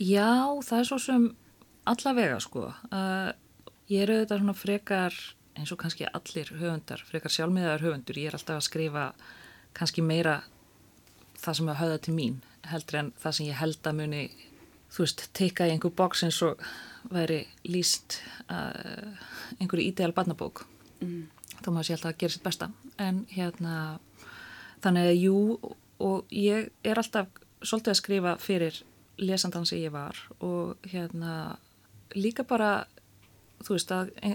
Já, 0.00 0.60
það 0.64 0.78
er 0.78 0.84
svo 0.84 0.98
sem 0.98 1.36
allavega 1.84 2.40
sko 2.40 2.72
uh, 2.92 3.32
ég 3.88 4.02
er 4.02 4.10
auðvitað 4.10 4.38
svona 4.38 4.54
frekar 4.54 5.14
eins 5.58 5.72
og 5.72 5.78
kannski 5.78 6.06
allir 6.06 6.52
höfundar, 6.56 7.02
frekar 7.04 7.30
sjálfmiðar 7.30 7.82
höfundur, 7.82 8.18
ég 8.18 8.30
er 8.30 8.34
alltaf 8.38 8.56
að 8.56 8.68
skrifa 8.68 9.12
kannski 9.76 10.02
meira 10.02 10.42
það 11.40 11.56
sem 11.56 11.68
að 11.68 11.80
höfða 11.82 11.98
til 11.98 12.14
mín 12.14 12.38
heldur 12.70 13.00
en 13.00 13.12
það 13.20 13.36
sem 13.36 13.46
ég 13.46 13.60
held 13.60 13.86
að 13.86 13.98
muni 14.00 14.30
þú 14.90 15.04
veist, 15.04 15.26
teika 15.36 15.66
í 15.68 15.74
einhver 15.74 15.94
bóks 15.96 16.24
eins 16.26 16.40
og 16.42 16.62
væri 17.08 17.46
líst 17.64 18.20
uh, 18.50 19.14
einhverju 19.58 19.86
ídeal 19.88 20.12
barnabók 20.16 20.64
mm. 21.00 21.22
þá 21.60 21.68
maður 21.70 21.88
sé 21.88 21.96
alltaf 21.96 22.12
að 22.12 22.20
gera 22.22 22.36
sitt 22.36 22.46
besta 22.46 22.70
en 22.98 23.24
hérna 23.32 23.74
þannig 24.84 25.10
að 25.10 25.20
jú 25.20 25.38
og 26.00 26.32
ég 26.32 26.70
er 26.84 27.00
alltaf 27.00 27.28
svolítið 27.60 27.92
að 27.92 28.00
skrifa 28.00 28.36
fyrir 28.40 28.82
lesandan 29.20 29.66
sem 29.68 29.82
ég 29.82 29.92
var 29.92 30.16
og 30.40 30.80
hérna 30.88 31.58
líka 32.16 32.44
bara 32.48 32.86
þú 33.60 33.76
veist 33.76 33.92
að 33.92 34.12
e, 34.24 34.32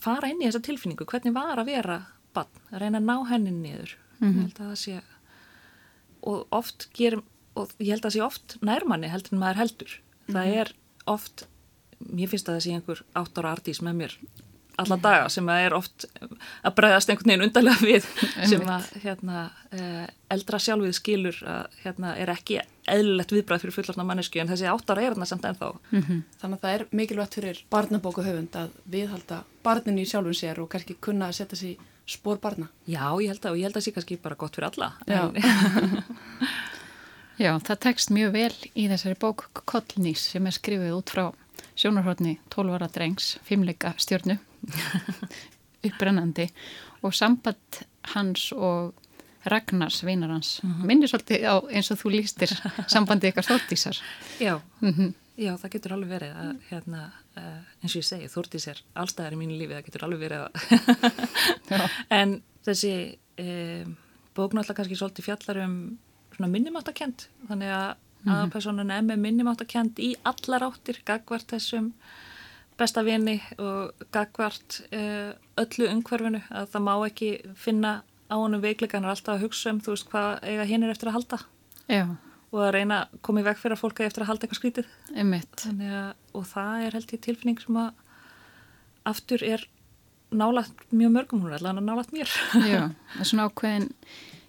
fara 0.00 0.30
inn 0.32 0.40
í 0.40 0.48
þessa 0.48 0.64
tilfinningu 0.64 1.06
hvernig 1.08 1.34
var 1.36 1.60
að 1.60 1.70
vera 1.70 1.98
bann, 2.36 2.50
að 2.72 2.82
reyna 2.82 3.00
að 3.02 3.08
ná 3.10 3.16
hennin 3.30 3.60
niður 3.62 3.96
mm 4.18 4.28
-hmm. 4.28 4.32
ég 4.32 4.42
held 4.42 4.60
að 4.60 4.70
það 4.70 4.80
sé 4.84 5.02
og 6.26 6.46
oft 6.50 6.88
gerum 6.96 7.24
og 7.54 7.70
ég 7.78 7.94
held 7.94 8.04
að 8.04 8.10
það 8.10 8.16
sé 8.16 8.24
oft 8.24 8.56
nærmanni 8.60 9.08
heldur 9.08 9.32
en 9.32 9.38
maður 9.38 9.60
heldur 9.62 9.92
mm 9.92 10.02
-hmm. 10.02 10.32
það 10.34 10.46
mhm. 10.46 10.58
er 10.60 10.74
oft 11.06 11.46
mér 11.98 12.28
finnst 12.28 12.48
að 12.48 12.58
það 12.58 12.64
sé 12.66 12.76
einhver 12.76 13.04
átt 13.16 13.38
ára 13.40 13.54
artís 13.56 13.82
með 13.84 14.02
mér 14.02 14.18
alla 14.80 14.96
daga 15.00 15.28
sem 15.32 15.48
að 15.48 15.62
er 15.66 15.74
oft 15.76 16.04
að 16.16 16.74
bregðast 16.76 17.10
einhvern 17.10 17.32
veginn 17.32 17.46
undarlega 17.46 17.86
við 17.86 18.06
sem 18.50 18.64
að 18.68 18.88
hérna, 19.04 19.44
eh, 19.72 20.04
eldra 20.32 20.60
sjálfið 20.60 20.96
skilur 20.98 21.40
að 21.48 21.78
hérna, 21.84 22.12
er 22.20 22.32
ekki 22.34 22.60
eðlilegt 22.92 23.32
viðbræð 23.34 23.64
fyrir 23.64 23.76
fullarna 23.78 24.06
mannesku 24.10 24.40
en 24.42 24.52
þessi 24.52 24.68
áttar 24.70 25.00
er 25.00 25.14
þarna 25.14 25.28
samt 25.30 25.48
ennþá. 25.48 25.72
Mm 25.90 26.02
-hmm. 26.02 26.22
Þannig 26.42 26.58
að 26.58 26.62
það 26.66 26.74
er 26.76 26.86
mikilvægt 27.00 27.38
fyrir 27.40 27.64
barnabókuhöfund 27.72 28.60
að 28.62 28.70
viðhalda 28.84 29.42
barninu 29.64 30.04
í 30.04 30.10
sjálfun 30.10 30.40
sér 30.40 30.60
og 30.60 30.68
kannski 30.68 30.96
kunna 31.00 31.28
að 31.28 31.38
setja 31.40 31.56
sér 31.56 31.76
spór 32.06 32.38
barna. 32.38 32.68
Já, 32.86 33.16
ég 33.18 33.32
held 33.32 33.44
að, 33.44 33.50
og 33.50 33.56
ég 33.58 33.64
held 33.66 33.76
að 33.76 33.80
það 33.80 33.86
sé 33.86 33.92
kannski 33.92 34.22
bara 34.22 34.34
gott 34.34 34.54
fyrir 34.54 34.70
alla. 34.70 34.92
Já. 35.06 35.32
Já, 37.36 37.50
það 37.60 37.80
tekst 37.84 38.12
mjög 38.16 38.30
vel 38.32 38.52
í 38.72 38.86
þessari 38.88 39.16
bók 39.20 39.42
Kollnís 39.68 40.22
sem 40.32 40.46
er 40.48 40.54
skrifið 40.56 40.94
út 40.96 41.10
frá 41.12 41.24
sjónarhóttni 41.76 42.38
12 42.48 42.76
ára 42.78 42.88
drengs, 42.88 43.34
fimmleika 43.44 43.92
stjórnu 44.00 44.38
upprennandi 45.86 46.46
og 47.04 47.12
samband 47.12 47.82
hans 48.14 48.48
og 48.56 48.94
Ragnars, 49.46 50.00
vinar 50.02 50.32
hans 50.32 50.62
mm 50.62 50.72
-hmm. 50.72 50.86
minnir 50.86 51.08
svolítið 51.08 51.44
á 51.44 51.54
eins 51.70 51.90
og 51.90 51.98
þú 51.98 52.10
lístir 52.10 52.50
sambandi 52.88 53.28
ykkar 53.28 53.44
þórtísar 53.44 54.00
Já, 54.40 54.60
mm 54.80 54.92
-hmm. 54.92 55.12
já, 55.36 55.56
það 55.56 55.70
getur 55.70 55.92
alveg 55.92 56.08
verið 56.08 56.32
að 56.36 56.56
hérna, 56.70 57.12
uh, 57.36 57.62
eins 57.82 57.96
og 57.96 58.02
ég 58.02 58.04
segi 58.04 58.28
þórtísar 58.28 58.82
allstæðar 58.94 59.32
í 59.32 59.36
mínu 59.36 59.58
lífi, 59.58 59.74
það 59.74 59.84
getur 59.84 60.04
alveg 60.04 60.20
verið 60.20 60.40
að 60.40 61.90
en 62.20 62.42
þessi 62.64 63.18
um, 63.38 63.96
bóknáttlega 64.34 64.74
kannski 64.74 64.96
svolítið 64.96 65.24
fjallar 65.24 65.64
um 65.64 65.98
minnumáttakent 66.44 67.28
þannig 67.48 67.70
að 67.72 67.88
mm 67.88 67.96
-hmm. 67.96 68.32
aðalpersonan 68.34 68.90
er 68.90 69.02
með 69.02 69.22
minnumáttakent 69.24 69.98
í 69.98 70.14
allar 70.22 70.62
áttir 70.62 71.00
gagvart 71.04 71.52
þessum 71.52 71.92
besta 72.76 73.02
vini 73.02 73.40
og 73.58 73.92
gagvart 74.12 74.82
uh, 74.92 75.32
öllu 75.56 75.88
umhverfinu 75.88 76.42
að 76.50 76.68
það 76.72 76.82
má 76.82 76.94
ekki 77.06 77.30
finna 77.54 78.02
á 78.28 78.34
honum 78.36 78.60
veikleika 78.60 78.98
hann 78.98 79.04
er 79.04 79.14
alltaf 79.14 79.36
að 79.36 79.46
hugsa 79.46 79.72
um 79.72 79.80
þú 79.80 79.94
veist 79.94 80.08
hvað 80.10 80.30
eiga 80.42 80.64
hinn 80.64 80.82
er 80.82 80.90
eftir 80.90 81.08
að 81.08 81.18
halda. 81.18 81.38
Já. 81.86 82.06
og 82.50 82.62
að 82.62 82.72
reyna 82.74 82.96
að 83.02 83.18
koma 83.26 83.42
í 83.42 83.44
veg 83.46 83.58
fyrir 83.58 83.74
að 83.76 83.80
fólk 83.82 84.00
er 84.00 84.06
eftir 84.06 84.22
að 84.24 84.28
halda 84.30 84.46
eitthvað 84.46 84.58
skrítið. 84.60 84.86
Að, 85.66 86.12
og 86.32 86.44
það 86.46 86.84
er 86.86 86.96
held 86.96 87.12
í 87.12 87.18
tilfinning 87.26 87.58
sem 87.60 87.78
að 87.80 87.90
aftur 89.06 89.44
er 89.46 89.66
nálagt 90.34 90.86
mjög 90.90 91.12
mörgum 91.14 91.42
hún 91.42 91.52
er 91.52 91.58
allavega 91.58 91.84
nálagt 91.84 92.14
mér. 92.14 92.32
Já, 92.66 92.88
það 93.12 93.20
er 93.22 93.30
svona 93.30 93.48
ákveðin 93.50 93.90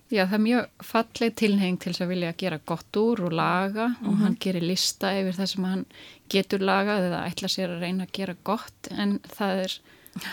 Já, 0.08 0.22
það 0.24 0.38
er 0.38 0.44
mjög 0.46 0.84
falleg 0.88 1.34
tilheng 1.36 1.78
til 1.84 1.92
þess 1.92 2.04
að 2.06 2.12
vilja 2.14 2.36
gera 2.40 2.60
gott 2.72 3.00
úr 3.00 3.22
og 3.28 3.34
laga 3.36 3.88
mm 3.88 3.96
-hmm. 3.96 4.08
og 4.08 4.14
mhm. 4.14 4.22
hann 4.24 4.38
gerir 4.40 4.64
lista 4.64 5.12
yfir 5.20 5.36
það 5.36 5.46
sem 5.46 5.64
hann 5.64 5.86
getur 6.30 6.60
lagað 6.60 7.08
eða 7.10 7.26
ætla 7.28 7.48
sér 7.48 7.70
að 7.70 7.80
reyna 7.80 8.04
að 8.04 8.14
gera 8.14 8.36
gott 8.44 8.88
en 8.92 9.20
það 9.20 9.64
er 9.64 9.80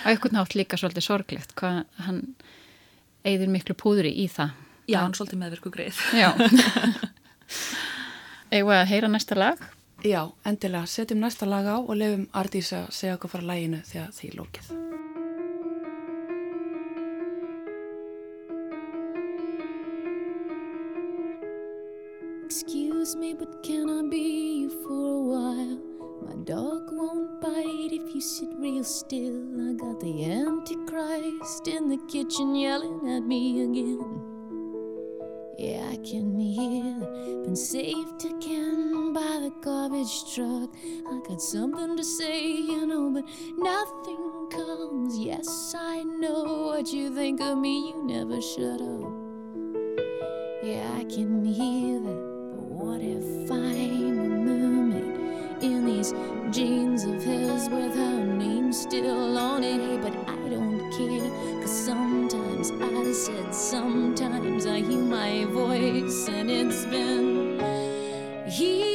auðvitað 0.05 0.33
nátt 0.33 0.55
líka 0.55 0.77
svolítið 0.77 1.07
sorglegt 1.07 1.55
hvað 1.55 1.85
hann 1.97 2.35
eigðir 3.25 3.49
miklu 3.49 3.75
púðri 3.75 4.13
í 4.13 4.29
það. 4.29 4.51
Já, 4.87 5.01
hann 5.01 5.11
er 5.11 5.17
svolítið 5.17 5.39
meðverku 5.39 5.71
greið. 5.71 5.97
Já. 6.13 6.31
Eða 8.55 8.81
að 8.81 8.91
heyra 8.93 9.09
næsta 9.09 9.35
lag? 9.35 9.59
Já, 10.05 10.29
endilega 10.45 10.87
setjum 10.87 11.23
næsta 11.25 11.49
lag 11.49 11.65
á 11.65 11.81
og 11.81 11.97
lefum 11.97 12.27
Ardís 12.37 12.75
að 12.77 12.91
segja 12.93 13.17
okkur 13.17 13.33
frá 13.33 13.43
læginu 13.49 13.81
þegar 13.89 14.11
því 14.13 14.29
lókið. 14.37 14.84
Real 28.65 28.83
still. 28.83 29.45
I 29.69 29.75
got 29.75 30.01
the 30.01 30.25
Antichrist 30.25 31.69
in 31.69 31.91
the 31.91 31.99
kitchen 32.09 32.57
yelling 32.57 33.15
at 33.15 33.23
me 33.23 33.61
again. 33.63 34.23
Yeah, 35.59 35.87
I 35.93 35.97
can 35.97 36.41
hear 36.41 36.95
been 37.45 37.57
saved 37.57 38.25
again 38.25 39.13
by 39.13 39.35
the 39.45 39.53
garbage 39.61 40.35
truck. 40.35 40.71
I 41.07 41.21
got 41.29 41.43
something 41.43 41.95
to 41.95 42.03
say, 42.03 42.41
you 42.41 42.87
know, 42.87 43.11
but 43.11 43.25
nothing 43.59 44.49
comes. 44.51 45.19
Yes, 45.19 45.75
I 45.79 46.03
know 46.03 46.45
what 46.69 46.91
you 46.91 47.15
think 47.15 47.43
of 47.43 47.59
me, 47.59 47.91
you 47.91 48.03
never 48.03 48.41
shut 48.41 48.81
up. 48.81 49.13
Yeah, 50.63 50.89
I 50.97 51.05
can 51.05 51.45
hear 51.45 52.01
that. 52.01 52.23
But 52.55 52.65
what 52.81 53.01
if 53.03 53.51
in 53.51 54.14
these 56.05 56.57
jeans 56.57 57.05
of 57.05 57.23
his 57.23 57.69
with 57.69 57.95
her 57.95 58.25
name 58.25 58.73
still 58.73 59.39
on 59.39 59.63
it? 59.65 60.03
But 60.03 60.13
I 60.29 60.49
don't 60.49 60.91
care, 60.93 61.31
cause 61.61 61.85
sometimes 61.85 62.71
I 62.71 63.13
said, 63.13 63.55
sometimes 63.55 64.67
I 64.67 64.81
hear 64.81 65.03
my 65.03 65.45
voice, 65.47 66.29
and 66.29 66.51
it's 66.51 66.85
been 66.87 67.61
here. 68.49 68.94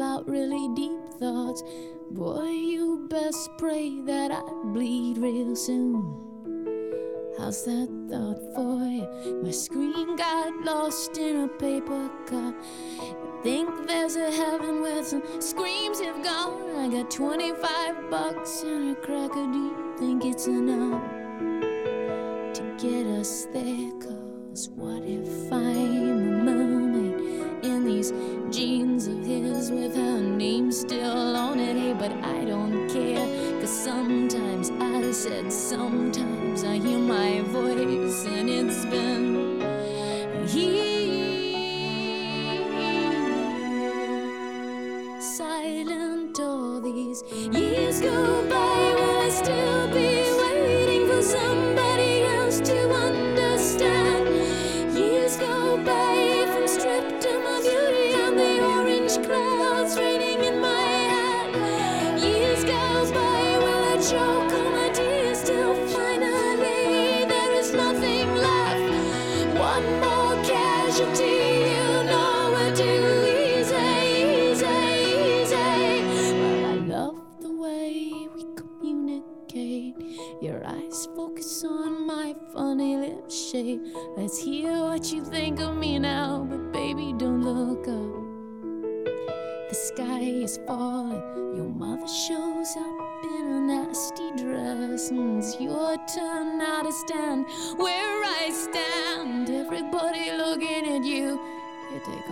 About 0.00 0.26
really 0.26 0.66
deep 0.74 0.98
thoughts? 1.18 1.62
Boy, 2.10 2.48
you 2.48 3.06
best 3.10 3.50
pray 3.58 4.00
that 4.06 4.32
I 4.32 4.40
bleed 4.72 5.18
real 5.18 5.54
soon. 5.54 6.00
How's 7.36 7.66
that 7.66 7.90
thought 8.08 8.40
for 8.54 8.80
you? 8.82 9.42
My 9.42 9.50
screen 9.50 10.16
got 10.16 10.54
lost 10.64 11.18
in 11.18 11.44
a 11.44 11.48
paper 11.48 12.08
cup. 12.24 12.54
Think 13.42 13.86
there's 13.86 14.16
a 14.16 14.30
heaven 14.30 14.80
where 14.80 15.04
some 15.04 15.22
screams 15.38 16.00
have 16.00 16.24
gone. 16.24 16.76
I 16.76 16.88
got 16.88 17.10
25 17.10 18.10
bucks 18.10 18.62
and 18.62 18.96
a 18.96 19.00
cracker. 19.02 19.34
Do 19.52 19.58
you 19.68 19.94
think 19.98 20.24
it's 20.24 20.46
enough 20.46 21.02
to 22.54 22.62
get 22.78 23.04
us 23.20 23.44
there? 23.52 23.92
Cause 24.00 24.70
what 24.70 25.02
if 25.04 25.52
I'm 25.52 26.48
a 26.48 26.59
these 28.00 28.12
jeans 28.50 29.06
of 29.08 29.18
his 29.26 29.70
with 29.70 29.94
her 29.94 30.20
name 30.20 30.72
still 30.72 31.36
on 31.36 31.58
it? 31.58 31.76
Hey, 31.76 31.92
but 31.92 32.12
I 32.24 32.44
don't 32.46 32.88
care. 32.88 33.60
Cause 33.60 33.84
sometimes 33.84 34.70
I 34.70 35.10
said, 35.10 35.52
sometimes 35.52 36.64
I 36.64 36.76
hear 36.76 36.98
my 36.98 37.42
voice, 37.42 38.24
and 38.26 38.48
it's 38.48 38.86
been. 38.86 39.30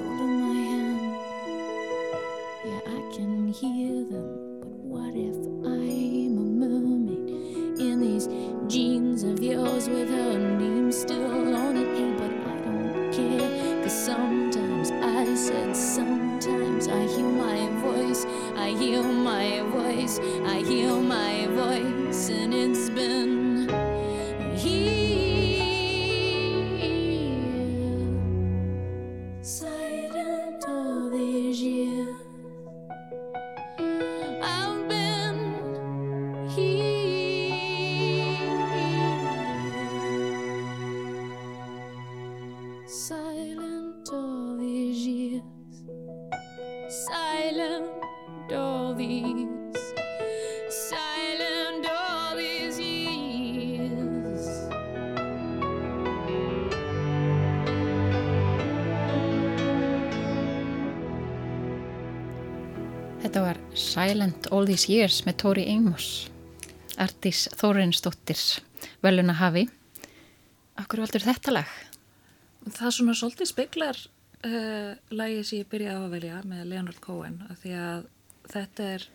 My 0.08 0.54
hand. 0.54 1.16
Yeah, 2.64 2.80
I 2.86 3.00
can 3.14 3.48
hear 3.48 4.04
them, 4.04 4.60
but 4.60 4.74
what 4.92 5.14
if 5.14 5.36
I'm 5.66 6.38
a 6.38 6.46
mermaid 6.60 7.28
in 7.78 8.00
these 8.00 8.26
jeans 8.72 9.22
of 9.22 9.42
yours 9.42 9.88
with 9.88 10.08
her 10.08 10.38
name 10.38 10.90
still 10.92 11.54
on 11.54 11.76
it? 11.76 11.96
Hey, 11.96 12.12
but 12.16 12.32
I 12.48 12.56
don't 12.64 13.12
care, 13.12 13.82
cause 13.82 13.92
sometimes 14.04 14.90
I 14.92 15.34
said 15.34 15.76
sometimes 15.76 16.88
I 16.88 17.06
hear 17.06 17.28
my 17.28 17.68
voice, 17.82 18.24
I 18.56 18.70
hear 18.70 19.02
my 19.02 19.60
voice, 19.70 20.18
I 20.46 20.60
hear 20.60 20.94
my 20.96 21.46
voice, 21.48 21.87
Silent 63.98 64.46
All 64.54 64.66
These 64.68 64.92
Years 64.92 65.16
með 65.26 65.34
Tori 65.42 65.64
Amos, 65.72 66.28
Artís 67.02 67.48
Þórinsdóttir, 67.58 68.38
veluna 69.02 69.34
hafi. 69.40 69.64
Akkur 70.78 71.02
valdur 71.02 71.24
þetta 71.24 71.54
lag? 71.56 71.72
Það 72.76 72.92
svona 72.94 73.14
svolítið 73.18 73.50
speiklar 73.50 73.98
uh, 74.46 74.92
lagi 75.10 75.40
sem 75.48 75.64
ég 75.64 75.70
byrjaði 75.72 76.04
að 76.04 76.14
velja 76.14 76.42
með 76.46 76.62
Leonard 76.70 77.00
Cohen 77.02 77.40
af 77.48 77.58
því 77.64 77.74
að 77.88 78.06
þetta 78.52 78.86
er 78.92 79.08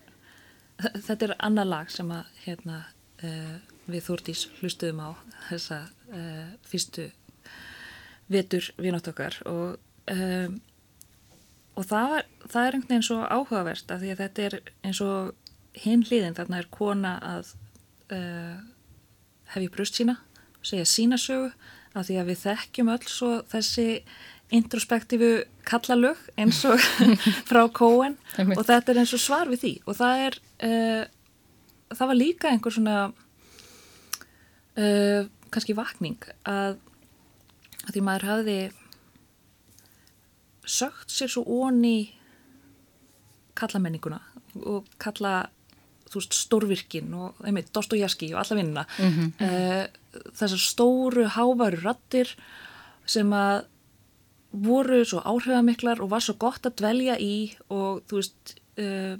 þetta 1.06 1.30
er 1.30 1.34
annað 1.48 1.70
lag 1.72 1.96
sem 1.96 2.12
að 2.18 2.36
hérna, 2.44 2.82
uh, 3.24 3.56
við 3.88 4.06
Þúrdís 4.10 4.44
hlustuðum 4.58 5.00
á 5.00 5.10
þessa 5.48 5.80
uh, 6.12 6.52
fyrstu 6.68 7.08
vetur 8.28 8.68
vinátt 8.76 9.08
okkar 9.14 9.40
og 9.48 9.78
um, 10.12 10.60
og 11.74 11.88
það, 11.88 12.20
það 12.46 12.60
er 12.66 12.76
einhvern 12.76 12.90
veginn 12.92 13.08
svo 13.08 13.22
áhugavert 13.24 13.90
af 13.90 14.02
því 14.02 14.12
að 14.12 14.22
þetta 14.22 14.46
er 14.48 14.58
eins 14.86 15.00
og 15.04 15.32
hinn 15.84 16.04
hliðin. 16.06 16.36
Þarna 16.36 16.60
er 16.60 16.70
kona 16.70 17.16
að 17.34 17.50
uh, 18.14 18.60
hefja 19.54 19.74
brust 19.74 19.98
sína 19.98 20.18
segja 20.64 20.86
sína 20.88 21.18
sögu 21.20 21.50
af 21.94 22.06
því 22.08 22.20
að 22.20 22.30
við 22.32 22.40
þekkjum 22.44 22.92
öll 22.94 23.08
svo 23.10 23.32
þessi 23.52 23.88
introspektífu 24.54 25.30
kallalög 25.66 26.20
eins 26.40 26.60
og 26.68 26.80
frá 27.48 27.62
Einmitt. 27.64 28.58
og 28.58 28.64
þetta 28.66 28.92
er 28.92 29.00
eins 29.02 29.14
og 29.16 29.22
svar 29.22 29.50
við 29.50 29.62
því. 29.64 29.74
Og 29.88 29.98
það 29.98 30.24
er 30.28 30.38
uh, 30.68 31.04
það 31.94 32.10
var 32.10 32.18
líka 32.18 32.50
einhver 32.50 32.74
svona 32.74 32.96
uh, 34.78 35.22
kannski 35.54 35.76
vakning 35.78 36.18
að, 36.48 36.78
að 37.84 37.92
því 37.94 38.04
maður 38.04 38.28
hafði 38.30 38.58
sögt 40.66 41.10
sér 41.12 41.30
svo 41.32 41.44
onni 41.62 42.14
kallamenninguna 43.58 44.20
og 44.64 44.86
kalla 45.02 45.48
þú 46.10 46.20
veist, 46.20 46.36
stórvirkin 46.38 47.14
og 47.18 47.44
einmitt, 47.46 47.72
Dostoyevski 47.74 48.32
og 48.34 48.42
alla 48.44 48.58
vinnina 48.60 48.86
mm 48.98 49.30
þessar 50.14 50.60
stóru 50.62 51.24
hávaru 51.26 51.80
rattir 51.82 52.28
sem 53.04 53.32
að 53.34 53.64
voru 54.52 55.00
svo 55.04 55.18
áhrifamiklar 55.26 55.98
og 56.00 56.12
var 56.12 56.22
svo 56.22 56.36
gott 56.38 56.66
að 56.66 56.76
dvelja 56.78 57.16
í 57.18 57.56
og 57.68 58.04
þú 58.06 58.20
veist 58.20 58.54
uh, 58.78 59.18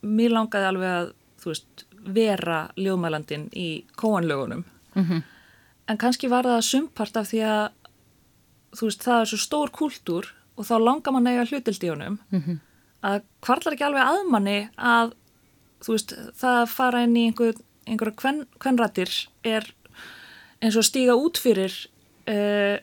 mér 0.00 0.32
langaði 0.32 0.70
alveg 0.70 0.94
að 0.94 1.10
þú 1.42 1.50
veist, 1.52 1.84
vera 2.08 2.70
ljóðmælandin 2.76 3.50
í 3.52 3.84
kóanlögunum 4.00 4.64
en 5.88 5.98
kannski 6.00 6.28
var 6.32 6.44
það 6.48 6.64
sumpart 6.64 7.16
af 7.16 7.28
því 7.28 7.42
að 7.44 7.68
þú 8.78 8.88
veist, 8.88 9.02
það 9.04 9.20
er 9.20 9.28
svo 9.28 9.38
stór 9.44 9.70
kúltúr 9.70 10.32
og 10.58 10.66
þá 10.66 10.74
langar 10.82 11.14
mann 11.14 11.30
eiga 11.30 11.46
hlutild 11.46 11.84
í 11.86 11.92
honum 11.92 12.18
-hmm. 12.32 12.58
að 13.06 13.22
hvarlar 13.46 13.76
ekki 13.76 13.86
alveg 13.86 14.02
að 14.02 14.30
manni 14.32 14.58
að 14.76 15.14
þú 15.84 15.94
veist, 15.94 16.14
það 16.34 16.60
að 16.62 16.72
fara 16.74 17.02
inn 17.06 17.16
í 17.16 17.26
einhver, 17.30 17.60
einhverja 17.86 18.18
kven, 18.18 18.40
kvenrættir 18.58 19.12
er 19.46 19.68
eins 20.62 20.76
og 20.76 20.86
stíga 20.86 21.14
út 21.14 21.38
fyrir 21.38 21.74
uh, 22.28 22.78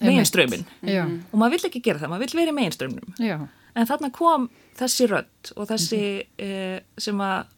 meginströmin 0.00 0.64
Já, 0.86 1.04
og 1.04 1.38
maður 1.38 1.56
vill 1.56 1.70
ekki 1.70 1.82
gera 1.84 1.98
það, 1.98 2.12
maður 2.12 2.26
vill 2.26 2.40
vera 2.40 2.54
í 2.54 2.58
meginströmnum 2.58 3.14
já, 3.18 3.36
en 3.74 3.90
þarna 3.90 4.12
kom 4.14 4.48
þessi 4.78 5.08
rödd 5.10 5.52
og 5.56 5.70
þessi 5.72 6.02
uh, 6.46 6.78
sem 6.98 7.24
að 7.26 7.50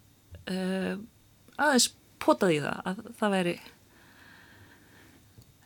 uh, 0.51 0.97
aðeins 1.61 1.93
potaði 2.23 2.59
í 2.61 2.65
það 2.65 2.83
að 2.89 3.05
það 3.19 3.37
væri 3.37 3.55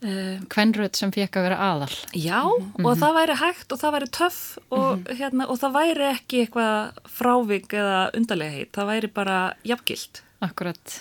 uh, 0.06 0.44
kvenrödd 0.52 0.96
sem 0.98 1.12
fekk 1.14 1.40
að 1.40 1.48
vera 1.48 1.58
aðal. 1.72 1.90
Já, 2.16 2.40
og 2.46 2.92
það 3.00 3.18
væri 3.18 3.38
hægt 3.42 3.74
og 3.74 3.82
það 3.82 3.96
væri 3.96 4.08
töff 4.18 4.40
og, 4.70 5.10
hérna, 5.18 5.48
og 5.50 5.60
það 5.62 5.76
væri 5.80 6.08
ekki 6.12 6.44
eitthvað 6.44 7.02
frávik 7.18 7.76
eða 7.76 7.98
undarlega 8.16 8.56
heit, 8.60 8.72
það 8.76 8.90
væri 8.92 9.12
bara 9.18 9.40
jafngilt. 9.66 10.22
Akkurat. 10.46 10.96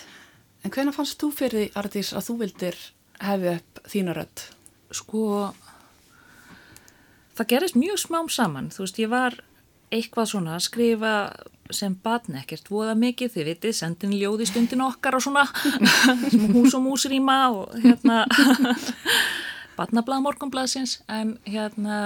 En 0.66 0.74
hvenær 0.74 0.96
fannst 0.96 1.20
þú 1.22 1.30
fyrir 1.36 1.60
því, 1.60 1.66
Ardís, 1.78 2.12
að 2.16 2.28
þú 2.28 2.38
vildir 2.42 2.78
hefði 3.22 3.52
upp 3.56 3.82
þína 3.92 4.16
rödd? 4.16 4.46
Sko, 4.96 5.22
það 7.36 7.50
gerist 7.52 7.78
mjög 7.78 8.00
smám 8.02 8.30
saman, 8.32 8.72
þú 8.74 8.84
veist, 8.84 8.98
ég 9.02 9.12
var 9.12 9.38
eitthvað 9.96 10.30
svona 10.30 10.56
að 10.56 10.66
skrifa 10.68 11.14
sem 11.74 11.96
batn 12.02 12.38
ekkert 12.38 12.68
voða 12.70 12.94
mikið, 12.98 13.32
þið 13.34 13.48
vitið, 13.50 13.74
sendin 13.74 14.14
ljóði 14.14 14.46
stundin 14.48 14.84
okkar 14.86 15.16
og 15.18 15.24
svona, 15.24 15.46
hús 16.54 16.76
og 16.76 16.84
mús 16.84 17.06
rýma 17.10 17.38
og 17.54 17.74
hérna, 17.82 18.22
batnablað 19.78 20.22
morgunblaðsins, 20.24 21.00
en 21.10 21.34
hérna, 21.48 21.96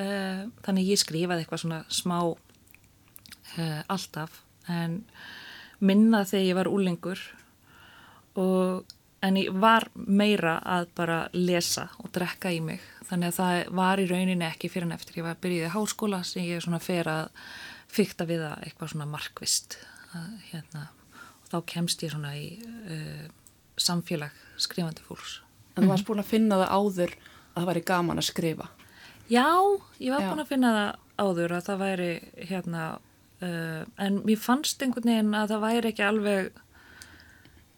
uh, 0.00 0.46
þannig 0.64 0.94
ég 0.94 1.02
skrifaði 1.02 1.44
eitthvað 1.44 1.64
svona 1.64 1.82
smá 1.92 2.16
uh, 2.30 3.82
alltaf, 3.92 4.40
en 4.70 5.02
minna 5.80 6.24
þegar 6.28 6.46
ég 6.46 6.58
var 6.60 6.72
úlingur 6.72 7.20
og 8.40 8.96
en 9.24 9.36
ég 9.36 9.52
var 9.60 9.88
meira 9.94 10.58
að 10.64 10.88
bara 10.96 11.20
lesa 11.36 11.88
og 12.00 12.12
drekka 12.14 12.52
í 12.52 12.60
mig 12.64 12.84
þannig 13.10 13.32
að 13.32 13.38
það 13.40 13.74
var 13.80 14.00
í 14.00 14.06
rauninni 14.10 14.46
ekki 14.46 14.70
fyrir 14.72 14.88
en 14.88 14.96
eftir 14.96 15.20
ég 15.20 15.26
var 15.26 15.36
að 15.36 15.44
byrja 15.44 15.68
í 15.68 15.74
háskóla 15.74 16.22
sem 16.26 16.46
ég 16.46 16.64
svona 16.64 16.80
fer 16.82 17.10
að 17.10 17.28
fykta 17.90 18.26
við 18.28 18.46
að 18.46 18.64
eitthvað 18.68 18.94
svona 18.94 19.10
markvist 19.10 19.76
að, 20.14 20.32
hérna, 20.52 20.86
og 21.42 21.52
þá 21.52 21.58
kemst 21.74 22.06
ég 22.06 22.14
svona 22.14 22.32
í 22.38 22.48
uh, 22.62 23.28
samfélag 23.80 24.34
skrifandi 24.60 25.04
fólks 25.06 25.40
En 25.76 25.86
þú 25.86 25.92
varst 25.92 26.08
búin 26.08 26.22
að 26.22 26.30
finna 26.30 26.58
það 26.60 26.72
áður 26.76 27.12
að 27.14 27.60
það 27.60 27.68
væri 27.70 27.82
gaman 27.90 28.20
að 28.20 28.26
skrifa. 28.26 28.66
Já, 29.30 29.46
ég 30.02 30.14
var 30.14 30.24
Já. 30.24 30.30
búin 30.30 30.42
að 30.42 30.50
finna 30.50 30.72
það 30.76 30.90
áður 31.20 31.54
að 31.54 31.68
það 31.68 31.84
væri 31.84 32.10
hérna 32.50 32.86
uh, 33.44 33.82
en 34.00 34.18
mér 34.26 34.40
fannst 34.42 34.82
einhvern 34.82 35.12
veginn 35.12 35.36
að 35.38 35.54
það 35.54 35.64
væri 35.66 35.92
ekki 35.92 36.06
alveg 36.06 36.50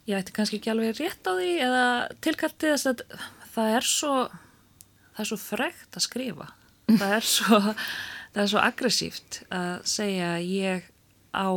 ég 0.09 0.17
ætti 0.19 0.35
kannski 0.35 0.59
ekki 0.59 0.73
alveg 0.73 0.97
rétt 0.99 1.29
á 1.29 1.31
því 1.37 1.51
eða 1.67 1.85
tilkallt 2.25 2.57
til 2.59 2.73
þess 2.73 2.89
að 2.91 3.03
það 3.53 3.77
er 3.77 3.87
svo 3.87 4.15
það 5.13 5.23
er 5.23 5.29
svo 5.31 5.39
frekt 5.41 5.97
að 5.97 6.05
skrifa. 6.07 6.49
Það 6.89 7.15
er 7.15 7.27
svo, 7.27 7.59
það 8.33 8.43
er 8.43 8.51
svo 8.51 8.63
aggressíft 8.63 9.39
að 9.53 9.73
segja 9.87 10.33
ég 10.43 10.89
á 11.33 11.49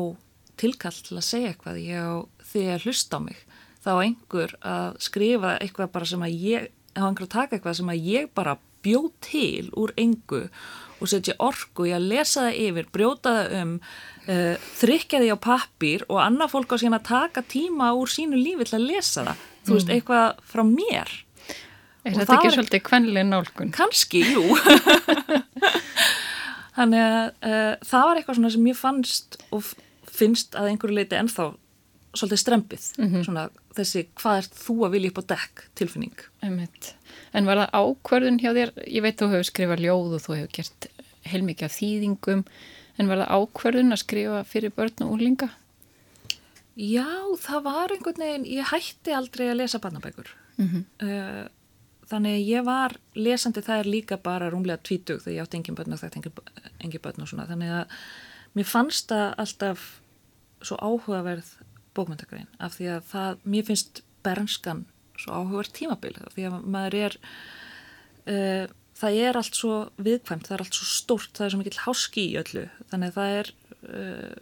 tilkall 0.57 0.96
til 1.04 1.18
að 1.18 1.26
segja 1.26 1.52
eitthvað 1.52 1.82
ég 1.82 2.00
á 2.00 2.16
því 2.46 2.64
að 2.72 2.86
hlusta 2.86 3.20
á 3.20 3.26
mig 3.26 3.42
þá 3.86 3.92
einhver 4.02 4.54
að 4.66 4.96
skrifa 5.04 5.57
eitthvað 5.61 5.92
bara 5.94 6.09
sem 6.09 6.24
að 6.26 6.40
ég, 6.42 6.70
á 6.96 7.02
einhver 7.07 7.26
að 7.26 7.34
taka 7.36 7.57
eitthvað 7.57 7.78
sem 7.80 7.92
að 7.92 8.09
ég 8.09 8.30
bara 8.34 8.57
bjóð 8.86 9.09
til 9.24 9.70
úr 9.78 9.92
engu 9.98 10.46
og 10.96 11.11
setja 11.11 11.36
orku 11.42 11.88
í 11.90 11.92
að 11.92 12.09
lesa 12.12 12.46
það 12.46 12.61
yfir, 12.64 12.88
brjóta 12.94 13.34
það 13.36 13.54
um 13.61 13.72
uh, 13.76 14.68
þrykja 14.80 15.20
því 15.20 15.30
á 15.34 15.38
pappír 15.46 16.07
og 16.09 16.22
annað 16.22 16.54
fólk 16.54 16.72
á 16.72 16.76
síðan 16.80 16.98
að 16.98 17.09
taka 17.11 17.44
tíma 17.44 17.92
úr 17.98 18.11
sínu 18.11 18.40
lífi 18.40 18.68
til 18.68 18.78
að 18.78 18.88
lesa 18.88 19.26
það. 19.26 19.44
Þú 19.66 19.74
veist, 19.74 19.92
eitthvað 19.92 20.42
frá 20.46 20.62
mér 20.66 21.12
Er 22.07 22.16
þetta 22.20 22.38
ekki 22.38 22.54
svolítið 22.54 22.82
kvenlega 22.86 23.26
nálgun? 23.26 23.72
kannski, 23.74 24.22
jú 24.30 24.44
þannig 26.76 27.02
að 27.02 27.20
uh, 27.50 27.74
það 27.88 28.09
var 28.09 28.20
eitthvað 28.20 28.38
svona 28.38 28.52
sem 28.54 28.66
ég 28.70 28.78
fannst 28.78 29.38
og 29.54 29.70
finnst 30.16 30.57
að 30.59 30.72
einhverju 30.72 30.96
leiti 30.96 31.18
ennþá 31.18 31.50
svolítið 32.16 32.40
strempið, 32.40 32.84
svona 33.26 33.42
þessi 33.76 34.07
hvað 34.16 34.38
ert 34.40 34.54
þú 34.57 34.76
að 34.86 34.94
vilja 34.96 35.12
upp 35.12 35.20
á 35.20 35.24
dekk 35.34 35.64
tilfinning. 35.76 36.22
Einmitt. 36.44 36.94
En 37.36 37.48
var 37.48 37.61
það 37.61 37.74
ákvörðun 37.76 38.40
hjá 38.40 38.50
þér, 38.57 38.72
ég 38.88 39.04
veit 39.04 39.20
þú 39.20 39.28
hefur 39.34 39.48
skrifað 39.50 39.84
ljóð 39.84 40.16
og 40.16 40.24
þú 40.24 40.38
hefur 40.38 40.54
gert 40.57 40.88
heilmikið 41.26 41.68
af 41.68 41.76
þýðingum, 41.76 42.42
en 42.96 43.11
var 43.11 43.22
það 43.22 43.34
ákvörðun 43.36 43.96
að 43.96 44.02
skrifa 44.02 44.40
fyrir 44.48 44.74
börn 44.76 45.04
og 45.04 45.12
úrlinga? 45.16 45.50
Já, 46.76 47.09
það 47.42 47.62
var 47.68 47.92
einhvern 47.92 48.24
veginn, 48.24 48.48
ég 48.57 48.72
hætti 48.72 49.14
aldrei 49.16 49.50
að 49.50 49.61
lesa 49.62 49.80
barnabækur. 49.82 50.32
uh, 51.04 51.44
þannig 52.11 52.36
að 52.36 52.48
ég 52.48 52.66
var 52.66 52.96
lesandi 53.18 53.62
er 53.66 53.88
líka 53.88 54.18
bara 54.22 54.50
rúmlega 54.52 54.82
tvítug 54.82 55.22
þegar 55.22 55.36
ég 55.36 55.44
átti 55.46 55.61
engin 55.61 55.78
börn 55.78 55.96
og 55.96 56.02
þetta 56.02 56.20
engin, 56.20 57.02
börn 57.02 57.22
og 57.22 57.30
svona. 57.30 57.46
Þannig 57.50 57.72
að 57.80 57.94
mér 58.57 58.68
fannst 58.70 59.11
það 59.11 59.34
alltaf 59.44 59.86
svo 60.62 60.78
áhugaverð 60.80 61.52
bókmyndagrein 61.96 62.48
af 62.62 62.76
því 62.76 62.90
að 62.94 63.07
það, 63.11 63.44
mér 63.44 63.68
finnst 63.70 64.02
bernskan 64.26 64.84
svo 65.16 65.36
áhugaverð 65.36 65.76
tímabil 65.76 66.16
því 66.34 66.48
að 66.48 66.59
maður 66.64 66.98
er 67.02 67.18
uh, 68.30 68.64
það 68.96 69.20
er 69.26 69.38
allt 69.40 69.59
svo 69.59 69.76
viðkvæmt, 70.00 70.48
það 70.48 70.57
er 70.57 70.64
allt 70.64 70.78
svo 70.78 70.88
stórt, 70.90 71.32
það 71.36 71.46
er 71.46 71.54
svo 71.54 71.62
mikill 71.62 71.84
háski 71.84 72.26
í 72.30 72.38
öllu, 72.40 72.66
þannig 72.92 73.12
að 73.12 73.18
það 73.18 73.36
er 73.40 73.52
uh, 73.86 74.36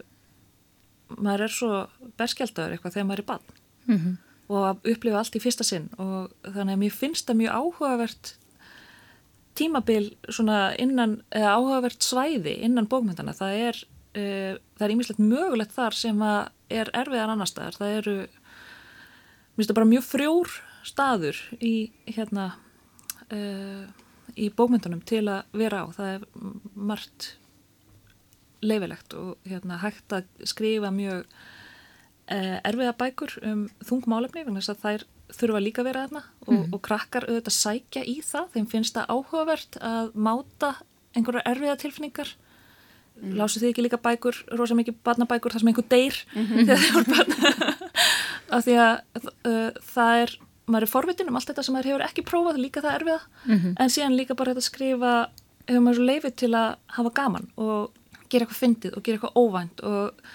maður 1.15 1.45
er 1.45 1.55
svo 1.55 1.71
berskjaldaður 2.19 2.75
eitthvað 2.75 2.97
þegar 2.97 3.09
maður 3.11 3.25
er 3.25 3.31
bann 3.33 3.53
Mm 3.85 3.97
-hmm. 3.97 4.13
Og 4.51 4.61
að 4.61 4.89
upplifa 4.93 5.21
allt 5.21 5.37
í 5.37 5.41
fyrsta 5.41 5.65
sinn. 5.65 5.87
Og 6.01 6.33
þannig 6.45 6.75
að 6.75 6.81
mér 6.83 6.95
finnst 6.95 7.29
það 7.29 7.39
mjög 7.41 7.59
áhugavert 7.59 8.33
tímabil 9.55 10.09
svona 10.27 10.59
innan, 10.81 11.19
eða 11.31 11.55
áhugavert 11.55 12.03
svæði 12.03 12.57
innan 12.67 12.89
bókmyndana, 12.91 13.35
það 13.37 13.59
er 13.69 13.81
uh, 14.19 14.53
það 14.75 14.87
er 14.87 14.95
ímislegt 14.95 15.23
mögulegt 15.23 15.75
þar 15.75 15.97
sem 15.97 16.23
að 16.25 16.41
er 16.75 16.91
erfiðan 16.97 17.35
annar 17.35 17.49
staðar, 17.49 17.77
það 17.79 17.97
eru 18.01 18.15
mér 18.25 19.59
finnst 19.59 19.71
það 19.71 19.79
bara 19.79 19.91
mjög 19.93 20.07
frjór 20.09 20.55
staður 20.85 21.39
í 21.63 21.75
hérna 22.09 22.49
uh, 23.31 23.85
í 24.35 24.49
bókmyndunum 24.51 25.03
til 25.07 25.23
að 25.31 25.55
vera 25.55 25.85
á, 25.85 25.87
það 25.95 26.13
er 26.15 26.25
margt 26.75 27.29
leifilegt 28.65 29.13
og 29.17 29.35
hérna 29.47 29.79
hægt 29.83 30.15
að 30.15 30.27
skrifa 30.47 30.91
mjög 30.93 31.25
erfiða 32.25 32.95
bækur 32.97 33.35
um 33.45 33.67
þungmálefni 33.85 34.45
vegna 34.45 34.61
þess 34.63 34.73
að 34.73 34.81
þær 34.85 35.03
þurfa 35.35 35.61
líka 35.61 35.81
að 35.83 35.89
vera 35.89 36.05
þarna 36.05 36.21
og, 36.45 36.63
og 36.73 36.81
krakkar 36.85 37.27
auðvitað 37.27 37.55
sækja 37.57 38.03
í 38.05 38.15
það. 38.25 38.49
Þeim 38.55 38.67
finnst 38.71 38.97
það 38.97 39.11
áhugavert 39.13 39.77
að 39.81 40.09
máta 40.17 40.71
einhverjar 41.15 41.47
erfiða 41.51 41.77
tilfinningar. 41.83 42.33
Mm. 43.15 43.37
lásu 43.39 43.61
þið 43.61 43.69
ekki 43.69 43.83
líka 43.85 43.97
bækur 44.03 44.37
rosa 44.59 44.75
mikið 44.75 44.97
barnabækur 45.07 45.53
þar 45.53 45.61
sem 45.63 45.69
einhver 45.71 45.85
deyr 45.87 46.17
þegar 46.67 46.81
þið 46.81 46.95
voru 46.97 47.13
barn? 47.13 47.85
Af 48.57 48.65
því 48.65 48.75
að 48.83 49.29
uh, 49.47 49.77
það 49.93 50.23
er 50.25 50.33
maður 50.65 50.87
er 50.87 50.91
forvitin 50.91 51.29
um 51.31 51.37
allt 51.39 51.47
þetta 51.47 51.63
sem 51.63 51.75
maður 51.77 51.89
hefur 51.91 52.03
ekki 52.09 52.25
prófað 52.27 52.59
líka 52.59 52.83
það 52.83 52.97
erfiða. 52.99 53.21
En 53.79 53.93
síðan 53.93 54.17
líka 54.17 54.35
bara 54.37 54.55
þetta 54.55 54.65
skrifa 54.65 55.13
hefur 55.69 55.85
maður 55.85 55.99
svo 55.99 56.07
leifið 56.09 56.35
til 56.41 56.51
að 56.57 56.67
hafa 56.97 57.13
gaman 57.21 57.47
og 57.55 57.95
gera 58.29 58.45
eitthvað 58.45 58.59
fyndið 58.59 58.97
og 58.97 59.05
gera 59.05 59.19
eitthvað 59.19 59.39
óvænt 59.39 59.83
og 59.85 60.29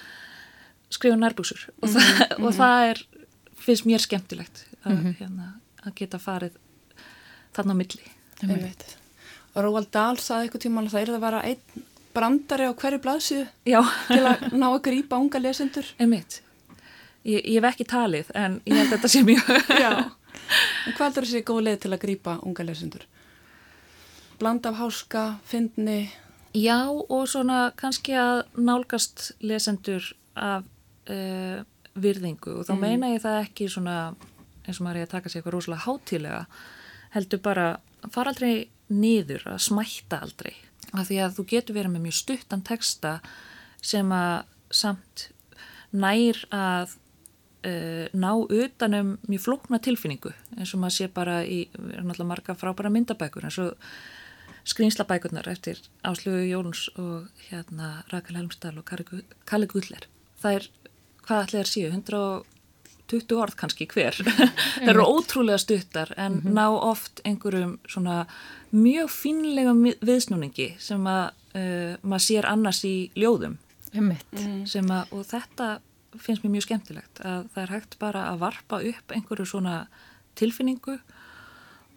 skrifa 0.90 1.18
nærbúsur 1.18 1.66
og, 1.80 1.88
það, 1.94 2.24
og 2.40 2.54
það 2.56 2.86
er 2.90 3.02
finnst 3.60 3.86
mér 3.88 4.02
skemmtilegt 4.02 4.64
að, 4.82 5.04
hérna, 5.20 5.52
að 5.84 5.94
geta 6.00 6.20
farið 6.22 6.56
þarna 7.56 7.76
á 7.76 7.80
milli. 7.80 8.10
Og 9.50 9.64
Róald 9.66 9.90
Dahl 9.92 10.18
saði 10.22 10.46
eitthvað 10.46 10.64
tíma 10.64 10.84
að 10.84 10.92
það 10.94 11.02
er 11.02 11.12
að 11.14 11.24
vera 11.26 11.42
einn 11.50 11.86
brandari 12.14 12.66
á 12.66 12.72
hverju 12.74 13.00
blaðsíðu 13.04 13.44
Já, 13.70 13.80
til 14.08 14.22
að 14.26 14.46
ná 14.54 14.66
að 14.70 14.80
grípa 14.86 15.18
unga 15.20 15.40
lesendur. 15.42 15.86
einmitt 15.98 16.40
ég, 17.26 17.42
ég 17.44 17.58
hef 17.58 17.68
ekki 17.70 17.86
talið 17.90 18.32
en 18.34 18.58
ég 18.66 18.80
held 18.80 18.94
þetta 18.94 19.10
sé 19.12 19.22
mjög 19.26 19.50
Já. 19.84 19.92
En 20.86 20.96
hvað 20.96 21.20
er 21.20 21.26
þessi 21.26 21.44
góð 21.46 21.62
leið 21.68 21.78
til 21.84 21.92
að 21.92 22.02
grípa 22.06 22.36
unga 22.46 22.66
lesendur? 22.66 23.04
Bland 24.40 24.66
af 24.66 24.78
háska, 24.80 25.24
fyndni, 25.46 26.10
Já 26.56 26.88
og 26.90 27.28
svona 27.30 27.70
kannski 27.78 28.16
að 28.18 28.40
nálgast 28.58 29.28
lesendur 29.44 30.08
af 30.34 30.64
uh, 31.10 31.62
virðingu. 32.00 32.60
Og 32.60 32.68
þá 32.68 32.74
meina 32.78 33.12
ég 33.14 33.24
það 33.24 33.40
ekki 33.44 33.68
svona 33.72 33.96
eins 34.66 34.78
og 34.78 34.86
maður 34.86 35.02
er 35.02 35.08
að 35.08 35.14
taka 35.16 35.30
sér 35.30 35.40
eitthvað 35.40 35.56
rosalega 35.56 35.86
hátílega 35.86 36.42
heldur 37.14 37.42
bara 37.42 37.66
að 38.04 38.14
fara 38.14 38.32
aldrei 38.32 38.54
niður, 38.90 39.46
að 39.50 39.64
smætta 39.66 40.20
aldrei. 40.24 40.54
Af 40.90 41.08
því 41.08 41.20
að 41.24 41.36
þú 41.36 41.46
getur 41.52 41.76
verið 41.76 41.94
með 41.94 42.06
mjög 42.06 42.18
stuttan 42.18 42.64
texta 42.66 43.18
sem 43.82 44.10
að 44.14 44.48
samt 44.70 45.28
nær 45.90 46.38
að 46.54 46.94
uh, 47.66 48.06
ná 48.14 48.30
utanum 48.46 49.16
mjög 49.26 49.44
flókna 49.46 49.80
tilfinningu. 49.82 50.32
Eins 50.56 50.74
og 50.74 50.82
maður 50.82 50.96
sé 50.96 51.10
bara 51.14 51.40
í, 51.44 51.64
náttúrulega 51.74 52.30
marga 52.30 52.56
frábæra 52.58 52.92
myndabækur 52.94 53.46
eins 53.48 53.60
og 53.62 53.76
skrýnslabækurnar 54.70 55.48
eftir 55.50 55.80
Áslugu 56.06 56.44
Jóns 56.50 56.88
og 57.00 57.30
hérna 57.48 58.04
Rakel 58.12 58.36
Helmstall 58.36 58.78
og 58.78 58.86
Kalli 59.48 59.68
Guðler. 59.70 60.06
Það 60.40 60.58
er, 60.58 60.68
hvað 61.30 61.44
ætli 61.46 61.60
þær 61.60 61.70
séu, 61.70 61.90
120 61.94 63.36
orð 63.38 63.56
kannski 63.60 63.86
hver. 63.90 64.18
það 64.82 64.92
eru 64.92 65.06
ótrúlega 65.06 65.62
stuttar 65.62 66.12
en 66.18 66.40
ná 66.50 66.66
oft 66.74 67.22
einhverjum 67.24 67.78
svona 67.90 68.24
mjög 68.74 69.12
fínlega 69.14 69.74
viðsnúningi 70.02 70.72
sem 70.82 71.06
að 71.10 71.30
uh, 71.54 71.94
maður 72.02 72.26
sér 72.26 72.50
annars 72.50 72.82
í 72.86 72.96
ljóðum. 73.18 73.58
Einmitt. 73.90 74.36
sem 74.70 74.86
að, 74.94 75.08
og 75.16 75.24
þetta 75.26 75.80
finnst 76.22 76.44
mér 76.44 76.52
mjög 76.54 76.68
skemmtilegt 76.68 77.20
að 77.26 77.48
það 77.50 77.62
er 77.64 77.72
hægt 77.74 77.96
bara 77.98 78.28
að 78.30 78.42
varpa 78.44 78.78
upp 78.86 79.14
einhverju 79.14 79.48
svona 79.50 79.74
tilfinningu 80.38 80.94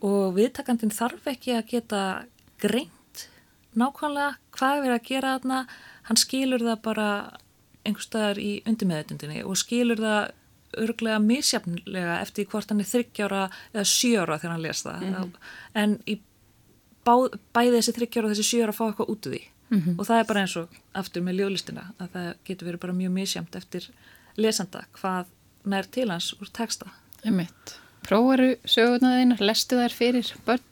og 0.04 0.34
viðtakandin 0.34 0.94
þarf 0.94 1.30
ekki 1.30 1.54
að 1.54 1.68
geta 1.70 2.02
greint 2.62 3.28
nákvæmlega 3.78 4.34
hvað 4.58 4.76
er 4.76 4.84
verið 4.88 4.98
að 4.98 5.08
gera 5.10 5.36
þarna. 5.38 5.60
Hann 6.10 6.20
skilur 6.20 6.66
það 6.66 6.82
bara 6.86 7.08
einhverstaðar 7.88 8.40
í 8.40 8.52
undirmeðutundinni 8.70 9.44
og 9.44 9.58
skilur 9.60 10.00
það 10.02 10.32
örglega 10.84 11.20
misjafnlega 11.22 12.20
eftir 12.24 12.48
hvort 12.50 12.72
hann 12.72 12.82
er 12.82 12.90
þryggjára 12.90 13.42
eða 13.74 13.84
sjöra 13.86 14.38
þegar 14.42 14.56
hann 14.56 14.64
les 14.64 14.84
það. 14.86 15.04
En 15.78 15.98
í 16.10 16.16
bá, 17.06 17.14
bæði 17.54 17.76
þessi 17.78 17.96
þryggjára 18.00 18.30
og 18.30 18.34
þessi 18.34 18.48
sjöra 18.48 18.74
fá 18.74 18.84
eitthvað 18.88 19.12
út 19.14 19.28
úr 19.30 19.36
því. 19.36 19.42
Og 19.98 20.06
það 20.08 20.20
er 20.20 20.28
bara 20.30 20.42
eins 20.46 20.56
og 20.58 20.76
aftur 20.94 21.24
með 21.26 21.38
ljóðlistina 21.40 21.84
að 22.00 22.10
það 22.16 22.28
getur 22.46 22.68
verið 22.70 22.82
bara 22.84 22.94
mjög 22.94 23.14
misjamt 23.20 23.56
eftir 23.56 23.88
lesanda 24.38 24.84
hvað 24.98 25.32
nær 25.66 25.88
til 25.92 26.10
hans 26.12 26.34
úr 26.40 26.50
texta. 26.54 26.90
Prófaru 28.04 28.56
sögurnar 28.66 29.20
þeinar, 29.20 29.42
lestu 29.42 29.78
þær 29.80 29.94
fyrir 29.96 30.34
börn? 30.46 30.66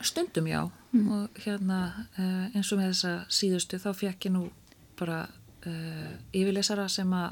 Stundum 0.00 0.46
já. 0.48 0.62
Og 0.96 1.42
hérna 1.44 1.80
uh, 2.18 2.46
eins 2.54 2.70
og 2.72 2.80
með 2.80 2.94
þessa 2.94 3.12
síðustu 3.28 3.78
þá 3.78 3.90
fekk 3.94 4.26
ég 4.26 4.32
nú 4.34 4.46
bara 4.98 5.28
uh, 5.66 6.10
yfirlesara 6.36 6.86
sem 6.92 7.12
að 7.16 7.30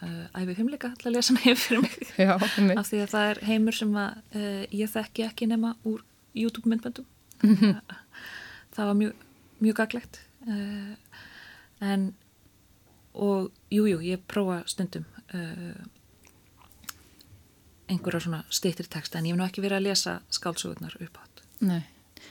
uh, 0.00 0.26
æfi 0.40 0.56
humleika 0.58 0.92
til 1.00 1.10
að 1.10 1.16
lesa 1.18 1.36
hefur 1.44 1.62
fyrir 1.62 1.84
mig. 1.84 1.96
Já, 2.20 2.34
af 2.36 2.90
því 2.90 3.02
að 3.04 3.14
það 3.14 3.30
er 3.30 3.42
heimur 3.50 3.78
sem 3.78 3.96
að 4.00 4.18
uh, 4.40 4.64
ég 4.82 4.92
þekki 4.94 5.26
ekki 5.28 5.50
nema 5.50 5.74
úr 5.88 6.04
YouTube 6.34 6.70
myndböndum. 6.70 7.06
Það 8.74 8.88
var 8.88 8.96
mjög, 8.98 9.26
mjög 9.62 9.76
gaglegt 9.78 10.20
uh, 10.48 11.18
en 11.84 12.12
og 13.14 13.52
jújú, 13.70 13.92
jú, 13.92 13.98
ég 14.02 14.22
prófa 14.26 14.64
stundum 14.66 15.04
uh, 15.30 15.76
einhverja 17.86 18.24
svona 18.24 18.40
stýttir 18.50 18.88
texta 18.90 19.20
en 19.20 19.28
ég 19.28 19.34
hef 19.34 19.38
nú 19.38 19.46
ekki 19.46 19.62
verið 19.62 19.78
að 19.78 19.86
lesa 19.86 20.16
skálsögurnar 20.34 20.96
upp 20.98 21.20
átt 21.22 21.44
Nei. 21.64 21.84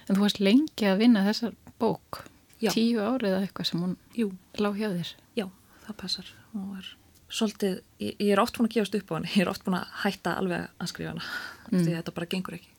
En 0.08 0.18
þú 0.18 0.26
varst 0.26 0.41
lengi 0.44 0.88
að 0.89 1.00
vinna 1.00 1.24
þessar 1.26 1.54
bók. 1.80 2.24
Já. 2.64 2.72
Tíu 2.72 3.03
árið 3.03 3.34
eða 3.34 3.45
eitthvað 3.45 3.70
sem 3.70 3.82
hún 3.84 3.95
Jú, 4.16 4.30
lág 4.61 4.78
hjá 4.80 4.89
þér. 4.93 5.14
Já, 5.39 5.45
það 5.88 5.97
passar. 5.99 6.30
Hún 6.53 6.70
var 6.72 6.91
svolítið, 7.34 7.80
ég, 7.99 8.14
ég 8.20 8.32
er 8.36 8.41
oft 8.43 8.57
búin 8.57 8.70
að 8.70 8.76
gefast 8.78 8.97
upp 8.99 9.11
á 9.11 9.16
henni, 9.18 9.32
ég 9.34 9.43
er 9.43 9.51
oft 9.51 9.66
búin 9.66 9.80
að 9.80 9.95
hætta 10.03 10.36
alveg 10.39 10.68
að 10.78 10.91
skrifa 10.91 11.14
hana, 11.14 11.26
mm. 11.72 11.80
því 11.80 11.88
að 11.89 11.97
þetta 11.97 12.16
bara 12.20 12.30
gengur 12.34 12.57
ekki. 12.59 12.72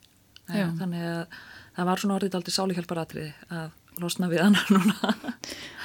Þannig 0.44 1.06
að 1.08 1.38
það 1.74 1.88
var 1.88 2.02
svona 2.02 2.16
orðið 2.18 2.36
aldrei 2.38 2.54
sálihjálparatriði 2.54 3.32
að 3.58 3.72
losna 4.02 4.28
við 4.32 4.44
hana 4.44 4.64
núna. 4.74 5.14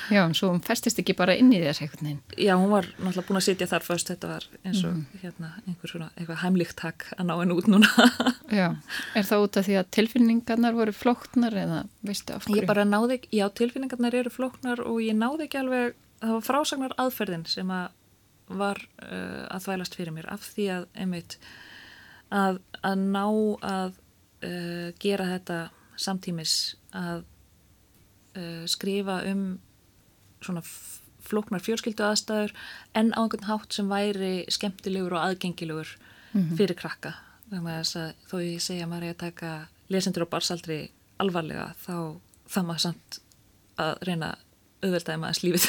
Já, 0.09 0.23
en 0.23 0.33
svo 0.33 0.49
hún 0.49 0.61
festist 0.65 0.97
ekki 1.01 1.13
bara 1.17 1.35
inn 1.37 1.51
í 1.53 1.59
þess 1.61 1.83
eitthvað. 1.83 2.15
Já, 2.41 2.55
hún 2.57 2.71
var 2.71 2.87
náttúrulega 2.97 3.27
búin 3.27 3.37
að 3.37 3.45
sitja 3.45 3.67
þar 3.69 3.85
fyrst, 3.85 4.09
þetta 4.09 4.31
var 4.31 4.47
eins 4.65 4.81
og 4.87 5.19
hérna 5.21 5.51
einhver 5.67 5.91
svona 5.91 6.07
eitthvað 6.15 6.41
heimlíkt 6.41 6.77
takk 6.81 7.05
að 7.17 7.29
ná 7.29 7.35
henni 7.37 7.57
út 7.59 7.69
núna. 7.69 8.07
Já. 8.59 8.67
Er 9.13 9.29
það 9.29 9.45
út 9.45 9.59
af 9.61 9.67
því 9.67 9.77
að 9.77 9.91
tilfinningarnar 9.99 10.77
voru 10.79 10.95
flóknar 10.97 11.59
eða 11.61 11.83
veistu 12.09 12.33
af 12.33 12.47
hverju? 12.47 12.63
Ég 12.63 12.69
bara 12.71 12.87
náði 12.89 13.19
ekki, 13.19 13.31
já, 13.37 13.45
tilfinningarnar 13.61 14.17
eru 14.23 14.33
flóknar 14.33 14.81
og 14.81 14.97
ég 15.05 15.17
náði 15.19 15.45
ekki 15.45 15.61
alveg, 15.61 15.97
það 16.23 16.35
var 16.39 16.45
frásagnar 16.49 16.97
aðferðin 17.05 17.45
sem 17.49 17.69
að 17.69 17.91
var 18.49 18.81
uh, 19.05 19.45
að 19.53 19.65
þvælast 19.67 19.97
fyrir 19.99 20.15
mér 20.15 20.29
af 20.33 20.45
því 20.55 20.69
að, 20.73 20.85
einmitt, 20.97 21.37
að, 22.33 22.57
að 22.81 23.03
ná 23.13 23.25
að 23.61 23.99
uh, 24.41 24.87
gera 25.01 25.29
þetta 25.35 25.59
samtímis 25.99 26.55
að 26.95 27.27
uh, 28.35 28.65
skrifa 28.69 29.21
um 29.31 29.43
svona 30.43 30.63
flóknar 31.29 31.63
fjölskyldu 31.63 32.05
aðstæður 32.05 32.53
en 32.97 33.11
á 33.13 33.21
einhvern 33.21 33.49
hátt 33.49 33.75
sem 33.75 33.89
væri 33.91 34.45
skemmtilegur 34.51 35.17
og 35.17 35.25
aðgengilegur 35.27 35.91
fyrir 36.31 36.77
krakka. 36.77 37.15
Að, 37.49 38.13
þó 38.29 38.35
ég 38.43 38.61
segja 38.61 38.85
að 38.85 38.91
maður 38.91 39.07
er 39.07 39.15
að 39.15 39.23
taka 39.23 39.51
lesendur 39.89 40.27
á 40.29 40.31
barsaldri 40.31 40.79
alvarlega 41.19 41.71
þá 41.81 41.95
það 42.49 42.67
maður 42.67 42.83
samt 42.85 43.19
að 43.79 43.93
reyna 44.07 44.29
auðveldaði 44.79 45.19
maður 45.19 45.39
slífið 45.39 45.65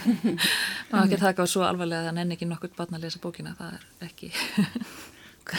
maður 0.90 1.04
ekki 1.06 1.20
taka 1.22 1.46
á 1.46 1.46
svo 1.48 1.64
alvarlega 1.64 2.02
að 2.02 2.08
það 2.10 2.16
nenni 2.18 2.36
ekki 2.36 2.48
nokkur 2.50 2.74
barn 2.76 2.98
að 2.98 3.06
lesa 3.06 3.22
bókina 3.22 3.54
það 3.56 3.76
er 3.78 4.08
ekki. 4.08 4.32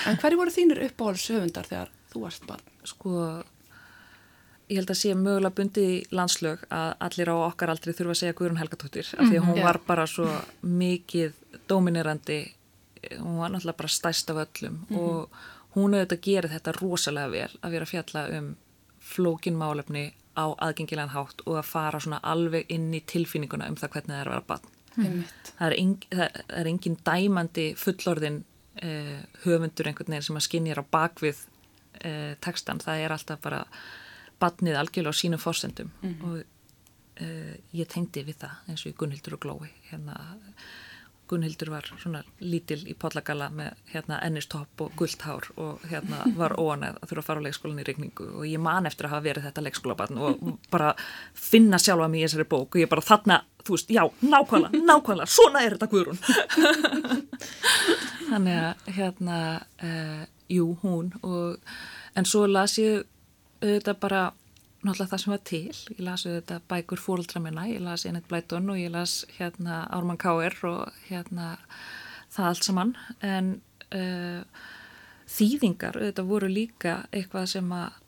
En 0.04 0.20
hverju 0.20 0.42
voru 0.42 0.54
þínir 0.54 0.84
uppáhaldsöfundar 0.90 1.70
þegar 1.70 1.94
þú 2.12 2.24
varst 2.26 2.48
barn? 2.50 2.74
Sko 2.88 3.14
ég 4.68 4.80
held 4.80 4.92
að 4.92 5.00
sé 5.00 5.16
mögulega 5.16 5.56
bundið 5.56 5.90
í 5.90 5.98
landslög 6.12 6.64
að 6.74 6.94
allir 7.08 7.32
á 7.32 7.36
okkar 7.48 7.72
aldrei 7.72 7.94
þurfa 7.94 8.16
að 8.16 8.22
segja 8.22 8.38
Guðrún 8.38 8.62
Helgatóttir 8.62 9.12
af 9.16 9.30
því 9.30 9.40
að 9.40 9.48
hún 9.48 9.62
var 9.64 9.80
bara 9.88 10.08
svo 10.08 10.28
mikið 10.62 11.34
dominerandi 11.70 12.40
hún 13.20 13.40
var 13.40 13.54
náttúrulega 13.54 13.82
bara 13.82 13.88
stæst 13.88 14.30
af 14.30 14.42
öllum 14.44 14.74
mm 14.74 14.86
-hmm. 14.90 15.00
og 15.00 15.30
hún 15.76 15.94
auðvitað 15.96 16.22
gerir 16.22 16.52
þetta 16.52 16.76
rosalega 16.82 17.28
vel 17.28 17.52
að 17.62 17.72
vera 17.72 17.86
að 17.86 17.94
fjalla 17.94 18.40
um 18.40 18.56
flókin 19.00 19.58
málefni 19.58 20.14
á 20.38 20.46
aðgengilegan 20.62 21.16
hátt 21.16 21.42
og 21.46 21.58
að 21.58 21.70
fara 21.72 22.00
svona 22.00 22.20
alveg 22.24 22.66
inn 22.74 22.94
í 22.94 23.02
tilfinninguna 23.06 23.70
um 23.70 23.76
það 23.76 23.94
hvernig 23.94 24.14
það 24.14 24.22
er 24.22 24.28
að 24.28 24.34
vera 24.34 24.48
bann. 24.48 24.68
Mm. 24.98 25.24
Það, 25.58 25.68
er 25.68 25.76
engin, 25.78 26.18
það 26.18 26.60
er 26.60 26.68
engin 26.72 26.98
dæmandi 27.10 27.68
fullorðin 27.78 28.44
eh, 28.82 29.22
höfundur 29.46 29.90
einhvern 29.90 30.14
veginn 30.14 30.28
sem 30.28 30.40
að 30.40 30.46
skinnir 30.48 30.82
á 30.82 30.86
bakvið 30.98 31.42
eh, 32.02 32.36
tekstan. 32.42 32.82
Það 32.84 33.06
er 33.06 33.16
alltaf 33.16 33.42
bara 33.42 33.64
bannið 34.42 34.80
algjörlega 34.80 35.16
á 35.16 35.20
sínum 35.20 35.42
fórsendum 35.42 35.90
mm 36.02 36.14
-hmm. 36.14 36.24
og 36.26 36.44
eh, 37.16 37.56
ég 37.74 37.88
tengdi 37.88 38.24
við 38.24 38.38
það 38.44 38.70
eins 38.70 38.86
og 38.86 38.92
í 38.92 38.98
Gunnhildur 38.98 39.34
og 39.34 39.42
Glói. 39.42 39.70
Hérna, 39.90 40.36
Gunnhildur 41.28 41.70
var 41.70 41.88
svona 42.00 42.22
lítil 42.40 42.80
í 42.88 42.94
podlagala 42.96 43.50
með 43.50 43.74
hérna 43.92 44.20
ennistopp 44.24 44.82
og 44.82 44.94
guldhár 44.96 45.50
og 45.58 45.84
hérna 45.90 46.24
var 46.42 46.56
óanæð 46.56 47.02
að 47.02 47.10
þurfa 47.10 47.24
að 47.24 47.28
fara 47.30 47.44
á 47.44 47.46
leikskólan 47.48 47.82
í 47.84 47.88
regningu 47.88 48.28
og 48.40 48.46
ég 48.48 48.64
man 48.64 48.86
eftir 48.86 49.06
að 49.08 49.16
hafa 49.16 49.28
verið 49.28 49.48
þetta 49.48 49.66
leikskólabarn 49.66 50.18
og 50.18 50.60
bara 50.70 50.94
finna 51.34 51.80
sjálfa 51.80 52.08
mig 52.08 52.22
í 52.22 52.26
þessari 52.28 52.48
bók 52.54 52.76
og 52.76 52.82
ég 52.82 52.90
bara 52.90 53.02
þarna, 53.02 53.42
þú 53.66 53.76
veist, 53.76 53.92
já, 53.92 54.04
nákvæmlega, 54.22 54.84
nákvæmlega, 54.92 55.26
svona 55.26 55.66
er 55.66 55.76
þetta 55.76 55.92
Guðrún. 55.92 56.20
Þannig 58.32 58.58
að 58.62 58.90
hérna, 58.96 59.38
uh, 59.84 60.24
jú, 60.52 60.72
hún 60.84 61.14
og 61.24 61.58
en 62.16 62.26
svo 62.26 62.48
las 62.48 62.78
ég 62.80 63.06
auðvitað 63.62 64.00
bara 64.02 64.24
náttúrulega 64.84 65.12
það 65.12 65.22
sem 65.24 65.34
var 65.34 65.44
til, 65.50 65.78
ég 65.98 66.02
las 66.06 66.26
þetta 66.28 66.60
bækur 66.70 67.02
fóröldra 67.02 67.42
minna, 67.44 67.68
ég 67.70 67.82
las 67.84 68.06
Einett 68.06 68.28
Blæton 68.30 68.70
og 68.72 68.80
ég 68.80 68.92
las 68.94 69.20
hérna 69.38 69.86
Ármann 69.94 70.20
K.R. 70.22 70.58
og 70.70 71.00
hérna 71.10 71.56
það 72.34 72.50
allt 72.52 72.68
saman. 72.68 72.94
En 73.26 73.56
uh, 73.96 74.44
þýðingar 75.28 75.98
þetta 76.06 76.28
voru 76.28 76.50
líka 76.52 77.02
eitthvað 77.12 77.50
sem 77.56 77.74
að 77.76 78.04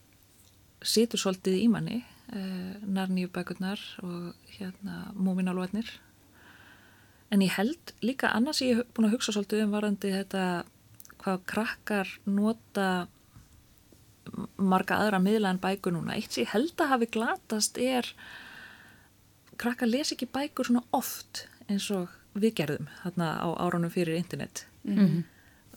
situr 0.86 1.20
svolítið 1.20 1.58
í 1.60 1.66
manni 1.72 1.98
uh, 2.00 2.76
nærnýju 2.86 3.32
bækurnar 3.36 3.82
og 4.06 4.54
hérna 4.56 5.10
múminálvarnir 5.18 5.90
en 7.30 7.44
ég 7.46 7.54
held 7.58 7.94
líka 8.06 8.32
annars 8.34 8.62
ég 8.64 8.80
hef 8.80 8.94
búin 8.96 9.10
að 9.10 9.18
hugsa 9.18 9.36
svolítið 9.36 9.66
um 9.66 9.76
varandi 9.76 10.14
þetta 10.14 10.44
hvað 11.20 11.42
krakkar 11.52 12.14
nota 12.26 13.08
marga 14.58 15.00
aðra 15.04 15.20
miðla 15.24 15.54
en 15.54 15.62
bækur 15.64 15.96
núna. 15.96 16.16
Eitt 16.16 16.36
sem 16.36 16.46
ég 16.46 16.54
held 16.54 16.76
að 16.82 16.94
hafi 16.94 17.10
glatast 17.16 17.80
er 17.82 18.10
krakkar 19.60 19.92
les 19.92 20.14
ekki 20.16 20.30
bækur 20.32 20.70
svona 20.70 20.86
oft 20.96 21.48
eins 21.70 21.90
og 21.94 22.14
við 22.40 22.56
gerðum 22.62 22.90
þarna 23.04 23.32
á 23.44 23.48
árunum 23.66 23.94
fyrir 23.94 24.18
internet. 24.18 24.66
Mm 24.84 24.98
-hmm. 24.98 25.24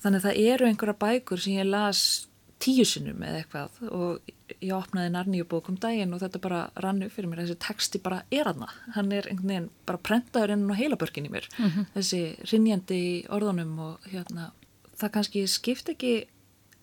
Þannig 0.02 0.20
að 0.20 0.26
það 0.26 0.52
eru 0.52 0.66
einhverja 0.66 1.02
bækur 1.06 1.40
sem 1.40 1.52
ég 1.52 1.66
las 1.70 2.28
tíu 2.62 2.84
sinnum 2.86 3.22
eða 3.22 3.40
eitthvað 3.42 3.78
og 3.90 4.32
ég 4.60 4.72
opnaði 4.76 5.10
narníu 5.10 5.46
bókum 5.48 5.78
daginn 5.82 6.14
og 6.14 6.20
þetta 6.22 6.40
bara 6.42 6.70
rannu 6.76 7.08
fyrir 7.10 7.30
mér 7.30 7.42
þessi 7.42 7.58
texti 7.58 7.98
bara 7.98 8.22
er 8.30 8.50
aðna. 8.50 8.68
Hann 8.94 9.12
er 9.12 9.26
einhvern 9.30 9.48
veginn 9.48 9.70
bara 9.86 9.98
prentaður 9.98 10.54
inn 10.54 10.70
á 10.70 10.74
heila 10.78 10.96
börkin 10.96 11.26
í 11.26 11.32
mér. 11.32 11.48
Mm 11.58 11.70
-hmm. 11.70 11.86
Þessi 11.94 12.22
rinjandi 12.52 12.94
í 12.94 13.26
orðunum 13.28 13.78
og 13.78 13.98
hérna 14.12 14.52
það 15.00 15.12
kannski 15.16 15.46
skipt 15.46 15.88
ekki 15.88 16.14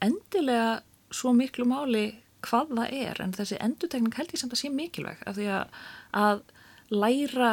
endilega 0.02 0.82
svo 1.12 1.34
miklu 1.34 1.66
máli 1.70 2.06
hvað 2.46 2.72
það 2.78 2.94
er 2.96 3.20
en 3.24 3.34
þessi 3.36 3.58
endutekning 3.60 4.16
held 4.16 4.32
ég 4.34 4.42
samt 4.42 4.56
að 4.56 4.62
sé 4.62 4.72
mikilvæg 4.72 5.24
af 5.28 5.36
því 5.36 5.50
að, 5.58 5.82
að 6.16 6.42
læra 6.90 7.52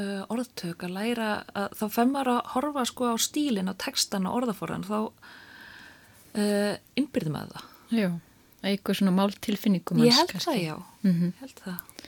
uh, 0.00 0.22
orðtök 0.32 0.86
að 0.86 0.96
læra 0.96 1.30
að 1.52 1.76
þá 1.80 1.84
femmar 1.98 2.30
að 2.32 2.40
horfa 2.54 2.86
sko 2.88 3.12
á 3.12 3.16
stílin, 3.20 3.70
á 3.70 3.74
textan 3.76 4.28
og 4.30 4.40
orðaforðan 4.40 4.86
þá 4.88 4.98
uh, 5.00 6.74
innbyrðum 6.98 7.38
að 7.40 7.54
það. 7.54 7.66
Já, 7.90 8.08
eitthvað 8.70 9.00
svona 9.00 9.16
máltilfinningum 9.18 10.04
Ég 10.06 10.16
held 10.16 10.36
það, 10.36 10.60
já. 10.62 10.76
Mm 11.02 11.16
-hmm. 11.16 11.32
held 11.40 11.64
það. 11.64 12.06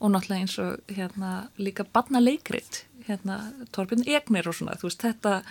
Og 0.00 0.10
náttúrulega 0.10 0.42
eins 0.42 0.58
og 0.58 0.96
hérna 0.96 1.48
líka 1.56 1.84
barna 1.84 2.20
leikrit 2.20 2.84
hérna 3.08 3.52
Torbjörn 3.72 4.06
Egnir 4.08 4.48
og 4.48 4.56
svona, 4.56 4.76
þú 4.80 4.88
veist 4.88 5.04
þetta 5.04 5.42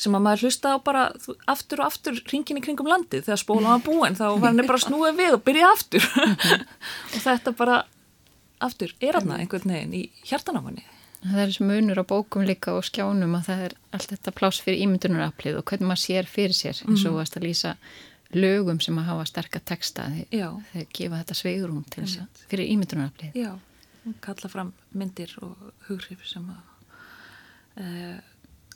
sem 0.00 0.14
að 0.16 0.24
maður 0.26 0.46
hlusta 0.46 0.74
á 0.74 0.78
bara 0.82 1.06
aftur 1.50 1.82
og 1.82 1.90
aftur 1.92 2.20
ringin 2.32 2.60
í 2.60 2.64
kringum 2.64 2.90
landið. 2.90 3.26
Þegar 3.26 3.42
spóla 3.42 3.74
var 3.74 3.84
búin 3.86 4.18
þá 4.18 4.26
var 4.32 4.50
henni 4.50 4.68
bara 4.68 4.82
snúið 4.82 5.18
við 5.20 5.36
og 5.38 5.44
byrja 5.46 5.72
aftur. 5.72 6.08
Og 7.14 7.20
þetta 7.20 7.54
bara 7.56 7.82
aftur 8.62 8.94
er 9.02 9.18
aðna 9.18 9.40
einhvern 9.42 9.74
veginn 9.74 9.96
í 9.96 10.02
hjartanámanni 10.28 10.84
Það 11.22 11.40
er 11.44 11.52
sem 11.54 11.68
munur 11.70 12.00
á 12.02 12.04
bókum 12.06 12.42
líka 12.46 12.72
og 12.74 12.86
skjánum 12.86 13.36
að 13.38 13.44
það 13.48 13.60
er 13.66 13.74
allt 13.94 14.08
þetta 14.10 14.32
plás 14.34 14.58
fyrir 14.62 14.82
ímyndunaraflið 14.88 15.58
og 15.60 15.66
hvernig 15.70 15.90
maður 15.90 16.02
sér 16.02 16.30
fyrir 16.30 16.56
sér 16.58 16.80
eins 16.82 17.04
og 17.06 17.20
að 17.22 17.44
lýsa 17.44 17.76
lögum 18.34 18.80
sem 18.82 18.98
að 18.98 19.10
hafa 19.10 19.28
sterkar 19.30 19.62
texta 19.70 20.08
þegar 20.32 20.88
gefa 20.98 21.20
þetta 21.20 21.38
sveigurum 21.38 21.84
til 21.92 22.02
þess 22.02 22.24
að 22.24 22.42
fyrir 22.50 22.72
ímyndunaraflið 22.74 23.38
Já, 23.38 23.52
kalla 24.24 24.50
fram 24.50 24.74
myndir 24.98 25.36
og 25.46 25.54
hughrif 25.86 26.26
sem 26.26 26.48
að 26.50 27.84
uh, 27.84 28.18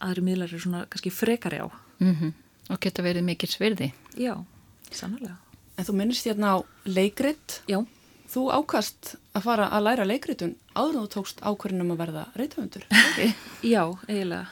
aðri 0.00 0.26
miðlar 0.26 0.52
eru 0.52 0.60
svona 0.60 0.84
kannski 0.90 1.10
frekari 1.10 1.60
á. 1.62 1.68
Mm 1.98 2.14
-hmm. 2.14 2.32
og 2.70 2.80
geta 2.80 3.02
verið 3.02 3.24
mikil 3.24 3.48
svirði 3.48 3.92
Já, 4.16 4.44
sannlega 4.90 5.36
En 5.76 5.84
þú 5.84 5.92
minnist 5.92 6.26
hérna 6.26 6.56
á 6.56 6.58
leikrit. 6.88 7.60
Já. 7.68 7.84
Þú 8.32 8.48
ákast 8.50 9.14
að 9.36 9.44
fara 9.44 9.68
að 9.70 9.84
læra 9.86 10.06
leikritun 10.08 10.56
áður 10.74 10.96
og 10.96 11.04
þú 11.04 11.10
tókst 11.14 11.42
ákverðinum 11.44 11.92
að 11.94 12.00
verða 12.00 12.24
reythöfundur 12.34 12.86
Já, 13.74 13.82
eiginlega. 14.08 14.46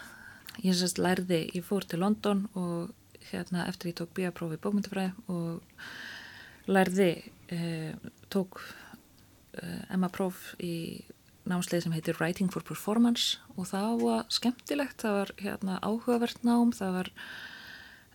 Ég 0.62 0.76
sérst 0.78 1.00
lærði, 1.02 1.40
ég 1.56 1.64
fór 1.66 1.86
til 1.88 1.98
London 2.04 2.44
og 2.54 2.92
hérna 3.32 3.64
eftir 3.66 3.90
ég 3.90 3.96
tók 3.98 4.12
bíaprófi 4.14 4.60
bókmyndafræði 4.62 5.12
og 5.32 6.70
lærði 6.70 7.10
eh, 7.48 7.96
tók 8.30 8.60
eh, 9.58 9.82
Emma 9.90 10.08
próf 10.12 10.52
í 10.62 11.02
námsleið 11.48 11.86
sem 11.86 11.94
heitir 11.96 12.16
Writing 12.20 12.52
for 12.52 12.64
Performance 12.66 13.40
og 13.56 13.68
það 13.70 14.04
var 14.04 14.30
skemmtilegt, 14.32 15.02
það 15.04 15.18
var 15.20 15.34
hérna, 15.42 15.80
áhugavert 15.84 16.44
nám, 16.46 16.72
það 16.76 16.98
var 16.98 17.10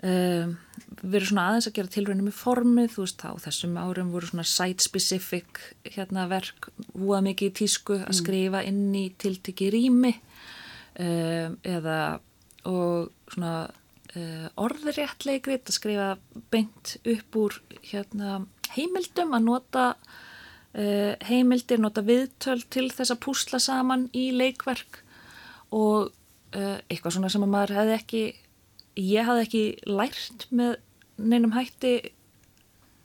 um, 0.10 0.56
verið 1.02 1.28
svona 1.32 1.48
aðeins 1.50 1.70
að 1.70 1.76
gera 1.78 1.94
tilröðinu 1.96 2.28
með 2.30 2.38
formið, 2.40 2.94
þú 2.96 3.06
veist, 3.06 3.26
á 3.26 3.32
þessum 3.46 3.78
árum 3.80 4.14
voru 4.16 4.32
svona 4.32 4.48
site-specific 4.50 5.62
hérna, 5.88 6.26
verk, 6.32 6.72
húa 6.96 7.22
mikið 7.26 7.52
í 7.52 7.58
tísku 7.62 8.00
að 8.00 8.08
mm. 8.08 8.20
skrifa 8.22 8.64
inn 8.70 8.88
í 8.98 9.06
tiltiki 9.22 9.70
rými 9.76 10.16
um, 10.16 11.60
eða 11.64 12.00
og 12.70 13.12
svona 13.32 13.70
uh, 13.70 14.48
orðréttleikrit 14.60 15.70
að 15.70 15.78
skrifa 15.78 16.10
beint 16.52 16.98
upp 17.04 17.38
úr 17.40 17.60
hérna, 17.92 18.42
heimildum 18.74 19.38
að 19.38 19.46
nota 19.46 19.86
heimildir, 21.26 21.80
nota 21.82 22.04
viðtöl 22.06 22.60
til 22.70 22.90
þess 22.94 23.14
að 23.16 23.22
púsla 23.26 23.60
saman 23.60 24.06
í 24.14 24.30
leikverk 24.36 25.02
og 25.74 26.12
uh, 26.56 26.78
eitthvað 26.90 27.16
svona 27.16 27.32
sem 27.34 27.46
að 27.46 27.54
maður 27.54 27.76
hefði 27.80 27.96
ekki, 27.96 28.24
ég 29.02 29.28
hafði 29.28 29.46
ekki 29.48 29.64
lært 29.90 30.46
með 30.54 30.78
neinum 31.20 31.56
hætti 31.56 31.94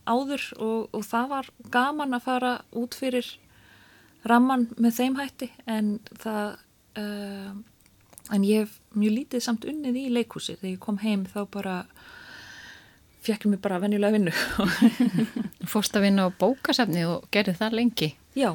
áður 0.04 0.44
og, 0.60 0.80
og 0.92 1.06
það 1.08 1.30
var 1.32 1.50
gaman 1.72 2.16
að 2.16 2.26
fara 2.26 2.54
út 2.76 2.96
fyrir 2.96 3.30
ramman 4.28 4.68
með 4.80 4.98
þeim 4.98 5.16
hætti 5.20 5.50
en 5.70 5.94
það 6.20 6.58
uh, 7.00 7.54
en 8.32 8.44
ég 8.46 8.64
hef 8.64 8.76
mjög 8.96 9.16
lítið 9.18 9.44
samt 9.44 9.66
unnið 9.68 10.00
í 10.00 10.04
leikhúsi 10.12 10.56
þegar 10.56 10.72
ég 10.72 10.84
kom 10.84 11.00
heim 11.02 11.24
þá 11.28 11.40
bara 11.52 11.76
fekk 13.24 13.48
mér 13.48 13.62
bara 13.64 13.80
venjulega 13.82 14.14
vinnu. 14.14 14.34
Fórst 15.72 15.96
að 15.96 16.08
vinna 16.08 16.28
á 16.28 16.36
bókasafni 16.38 17.06
og 17.08 17.26
gerði 17.34 17.56
það 17.58 17.76
lengi? 17.80 18.10
Já, 18.36 18.50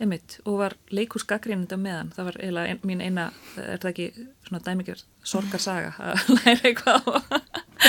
einmitt 0.00 0.38
og 0.44 0.58
var 0.62 0.76
leikúsgaggrínunda 0.94 1.78
meðan. 1.80 2.12
Það 2.16 2.28
var 2.30 2.40
eiginlega 2.40 2.72
ein, 2.74 2.82
mín 2.88 3.04
eina, 3.04 3.28
er 3.60 3.82
það 3.82 3.92
ekki 3.92 4.26
svona 4.48 4.62
dæmigjör 4.66 5.04
sorgarsaga 5.32 5.94
að 5.98 6.26
læra 6.38 6.70
eitthvað 6.70 7.10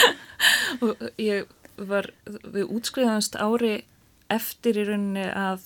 og 0.86 1.06
ég 1.22 1.50
var 1.82 2.12
við 2.26 2.72
útskriðanst 2.78 3.38
ári 3.42 3.82
eftir 4.32 4.80
í 4.80 4.86
rauninni 4.88 5.26
að 5.28 5.64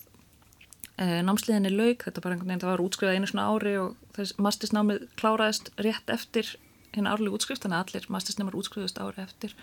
e, 0.97 1.21
námsliðinni 1.25 1.73
lauk, 1.73 2.05
þetta 2.05 2.23
bara 2.23 2.35
einhvern 2.35 2.51
veginn, 2.51 2.63
það 2.63 2.71
var 2.71 2.85
útskrifað 2.85 3.17
einu 3.17 3.29
svona 3.29 3.49
ári 3.51 3.75
og 3.81 3.97
þess 4.15 4.37
mastisnámið 4.41 5.03
kláraðist 5.19 5.71
rétt 5.81 6.13
eftir 6.13 6.55
hérna 6.95 7.13
árlegu 7.13 7.37
útskrift, 7.37 7.65
þannig 7.65 7.81
að 7.81 7.85
allir 7.89 8.09
mastisnámar 8.15 8.57
útskriðast 8.57 9.01
ári 9.03 9.25
eftir 9.25 9.55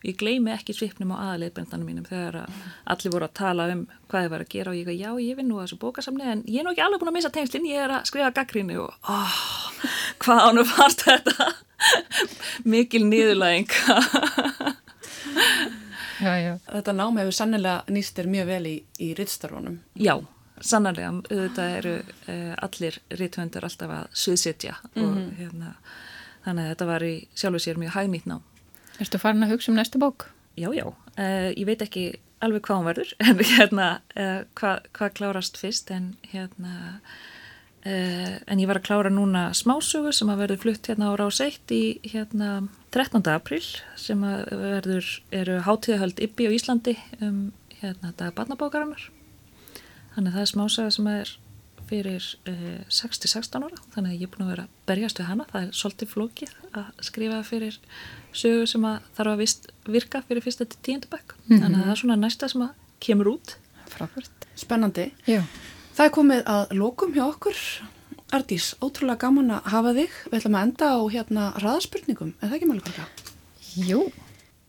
og 0.00 0.08
ég 0.08 0.16
gleymi 0.16 0.48
ekki 0.54 0.72
svipnum 0.76 1.12
á 1.12 1.16
aðaleitbendanum 1.28 1.86
mínum 1.86 2.06
þegar 2.08 2.48
allir 2.88 3.12
voru 3.12 3.26
að 3.28 3.36
tala 3.36 3.66
um 3.74 3.82
hvað 4.08 4.22
þið 4.24 4.32
var 4.32 4.44
að 4.44 4.52
gera 4.54 4.72
og 4.72 4.76
ég 4.78 4.88
ekki, 4.88 5.04
já 5.04 5.10
ég 5.20 5.36
vinn 5.36 5.48
nú 5.50 5.56
að 5.60 5.64
þessu 5.66 5.78
bókasamni 5.82 6.24
en 6.24 6.40
ég 6.48 6.60
er 6.60 6.64
nú 6.64 6.72
ekki 6.72 6.84
alveg 6.86 7.00
búin 7.02 7.12
að 7.12 7.16
missa 7.18 7.32
tengslinn, 7.34 7.68
ég 7.68 7.78
er 7.84 7.90
að 7.98 8.06
skrifa 8.08 8.36
gaggrínu 8.38 8.76
og 8.80 8.92
oh, 9.12 9.36
hvað 10.24 10.44
ánum 10.48 10.68
fannst 10.70 11.00
þetta 11.04 11.50
mikil 12.72 13.04
niðurlæging 13.08 13.70
já, 16.24 16.32
já. 16.40 16.52
Þetta 16.64 16.92
nám 16.96 17.20
hefur 17.20 17.36
sannilega 17.36 17.78
nýst 17.92 18.16
þér 18.16 18.28
mjög 18.34 18.46
vel 18.54 18.66
í, 18.70 18.76
í 19.04 19.06
rittstörfunum 19.18 19.76
Já, 20.00 20.14
sannarlega 20.60 21.10
auðvitað 21.12 21.68
eru 21.78 21.94
uh, 22.00 22.54
allir 22.64 22.94
ritthöndur 23.20 23.64
alltaf 23.68 23.90
að 24.00 24.04
suðsitja 24.24 24.74
mm 24.80 24.88
-hmm. 24.94 25.04
og 25.04 25.10
mhm. 25.16 25.30
hérna 25.40 25.68
þannig 26.44 26.64
að 26.64 26.70
þetta 26.72 26.86
var 26.88 27.02
í 27.04 27.16
sjálfu 27.36 27.60
sér 27.60 27.76
mjög 27.80 27.96
hægnýtt 27.98 28.28
ná 28.30 28.36
Erstu 29.00 29.20
farin 29.20 29.46
að 29.46 29.54
hugsa 29.54 29.72
um 29.72 29.78
næstu 29.78 30.00
bók? 30.00 30.28
Já, 30.58 30.68
já, 30.76 30.86
uh, 30.90 31.50
ég 31.56 31.64
veit 31.68 31.82
ekki 31.84 32.04
alveg 32.44 32.64
hvað 32.66 32.80
hún 32.80 32.88
verður 32.88 33.12
en 33.26 33.44
hérna 33.44 33.90
uh, 34.16 34.40
hvað 34.58 34.88
hva 34.96 35.10
klárast 35.16 35.60
fyrst 35.60 35.92
en 35.94 36.14
hérna 36.32 36.74
uh, 37.86 38.34
en 38.44 38.60
ég 38.60 38.68
var 38.68 38.80
að 38.80 38.88
klára 38.88 39.12
núna 39.12 39.48
smásögu 39.56 40.12
sem 40.16 40.32
að 40.32 40.44
verður 40.44 40.62
flutt 40.64 40.90
hérna 40.90 41.12
á 41.12 41.18
rás 41.20 41.40
1 41.44 41.74
í 41.76 41.84
hérna 42.12 42.66
13. 42.92 43.24
april 43.32 43.62
sem 44.00 44.24
að 44.26 44.52
verður 44.60 45.12
eru 45.42 45.60
hátíðahöld 45.68 46.20
yppi 46.26 46.50
á 46.50 46.54
Íslandi 46.56 46.96
um 47.20 47.50
hérna 47.80 48.12
dag 48.18 48.34
barnabókarinnar 48.36 49.08
þannig 50.16 50.32
að 50.32 50.34
það 50.34 50.44
er 50.44 50.52
smásöga 50.54 50.96
sem 50.96 51.08
er 51.12 51.36
fyrir 51.90 52.26
uh, 52.48 52.82
6-16 52.88 53.66
ára 53.66 53.78
þannig 53.94 54.12
að 54.12 54.16
ég 54.16 54.26
er 54.26 54.32
búin 54.32 54.46
að 54.46 54.52
vera 54.54 54.66
að 54.66 54.74
berjast 54.90 55.20
við 55.20 55.28
hana. 55.30 55.46
Það 55.50 55.64
er 55.66 55.78
svolítið 55.80 56.12
flókið 56.14 56.52
að 56.70 57.04
skrifa 57.08 57.40
fyrir 57.46 57.78
sögu 58.36 58.66
sem 58.70 58.86
að 58.86 59.08
þarf 59.18 59.32
að 59.32 59.42
vist, 59.42 59.70
virka 59.90 60.22
fyrir 60.28 60.44
fyrsta 60.44 60.66
til 60.66 60.80
tíundabæk 60.86 61.34
mm 61.34 61.40
-hmm. 61.46 61.62
þannig 61.62 61.78
að 61.80 61.84
það 61.84 61.94
er 61.94 62.02
svona 62.02 62.16
næsta 62.16 62.48
sem 62.48 62.62
að 62.66 62.70
kemur 63.00 63.32
út. 63.34 63.56
Frábært. 63.90 64.46
Spennandi. 64.56 65.10
Já. 65.26 65.42
Það 65.96 66.06
er 66.06 66.14
komið 66.14 66.42
að 66.46 66.76
lokum 66.78 67.14
hjá 67.14 67.24
okkur. 67.26 67.58
Ardís, 68.30 68.74
ótrúlega 68.80 69.18
gaman 69.18 69.50
að 69.50 69.66
hafa 69.72 69.92
þig. 69.94 70.10
Við 70.30 70.38
ætlum 70.38 70.54
að 70.54 70.62
enda 70.62 70.86
á 70.94 71.00
hérna 71.10 71.42
raðspurningum 71.58 72.34
er 72.40 72.48
það 72.48 72.56
ekki 72.56 72.68
mjög 72.70 72.86
líka? 72.86 73.04
Jú. 73.76 74.12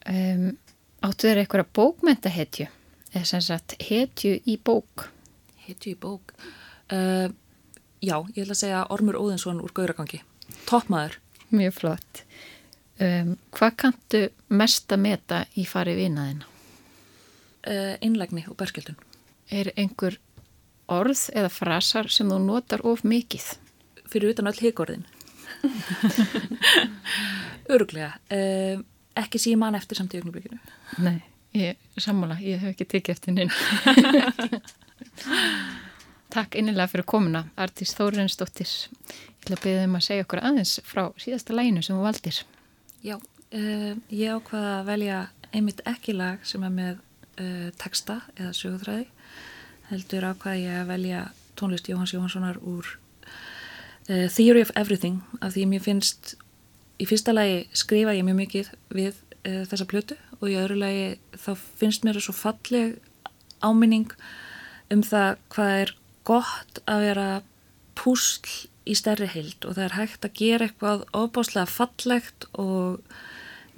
Um, 0.09 0.57
Áttu 1.01 1.27
þeir 1.27 1.39
eitthvað 1.41 1.69
bókmenta 1.73 2.29
hetju 2.29 2.67
eða 3.11 3.25
sem 3.25 3.41
sagt 3.41 3.73
hetju 3.81 4.39
í 4.45 4.57
bók. 4.57 5.09
Hetju 5.65 5.93
í 5.93 5.97
bók 5.97 6.33
uh, 6.91 7.27
Já, 8.01 8.15
ég 8.33 8.43
ætla 8.43 8.55
að 8.55 8.63
segja 8.63 8.85
Ormur 8.93 9.19
Óðinsson 9.19 9.61
úr 9.63 9.73
Gauragangi 9.77 10.23
Toppmaður 10.69 11.19
Mjög 11.51 11.77
flott 11.77 12.23
Um, 13.01 13.33
hvað 13.55 13.77
kanntu 13.81 14.19
mest 14.53 14.91
að 14.93 14.99
meta 15.01 15.39
í 15.57 15.63
fari 15.65 15.95
vinaðina? 15.97 16.45
Uh, 17.65 17.95
einlægni 18.01 18.43
og 18.49 18.57
berskjöldun. 18.59 18.99
Er 19.49 19.71
einhver 19.73 20.19
orð 20.91 21.23
eða 21.33 21.49
frasar 21.49 22.11
sem 22.13 22.29
þú 22.29 22.37
notar 22.43 22.83
of 22.85 23.01
mikið? 23.07 23.55
Fyrir 24.11 24.35
utan 24.35 24.51
all 24.51 24.59
higorðin. 24.59 25.07
Öruglega. 27.73 28.13
Uh, 28.29 28.83
ekki 29.17 29.41
síman 29.41 29.77
eftir 29.79 29.97
samt 29.97 30.13
í 30.13 30.21
augnublikinu. 30.21 30.61
Nei, 31.01 31.17
ég, 31.57 31.81
sammála, 31.97 32.37
ég 32.43 32.61
hef 32.61 32.75
ekki 32.75 32.89
tekið 32.97 33.17
eftir 33.17 33.31
nynn. 33.39 33.55
Takk 36.31 36.55
innilega 36.55 36.87
fyrir 36.87 37.03
komuna, 37.11 37.41
Artís 37.59 37.91
Þórensdóttir. 37.97 38.69
Ég 38.71 39.41
ætla 39.43 39.57
að 39.57 39.63
beða 39.65 39.83
um 39.83 39.97
að 39.97 40.05
segja 40.05 40.23
okkur 40.23 40.39
aðeins 40.47 40.77
frá 40.87 41.01
síðasta 41.19 41.55
læginu 41.57 41.83
sem 41.83 41.97
þú 41.97 42.05
valdir. 42.05 42.37
Já, 43.03 43.17
uh, 43.17 43.91
ég 44.15 44.37
ákvaða 44.37 44.69
að 44.77 44.87
velja 44.87 45.17
einmitt 45.51 45.81
ekki 45.91 46.15
lag 46.15 46.45
sem 46.47 46.63
er 46.63 46.71
með 46.71 47.01
uh, 47.35 47.67
texta 47.81 48.21
eða 48.37 48.53
sögutræði 48.55 49.09
heldur 49.89 50.29
ákvaða 50.29 50.61
ég 50.61 50.79
að 50.79 50.91
velja 50.93 51.25
tónlist 51.59 51.91
Jóhans 51.91 52.15
Jóhanssonar 52.15 52.61
úr 52.63 52.87
uh, 52.87 54.27
Theory 54.31 54.63
of 54.63 54.71
Everything 54.79 55.19
af 55.41 55.57
því 55.57 55.67
mér 55.73 55.83
finnst 55.83 56.37
í 56.95 57.09
fyrsta 57.09 57.35
lagi 57.35 57.65
skrifa 57.75 58.15
ég 58.15 58.23
mjög 58.23 58.39
mikið 58.39 58.71
við 58.95 59.19
þessa 59.41 59.87
plötu 59.89 60.15
og 60.37 60.51
í 60.51 60.55
öðru 60.61 60.75
lagi 60.77 61.05
þá 61.33 61.55
finnst 61.57 62.03
mér 62.05 62.19
það 62.19 62.27
svo 62.27 62.35
falleg 62.37 62.99
áminning 63.65 64.13
um 64.93 65.01
það 65.01 65.39
hvað 65.49 65.79
er 65.79 65.93
gott 66.27 66.81
að 66.89 67.05
vera 67.07 67.27
púsl 67.97 68.69
í 68.89 68.95
stærri 68.97 69.27
heild 69.29 69.67
og 69.67 69.77
það 69.77 69.85
er 69.85 69.97
hægt 69.99 70.25
að 70.25 70.39
gera 70.39 70.67
eitthvað 70.67 71.05
ofbáslega 71.17 71.69
fallegt 71.69 72.47
og 72.59 73.01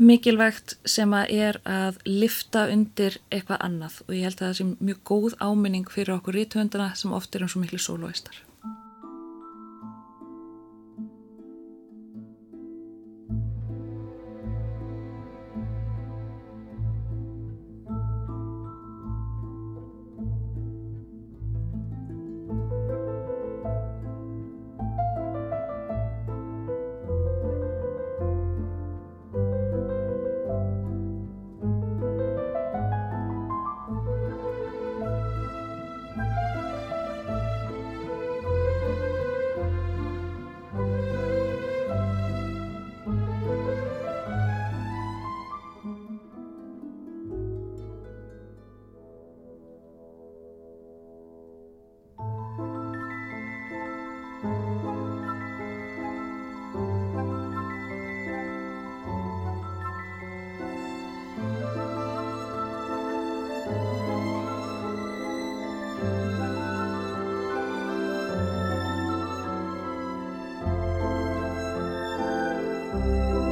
mikilvægt 0.01 0.77
sem 0.89 1.11
að 1.13 1.33
er 1.35 1.59
að 1.69 1.99
lifta 2.07 2.65
undir 2.73 3.19
eitthvað 3.29 3.65
annað 3.67 3.99
og 4.07 4.15
ég 4.15 4.25
held 4.27 4.39
að 4.39 4.47
það 4.47 4.57
sé 4.59 4.69
mjög 4.89 5.03
góð 5.11 5.37
áminning 5.43 5.91
fyrir 5.91 6.15
okkur 6.17 6.39
rítvöndana 6.39 6.93
sem 6.97 7.13
oft 7.13 7.35
er 7.35 7.45
um 7.45 7.51
svo 7.51 7.61
miklu 7.61 7.81
sólóistar. 7.81 8.39
Bye. 73.03 73.42